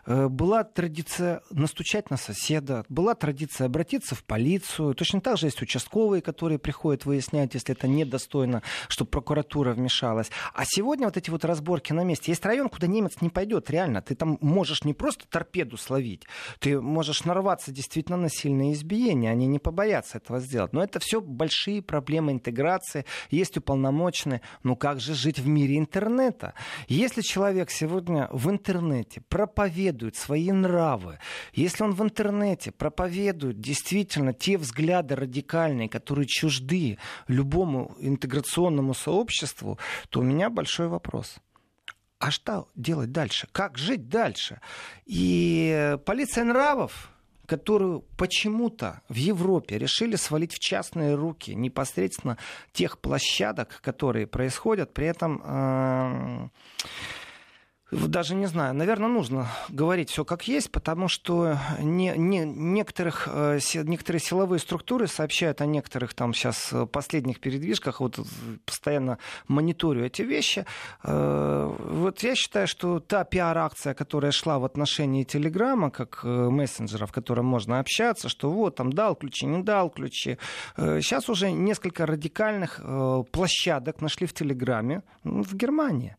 Э, 0.08 0.28
была 0.30 0.64
традиция 0.64 1.42
настучать 1.52 2.10
на 2.10 2.18
соседа, 2.18 2.86
была 2.90 3.14
традиция 3.14 3.66
обратиться 3.66 4.16
в 4.16 4.24
полицию. 4.24 4.96
Точно 4.96 5.22
так 5.22 5.38
же 5.38 5.46
есть 5.46 5.62
участковые, 5.62 6.24
которые 6.24 6.58
приходят 6.58 7.06
выяснять, 7.06 7.54
если 7.54 7.76
это 7.76 7.88
недостойно, 7.88 8.64
чтобы 8.88 9.12
прокуратура 9.12 9.74
вмешалась. 9.74 10.32
А 10.56 10.64
сегодня 10.66 11.06
вот 11.06 11.18
эти 11.18 11.30
вот 11.30 11.46
разборки 11.46 11.94
на 11.94 12.04
месте. 12.04 12.32
Есть 12.32 12.46
район, 12.46 12.70
куда 12.70 12.88
немец 12.88 13.22
не 13.22 13.30
пойдет, 13.30 13.70
реально. 13.70 14.02
Ты 14.02 14.16
там 14.16 14.40
можешь 14.42 14.84
не 14.84 14.96
просто 14.96 15.28
торпеду 15.28 15.78
словить, 15.78 16.24
ты 16.60 16.82
можешь 16.82 17.26
нарваться 17.26 17.72
действительно 17.72 18.18
на 18.18 18.30
сильное 18.30 18.74
избиение 18.74 19.19
они 19.28 19.48
не 19.48 19.60
побоятся 19.60 20.18
этого 20.18 20.40
сделать. 20.40 20.74
Но 20.74 20.84
это 20.84 21.00
все 21.00 21.22
большие 21.22 21.82
проблемы 21.82 22.32
интеграции. 22.32 23.06
Есть 23.30 23.58
уполномоченные. 23.58 24.42
Ну 24.64 24.76
как 24.76 25.00
же 25.00 25.14
жить 25.14 25.40
в 25.40 25.48
мире 25.48 25.78
интернета? 25.78 26.54
Если 26.88 27.22
человек 27.22 27.72
сегодня 27.72 28.28
в 28.32 28.50
интернете 28.50 29.22
проповедует 29.30 30.16
свои 30.16 30.52
нравы, 30.52 31.20
если 31.54 31.84
он 31.84 31.94
в 31.94 32.04
интернете 32.04 32.72
проповедует 32.72 33.60
действительно 33.60 34.34
те 34.34 34.58
взгляды 34.58 35.16
радикальные, 35.16 35.90
которые 35.90 36.28
чужды 36.28 36.98
любому 37.28 37.96
интеграционному 38.00 38.94
сообществу, 38.94 39.80
то 40.10 40.20
у 40.20 40.24
меня 40.24 40.50
большой 40.50 40.88
вопрос 40.88 41.40
а 42.20 42.32
что 42.32 42.68
делать 42.76 43.12
дальше? 43.12 43.48
Как 43.52 43.78
жить 43.78 44.10
дальше? 44.10 44.60
И 45.06 45.98
полиция 46.06 46.44
нравов, 46.44 47.12
которую 47.50 48.02
почему-то 48.16 49.02
в 49.10 49.16
Европе 49.16 49.80
решили 49.80 50.16
свалить 50.16 50.54
в 50.54 50.60
частные 50.60 51.16
руки 51.16 51.56
непосредственно 51.56 52.38
тех 52.74 53.00
площадок, 53.00 53.82
которые 53.82 54.28
происходят, 54.28 54.93
при 54.93 55.08
этом 55.08 55.41
э, 55.43 56.50
даже 57.92 58.36
не 58.36 58.46
знаю, 58.46 58.76
наверное, 58.76 59.10
нужно 59.10 59.48
говорить 59.70 60.12
все 60.12 60.24
как 60.24 60.48
есть, 60.48 60.72
потому 60.72 61.08
что 61.08 61.58
не, 61.80 62.14
не, 62.16 62.46
некоторых, 62.46 63.28
э, 63.32 63.60
некоторые 63.74 64.22
силовые 64.22 64.60
структуры 64.60 65.08
сообщают 65.08 65.62
о 65.62 65.66
некоторых 65.66 66.14
там 66.14 66.34
сейчас 66.34 66.72
э, 66.72 66.86
последних 66.86 67.40
передвижках, 67.40 68.00
вот 68.00 68.20
постоянно 68.66 69.18
мониторю 69.48 70.06
эти 70.06 70.22
вещи. 70.22 70.66
Э, 71.04 71.76
вот 71.80 72.22
я 72.22 72.36
считаю, 72.36 72.68
что 72.68 73.00
та 73.00 73.24
пиар-акция, 73.24 73.96
которая 73.96 74.32
шла 74.32 74.60
в 74.60 74.66
отношении 74.66 75.24
Телеграма, 75.24 75.90
как 75.90 76.24
мессенджера, 76.24 77.08
в 77.08 77.12
котором 77.12 77.46
можно 77.48 77.80
общаться, 77.80 78.30
что 78.30 78.52
вот 78.52 78.76
там 78.76 78.94
дал 78.94 79.16
ключи, 79.16 79.48
не 79.48 79.64
дал 79.64 79.90
ключи. 79.90 80.38
Сейчас 80.78 81.28
уже 81.28 81.52
несколько 81.52 82.06
радикальных 82.06 82.80
площадок 83.32 84.02
нашли 84.02 84.28
в 84.28 84.34
Телеграме 84.34 85.02
в 85.24 85.56
Германии. 85.56 86.16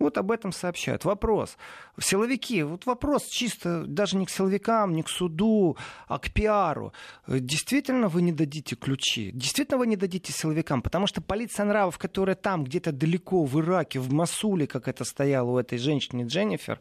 Вот 0.00 0.18
об 0.18 0.32
этом 0.32 0.52
сообщают. 0.52 1.04
Вопрос. 1.04 1.56
Силовики, 2.00 2.64
вот 2.64 2.84
вопрос 2.84 3.26
чисто 3.26 3.84
даже 3.86 4.16
не 4.16 4.26
к 4.26 4.30
силовикам, 4.30 4.92
не 4.92 5.04
к 5.04 5.08
суду, 5.08 5.76
а 6.08 6.18
к 6.18 6.32
пиару. 6.32 6.92
Действительно 7.28 8.08
вы 8.08 8.22
не 8.22 8.32
дадите 8.32 8.74
ключи? 8.74 9.30
Действительно 9.32 9.78
вы 9.78 9.86
не 9.86 9.96
дадите 9.96 10.32
силовикам? 10.32 10.82
Потому 10.82 11.06
что 11.06 11.20
полиция 11.20 11.64
нравов, 11.64 11.96
которая 11.98 12.34
там 12.34 12.64
где-то 12.64 12.90
далеко 12.90 13.44
в 13.44 13.60
Ираке, 13.60 14.00
в 14.00 14.12
Масуле, 14.12 14.66
как 14.66 14.88
это 14.88 15.04
стояло 15.04 15.50
у 15.50 15.58
этой 15.58 15.78
женщины 15.78 16.26
Дженнифер, 16.26 16.80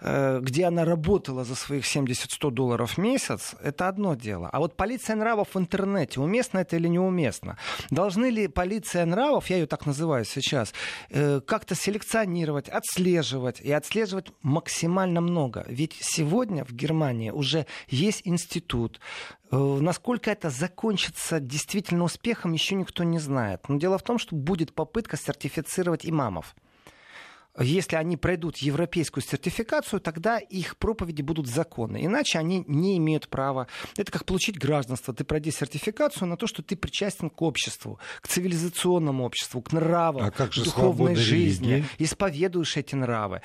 э, 0.00 0.38
где 0.40 0.66
она 0.66 0.84
работала 0.84 1.44
за 1.44 1.56
своих 1.56 1.84
70-100 1.84 2.50
долларов 2.52 2.92
в 2.92 2.98
месяц, 2.98 3.56
это 3.60 3.88
одно 3.88 4.14
дело. 4.14 4.48
А 4.52 4.60
вот 4.60 4.76
полиция 4.76 5.16
нравов 5.16 5.48
в 5.54 5.58
интернете, 5.58 6.20
уместно 6.20 6.58
это 6.58 6.76
или 6.76 6.86
неуместно? 6.86 7.58
Должны 7.90 8.30
ли 8.30 8.46
полиция 8.46 9.04
нравов, 9.04 9.50
я 9.50 9.56
ее 9.56 9.66
так 9.66 9.84
называю 9.84 10.24
сейчас, 10.24 10.72
э, 11.10 11.40
как-то 11.40 11.74
селекционировать 11.74 12.51
регистрировать, 12.52 12.68
отслеживать 12.68 13.60
и 13.60 13.72
отслеживать 13.72 14.32
максимально 14.42 15.20
много. 15.20 15.64
Ведь 15.68 15.96
сегодня 16.00 16.64
в 16.64 16.72
Германии 16.72 17.30
уже 17.30 17.66
есть 17.88 18.22
институт. 18.24 19.00
Э, 19.50 19.78
насколько 19.80 20.30
это 20.30 20.50
закончится 20.50 21.40
действительно 21.40 22.04
успехом, 22.04 22.52
еще 22.52 22.74
никто 22.74 23.04
не 23.04 23.18
знает. 23.18 23.68
Но 23.68 23.78
дело 23.78 23.98
в 23.98 24.02
том, 24.02 24.18
что 24.18 24.36
будет 24.36 24.74
попытка 24.74 25.16
сертифицировать 25.16 26.06
имамов 26.06 26.54
если 27.58 27.96
они 27.96 28.16
пройдут 28.16 28.56
европейскую 28.58 29.22
сертификацию, 29.22 30.00
тогда 30.00 30.38
их 30.38 30.76
проповеди 30.76 31.22
будут 31.22 31.46
законны. 31.46 32.04
Иначе 32.04 32.38
они 32.38 32.64
не 32.66 32.96
имеют 32.96 33.28
права. 33.28 33.66
Это 33.96 34.10
как 34.10 34.24
получить 34.24 34.58
гражданство. 34.58 35.12
Ты 35.12 35.24
пройди 35.24 35.50
сертификацию 35.50 36.28
на 36.28 36.36
то, 36.36 36.46
что 36.46 36.62
ты 36.62 36.76
причастен 36.76 37.28
к 37.28 37.42
обществу, 37.42 37.98
к 38.20 38.28
цивилизационному 38.28 39.24
обществу, 39.24 39.60
к 39.60 39.72
нравам, 39.72 40.24
а 40.26 40.30
как 40.30 40.52
же 40.52 40.64
духовной 40.64 41.14
жизни, 41.14 41.66
религии? 41.66 41.88
исповедуешь 41.98 42.76
эти 42.76 42.94
нравы. 42.94 43.42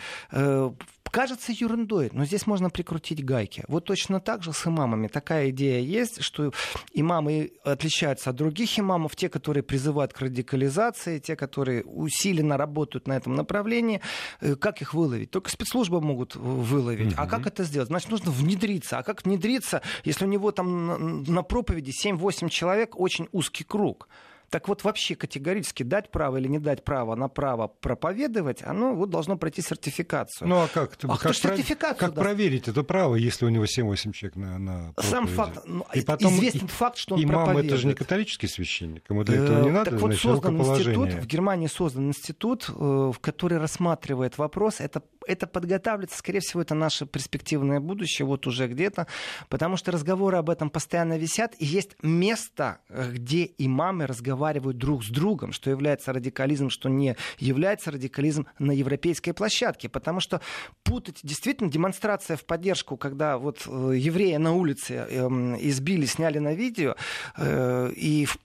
Кажется 1.12 1.52
ерундой, 1.52 2.10
но 2.14 2.26
здесь 2.26 2.48
можно 2.48 2.70
прикрутить 2.70 3.24
гайки. 3.24 3.64
Вот 3.68 3.86
точно 3.86 4.20
так 4.20 4.44
же 4.44 4.54
с 4.54 4.68
имамами. 4.68 5.08
Такая 5.08 5.50
идея 5.50 5.80
есть, 5.80 6.22
что 6.22 6.52
имамы 6.94 7.52
отличаются 7.64 8.30
от 8.30 8.36
других 8.36 8.80
имамов, 8.80 9.16
те, 9.16 9.30
которые 9.30 9.64
призывают 9.64 10.14
к 10.14 10.20
радикализации, 10.20 11.20
те, 11.20 11.36
которые 11.36 11.84
усиленно 11.84 12.58
работают 12.58 13.08
на 13.08 13.14
этом 13.14 13.36
направлении. 13.36 14.02
Э, 14.42 14.56
как 14.56 14.82
их 14.82 14.94
выловить? 14.94 15.32
Только 15.32 15.50
спецслужбы 15.50 16.02
могут 16.02 16.36
выловить. 16.36 17.14
А 17.18 17.28
как 17.28 17.48
это 17.48 17.64
сделать? 17.64 17.88
Значит, 17.88 18.10
нужно 18.10 18.32
внедриться. 18.32 18.98
А 18.98 19.04
как 19.04 19.24
внедриться, 19.26 19.82
если 20.04 20.26
у 20.26 20.28
него 20.28 20.52
там 20.52 21.24
на 21.24 21.44
проповеди 21.44 21.94
7-8 22.06 22.50
человек, 22.50 23.00
очень 23.00 23.28
узкий 23.32 23.64
круг? 23.64 24.08
Так 24.50 24.70
вот, 24.70 24.84
вообще 24.84 25.16
категорически 25.16 25.84
дать 25.84 26.10
право 26.10 26.38
или 26.38 26.48
не 26.48 26.60
дать 26.60 26.86
право 26.86 27.16
на 27.16 27.28
право 27.28 27.68
проповедовать, 27.68 28.64
оно 28.64 28.96
вот 28.96 29.10
должно 29.10 29.38
пройти 29.38 29.62
сертификацию. 29.62 30.48
Ну 30.48 30.62
а 30.62 30.68
как, 30.68 30.98
а 31.04 31.18
как, 31.18 31.36
сертификацию 31.36 32.14
как 32.14 32.16
проверить 32.16 32.70
это 32.70 32.84
право, 32.84 33.16
если 33.16 33.46
у 33.46 33.50
него 33.50 33.66
7-8 33.66 34.14
человек 34.14 34.36
на, 34.38 34.58
на 34.58 34.94
проповеди? 34.94 35.12
Сам 35.12 35.28
факт, 35.28 35.60
ну, 35.66 35.86
и 35.94 36.02
потом 36.02 36.36
известен 36.36 36.66
и, 36.66 36.70
факт, 36.70 36.98
что 36.98 37.16
он 37.16 37.24
имам 37.24 37.46
проповедует. 37.46 37.74
это 37.74 37.82
же 37.82 37.88
не 37.88 37.94
католический 37.94 38.48
священник, 38.48 39.04
ему 39.10 39.24
для 39.26 39.44
этого 39.44 39.64
не 39.64 39.70
э, 39.70 39.72
надо, 39.72 39.92
Так 39.92 40.00
вот 40.00 40.16
создан 40.16 40.58
институт, 40.62 41.14
в 41.14 41.28
Германии 41.28 41.68
создан 41.68 42.08
институт, 42.08 42.70
э, 42.70 42.74
в 42.74 43.20
который 43.20 43.58
рассматривает 43.58 44.38
вопрос, 44.38 44.80
это 44.80 45.04
это 45.28 45.48
подготавливается, 45.48 46.18
скорее 46.18 46.40
всего, 46.40 46.62
это 46.62 46.76
наше 46.76 47.06
перспективное 47.06 47.80
будущее, 47.80 48.26
вот 48.26 48.48
уже 48.48 48.68
где-то, 48.68 49.08
потому 49.50 49.78
что 49.78 49.92
разговоры 49.92 50.38
об 50.38 50.50
этом 50.50 50.70
постоянно 50.70 51.18
висят, 51.18 51.56
и 51.60 51.66
есть 51.66 51.96
место, 52.02 52.80
э, 52.90 53.12
где 53.12 53.52
имамы 53.58 54.08
разговаривают 54.08 54.78
друг 54.78 55.04
с 55.04 55.10
другом, 55.10 55.52
что 55.52 55.70
является 55.70 56.14
радикализмом, 56.14 56.70
что 56.70 56.90
не 56.90 57.16
является 57.40 57.92
радикализмом 57.92 58.48
на 58.60 58.72
европейской 58.72 59.34
площадке. 59.34 59.90
Потому 59.90 60.20
что 60.20 60.42
путать 60.84 61.20
действительно 61.24 61.70
демонстрация 61.70 62.38
в 62.38 62.46
поддержку, 62.46 62.98
когда 62.98 63.38
вот 63.38 63.64
э, 63.68 63.94
евреи 63.96 64.38
на 64.38 64.54
улице 64.54 64.94
эм, 64.94 65.56
избили, 65.56 66.06
сняли 66.06 66.40
на 66.40 66.54
видео, 66.54 66.96
э, 67.38 67.92
и 67.96 68.26
в, 68.26 68.38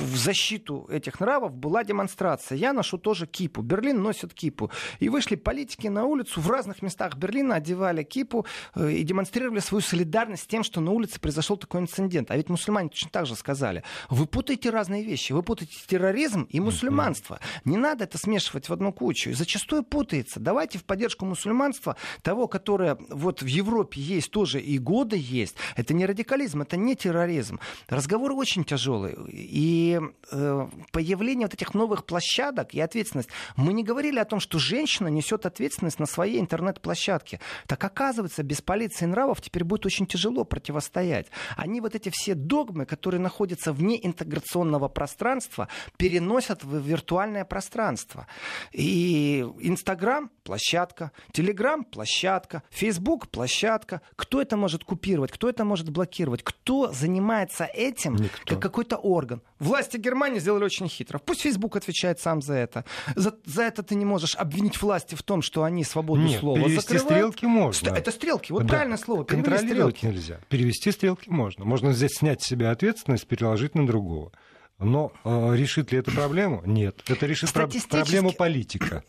в 0.00 0.16
защиту 0.16 0.86
этих 0.90 1.20
нравов 1.20 1.54
была 1.54 1.84
демонстрация. 1.84 2.56
Я 2.58 2.72
ношу 2.72 2.98
тоже 2.98 3.26
кипу. 3.26 3.62
Берлин 3.62 4.02
носит 4.02 4.34
кипу. 4.34 4.70
И 5.00 5.08
вышли 5.08 5.36
политики 5.36 5.88
на 5.88 6.04
улицу 6.04 6.23
в 6.36 6.50
разных 6.50 6.82
местах 6.82 7.16
Берлина, 7.16 7.56
одевали 7.56 8.02
кипу 8.02 8.46
э, 8.74 8.92
и 8.92 9.02
демонстрировали 9.02 9.60
свою 9.60 9.82
солидарность 9.82 10.44
с 10.44 10.46
тем, 10.46 10.62
что 10.62 10.80
на 10.80 10.90
улице 10.90 11.20
произошел 11.20 11.56
такой 11.56 11.80
инцидент. 11.80 12.30
А 12.30 12.36
ведь 12.36 12.48
мусульмане 12.48 12.88
точно 12.88 13.10
так 13.10 13.26
же 13.26 13.36
сказали. 13.36 13.82
Вы 14.10 14.26
путаете 14.26 14.70
разные 14.70 15.04
вещи. 15.04 15.32
Вы 15.32 15.42
путаете 15.42 15.76
терроризм 15.86 16.42
и 16.50 16.60
мусульманство. 16.60 17.40
Не 17.64 17.76
надо 17.76 18.04
это 18.04 18.18
смешивать 18.18 18.68
в 18.68 18.72
одну 18.72 18.92
кучу. 18.92 19.30
И 19.30 19.34
зачастую 19.34 19.82
путается. 19.82 20.40
Давайте 20.40 20.78
в 20.78 20.84
поддержку 20.84 21.24
мусульманства, 21.24 21.96
того, 22.22 22.48
которое 22.48 22.96
вот 23.08 23.42
в 23.42 23.46
Европе 23.46 24.00
есть 24.00 24.30
тоже 24.30 24.60
и 24.60 24.78
годы 24.78 25.16
есть, 25.16 25.56
это 25.76 25.94
не 25.94 26.06
радикализм, 26.06 26.62
это 26.62 26.76
не 26.76 26.96
терроризм. 26.96 27.60
Разговор 27.88 28.32
очень 28.32 28.64
тяжелый. 28.64 29.16
И 29.30 30.00
э, 30.30 30.68
появление 30.92 31.46
вот 31.46 31.54
этих 31.54 31.74
новых 31.74 32.04
площадок 32.04 32.74
и 32.74 32.80
ответственность. 32.80 33.28
Мы 33.56 33.72
не 33.72 33.84
говорили 33.84 34.18
о 34.18 34.24
том, 34.24 34.40
что 34.40 34.58
женщина 34.58 35.08
несет 35.08 35.46
ответственность 35.46 35.98
на 35.98 36.06
своей 36.14 36.40
интернет-площадке. 36.40 37.40
Так 37.66 37.82
оказывается, 37.84 38.42
без 38.42 38.62
полиции 38.62 39.04
нравов 39.04 39.40
теперь 39.40 39.64
будет 39.64 39.86
очень 39.86 40.06
тяжело 40.06 40.44
противостоять. 40.44 41.26
Они 41.56 41.80
вот 41.80 41.94
эти 41.94 42.10
все 42.10 42.34
догмы, 42.34 42.86
которые 42.86 43.20
находятся 43.20 43.72
вне 43.72 43.98
интеграционного 44.04 44.88
пространства, 44.88 45.68
переносят 45.96 46.64
в 46.64 46.78
виртуальное 46.78 47.44
пространство. 47.44 48.26
И 48.72 49.44
Инстаграм– 49.60 50.30
площадка, 50.44 51.10
Телеграм– 51.32 51.84
площадка, 51.92 52.62
Фейсбук– 52.70 53.28
площадка. 53.30 54.00
Кто 54.16 54.40
это 54.40 54.56
может 54.56 54.84
купировать, 54.84 55.32
кто 55.32 55.48
это 55.48 55.64
может 55.64 55.90
блокировать, 55.90 56.42
кто 56.42 56.92
занимается 56.92 57.64
этим, 57.64 58.16
Никто. 58.16 58.54
как 58.54 58.62
какой-то 58.62 58.96
орган. 58.96 59.42
Власти 59.64 59.96
Германии 59.96 60.38
сделали 60.38 60.64
очень 60.64 60.88
хитро. 60.88 61.18
Пусть 61.18 61.42
Фейсбук 61.42 61.76
отвечает 61.76 62.20
сам 62.20 62.42
за 62.42 62.54
это. 62.54 62.84
За, 63.16 63.34
за 63.44 63.62
это 63.62 63.82
ты 63.82 63.94
не 63.94 64.04
можешь 64.04 64.36
обвинить 64.36 64.80
власти 64.82 65.14
в 65.14 65.22
том, 65.22 65.42
что 65.42 65.62
они 65.64 65.84
свободу 65.84 66.22
Нет, 66.22 66.40
слова 66.40 66.56
перевести 66.58 66.80
закрывают. 66.98 67.34
стрелки 67.34 67.46
можно. 67.46 67.88
Это 67.90 68.10
стрелки, 68.10 68.52
вот 68.52 68.62
Да. 68.62 68.68
правильное 68.68 68.98
слово. 68.98 69.24
Контролировать 69.24 69.96
стрелки. 69.98 70.06
нельзя. 70.14 70.40
Перевести 70.48 70.90
стрелки 70.92 71.30
можно. 71.30 71.64
Можно 71.64 71.92
здесь 71.92 72.12
снять 72.12 72.42
с 72.42 72.46
себя 72.46 72.70
ответственность, 72.70 73.26
переложить 73.26 73.74
на 73.74 73.86
другого. 73.86 74.32
Но 74.78 75.12
э, 75.24 75.54
решит 75.56 75.92
ли 75.92 75.98
это 75.98 76.10
проблему? 76.10 76.62
Нет. 76.66 77.02
Это 77.08 77.26
решит 77.26 77.52
про- 77.52 77.68
проблему 77.88 78.32
политика. 78.32 79.04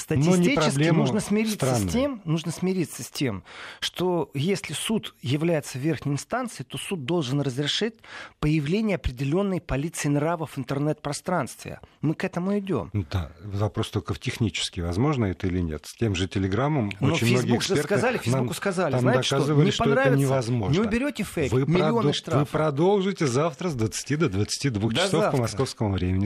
Статистически 0.00 0.88
нужно 0.90 1.20
смириться 1.20 1.54
страны. 1.56 1.88
с 1.88 1.92
тем, 1.92 2.20
нужно 2.24 2.52
смириться 2.52 3.02
с 3.02 3.10
тем, 3.10 3.44
что 3.80 4.30
если 4.34 4.72
суд 4.72 5.14
является 5.22 5.78
верхней 5.78 6.12
инстанцией, 6.12 6.66
то 6.68 6.78
суд 6.78 7.04
должен 7.04 7.40
разрешить 7.40 7.94
появление 8.40 8.96
определенной 8.96 9.60
полиции 9.60 10.08
нравов 10.08 10.52
в 10.52 10.58
интернет-пространстве. 10.58 11.80
Мы 12.00 12.14
к 12.14 12.24
этому 12.24 12.58
идем. 12.58 12.90
Ну 12.92 13.04
Да, 13.10 13.30
вопрос 13.44 13.90
только 13.90 14.14
в 14.14 14.18
технически, 14.18 14.80
возможно 14.80 15.26
это 15.26 15.46
или 15.46 15.60
нет. 15.60 15.84
С 15.86 15.96
тем 15.96 16.14
же 16.14 16.28
Телеграммом 16.28 16.92
Но 17.00 17.12
очень 17.14 17.26
многие 17.28 17.42
Фейсбук 17.42 17.62
же 17.62 17.74
эксперты 17.74 17.82
сказали, 17.82 18.14
нам 18.16 18.22
Фейсбуку 18.24 18.54
сказали, 18.54 18.92
там 18.92 19.00
знаете 19.00 19.22
что, 19.22 19.36
не 19.38 19.70
что 19.70 19.84
это 19.84 19.94
понравится, 19.94 20.16
невозможно. 20.18 20.72
не 20.72 20.80
уберете 20.80 21.22
фейк, 21.24 21.52
Вы, 21.52 21.66
миллионы 21.66 22.00
продо- 22.10 22.12
штрафов. 22.12 22.40
вы 22.52 22.58
продолжите 22.58 23.26
завтра 23.26 23.68
с 23.68 23.74
20 23.74 24.16
до 24.16 24.28
22 24.28 24.88
До 24.90 24.94
часов 24.96 25.10
по 25.10 25.18
завтра. 25.20 25.40
московскому 25.40 25.92
времени. 25.92 26.18